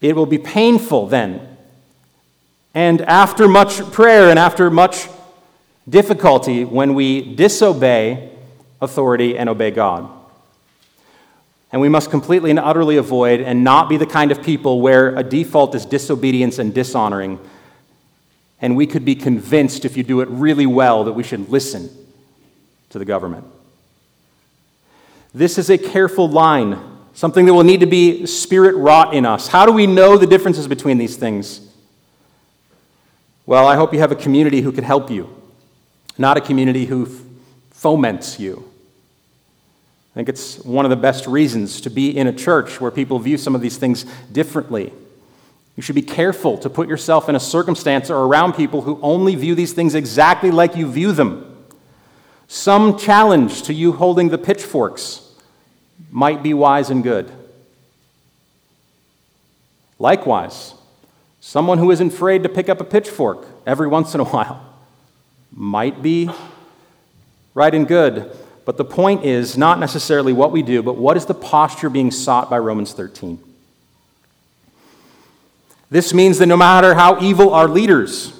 It 0.00 0.14
will 0.14 0.26
be 0.26 0.38
painful 0.38 1.06
then. 1.08 1.56
And 2.74 3.00
after 3.02 3.48
much 3.48 3.80
prayer 3.90 4.28
and 4.30 4.38
after 4.38 4.70
much 4.70 5.08
difficulty, 5.88 6.64
when 6.64 6.94
we 6.94 7.34
disobey 7.34 8.30
authority 8.80 9.38
and 9.38 9.48
obey 9.48 9.70
God. 9.70 10.10
And 11.72 11.80
we 11.80 11.88
must 11.88 12.10
completely 12.10 12.50
and 12.50 12.58
utterly 12.58 12.96
avoid 12.96 13.40
and 13.40 13.64
not 13.64 13.88
be 13.88 13.96
the 13.96 14.06
kind 14.06 14.30
of 14.30 14.42
people 14.42 14.80
where 14.80 15.16
a 15.16 15.22
default 15.22 15.74
is 15.74 15.84
disobedience 15.84 16.58
and 16.58 16.72
dishonoring. 16.72 17.40
And 18.60 18.76
we 18.76 18.86
could 18.86 19.04
be 19.04 19.14
convinced, 19.14 19.84
if 19.84 19.96
you 19.96 20.02
do 20.02 20.20
it 20.20 20.28
really 20.28 20.66
well, 20.66 21.04
that 21.04 21.12
we 21.12 21.22
should 21.22 21.48
listen 21.48 21.90
to 22.90 22.98
the 22.98 23.04
government. 23.04 23.44
This 25.36 25.58
is 25.58 25.68
a 25.68 25.76
careful 25.76 26.30
line, 26.30 26.78
something 27.12 27.44
that 27.44 27.52
will 27.52 27.62
need 27.62 27.80
to 27.80 27.86
be 27.86 28.24
spirit 28.24 28.74
wrought 28.74 29.12
in 29.12 29.26
us. 29.26 29.48
How 29.48 29.66
do 29.66 29.72
we 29.72 29.86
know 29.86 30.16
the 30.16 30.26
differences 30.26 30.66
between 30.66 30.96
these 30.96 31.16
things? 31.16 31.60
Well, 33.44 33.66
I 33.68 33.76
hope 33.76 33.92
you 33.92 33.98
have 33.98 34.10
a 34.10 34.16
community 34.16 34.62
who 34.62 34.72
can 34.72 34.82
help 34.82 35.10
you, 35.10 35.28
not 36.16 36.38
a 36.38 36.40
community 36.40 36.86
who 36.86 37.04
f- 37.04 37.20
foments 37.70 38.40
you. 38.40 38.66
I 40.12 40.14
think 40.14 40.30
it's 40.30 40.58
one 40.60 40.86
of 40.86 40.90
the 40.90 40.96
best 40.96 41.26
reasons 41.26 41.82
to 41.82 41.90
be 41.90 42.16
in 42.16 42.28
a 42.28 42.32
church 42.32 42.80
where 42.80 42.90
people 42.90 43.18
view 43.18 43.36
some 43.36 43.54
of 43.54 43.60
these 43.60 43.76
things 43.76 44.06
differently. 44.32 44.90
You 45.76 45.82
should 45.82 45.96
be 45.96 46.00
careful 46.00 46.56
to 46.56 46.70
put 46.70 46.88
yourself 46.88 47.28
in 47.28 47.36
a 47.36 47.40
circumstance 47.40 48.08
or 48.08 48.24
around 48.24 48.54
people 48.54 48.80
who 48.80 48.98
only 49.02 49.34
view 49.34 49.54
these 49.54 49.74
things 49.74 49.94
exactly 49.94 50.50
like 50.50 50.76
you 50.76 50.90
view 50.90 51.12
them. 51.12 51.66
Some 52.48 52.98
challenge 52.98 53.64
to 53.64 53.74
you 53.74 53.92
holding 53.92 54.30
the 54.30 54.38
pitchforks 54.38 55.24
might 56.10 56.42
be 56.42 56.54
wise 56.54 56.90
and 56.90 57.02
good. 57.02 57.30
Likewise, 59.98 60.74
someone 61.40 61.78
who 61.78 61.90
isn't 61.90 62.12
afraid 62.12 62.42
to 62.42 62.48
pick 62.48 62.68
up 62.68 62.80
a 62.80 62.84
pitchfork 62.84 63.46
every 63.66 63.88
once 63.88 64.14
in 64.14 64.20
a 64.20 64.24
while 64.34 64.62
might 65.52 66.02
be 66.02 66.30
right 67.54 67.74
and 67.74 67.88
good. 67.88 68.30
But 68.64 68.76
the 68.76 68.84
point 68.84 69.24
is 69.24 69.56
not 69.56 69.78
necessarily 69.78 70.32
what 70.32 70.52
we 70.52 70.62
do, 70.62 70.82
but 70.82 70.96
what 70.96 71.16
is 71.16 71.26
the 71.26 71.34
posture 71.34 71.88
being 71.88 72.10
sought 72.10 72.50
by 72.50 72.58
Romans 72.58 72.92
13? 72.92 73.38
This 75.88 76.12
means 76.12 76.38
that 76.38 76.46
no 76.46 76.56
matter 76.56 76.94
how 76.94 77.22
evil 77.22 77.54
our 77.54 77.68
leaders, 77.68 78.32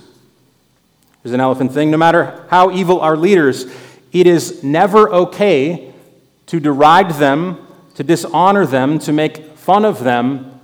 there's 1.22 1.32
an 1.32 1.40
elephant 1.40 1.72
thing, 1.72 1.90
no 1.90 1.96
matter 1.96 2.44
how 2.50 2.72
evil 2.72 3.00
our 3.00 3.16
leaders, 3.16 3.66
it 4.12 4.26
is 4.26 4.64
never 4.64 5.08
okay 5.10 5.92
to 6.46 6.60
deride 6.60 7.12
them, 7.12 7.66
to 7.94 8.04
dishonor 8.04 8.66
them, 8.66 8.98
to 9.00 9.12
make 9.12 9.56
fun 9.56 9.84
of 9.84 10.04
them, 10.04 10.60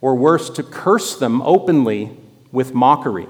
or 0.00 0.14
worse, 0.14 0.50
to 0.50 0.62
curse 0.62 1.16
them 1.16 1.42
openly 1.42 2.16
with 2.52 2.74
mockery. 2.74 3.26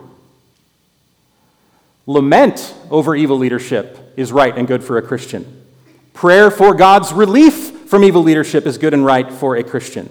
Lament 2.07 2.75
over 2.91 3.17
evil 3.17 3.37
leadership 3.37 4.13
is 4.17 4.31
right 4.31 4.57
and 4.57 4.69
good 4.69 4.85
for 4.85 4.97
a 4.97 5.03
Christian. 5.03 5.65
Prayer 6.13 6.51
for 6.51 6.75
God's 6.75 7.13
relief 7.13 7.89
from 7.89 8.05
evil 8.05 8.23
leadership 8.23 8.67
is 8.67 8.79
good 8.79 8.95
and 8.95 9.05
right 9.05 9.31
for 9.31 9.57
a 9.57 9.65
Christian. 9.65 10.09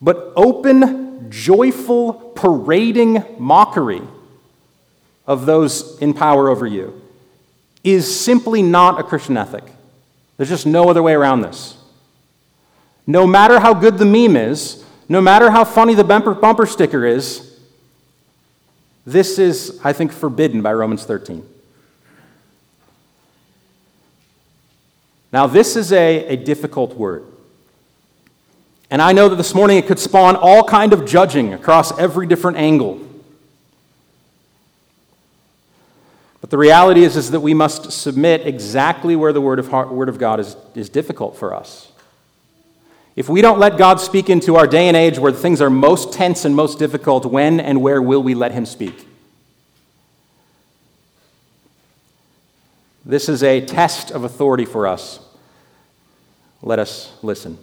But 0.00 0.32
open, 0.34 1.30
joyful, 1.30 2.14
parading 2.34 3.24
mockery 3.38 4.02
of 5.26 5.46
those 5.46 5.98
in 6.00 6.14
power 6.14 6.48
over 6.48 6.66
you 6.66 7.00
is 7.84 8.20
simply 8.20 8.62
not 8.62 8.98
a 8.98 9.02
Christian 9.02 9.36
ethic. 9.36 9.64
There's 10.36 10.48
just 10.48 10.66
no 10.66 10.88
other 10.88 11.02
way 11.02 11.12
around 11.12 11.42
this. 11.42 11.76
No 13.06 13.26
matter 13.26 13.60
how 13.60 13.74
good 13.74 13.98
the 13.98 14.04
meme 14.04 14.36
is, 14.36 14.84
no 15.08 15.20
matter 15.20 15.50
how 15.50 15.64
funny 15.64 15.94
the 15.94 16.04
bumper, 16.04 16.66
sticker 16.66 17.04
is, 17.04 17.58
this 19.04 19.38
is, 19.38 19.80
I 19.82 19.92
think, 19.92 20.12
forbidden 20.12 20.62
by 20.62 20.72
Romans 20.72 21.04
13. 21.04 21.46
Now, 25.32 25.46
this 25.46 25.76
is 25.76 25.92
a, 25.92 26.26
a 26.26 26.36
difficult 26.36 26.94
word. 26.94 27.24
And 28.90 29.00
I 29.00 29.12
know 29.12 29.30
that 29.30 29.36
this 29.36 29.54
morning 29.54 29.78
it 29.78 29.86
could 29.86 29.98
spawn 29.98 30.36
all 30.36 30.64
kind 30.64 30.92
of 30.92 31.06
judging 31.06 31.54
across 31.54 31.98
every 31.98 32.26
different 32.26 32.58
angle. 32.58 33.00
But 36.42 36.50
the 36.50 36.58
reality 36.58 37.04
is, 37.04 37.16
is 37.16 37.30
that 37.30 37.40
we 37.40 37.54
must 37.54 37.92
submit 37.92 38.46
exactly 38.46 39.14
where 39.14 39.32
the 39.32 39.40
Word 39.40 39.60
of, 39.60 39.72
word 39.72 40.08
of 40.08 40.18
God 40.18 40.40
is, 40.40 40.56
is 40.74 40.88
difficult 40.88 41.36
for 41.36 41.54
us. 41.54 41.92
If 43.14 43.28
we 43.28 43.42
don't 43.42 43.60
let 43.60 43.78
God 43.78 44.00
speak 44.00 44.28
into 44.28 44.56
our 44.56 44.66
day 44.66 44.88
and 44.88 44.96
age 44.96 45.20
where 45.20 45.30
things 45.30 45.60
are 45.60 45.70
most 45.70 46.12
tense 46.12 46.44
and 46.44 46.56
most 46.56 46.80
difficult, 46.80 47.24
when 47.24 47.60
and 47.60 47.80
where 47.80 48.02
will 48.02 48.24
we 48.24 48.34
let 48.34 48.50
Him 48.50 48.66
speak? 48.66 49.06
This 53.04 53.28
is 53.28 53.44
a 53.44 53.64
test 53.64 54.10
of 54.10 54.24
authority 54.24 54.64
for 54.64 54.88
us. 54.88 55.20
Let 56.60 56.80
us 56.80 57.12
listen. 57.22 57.56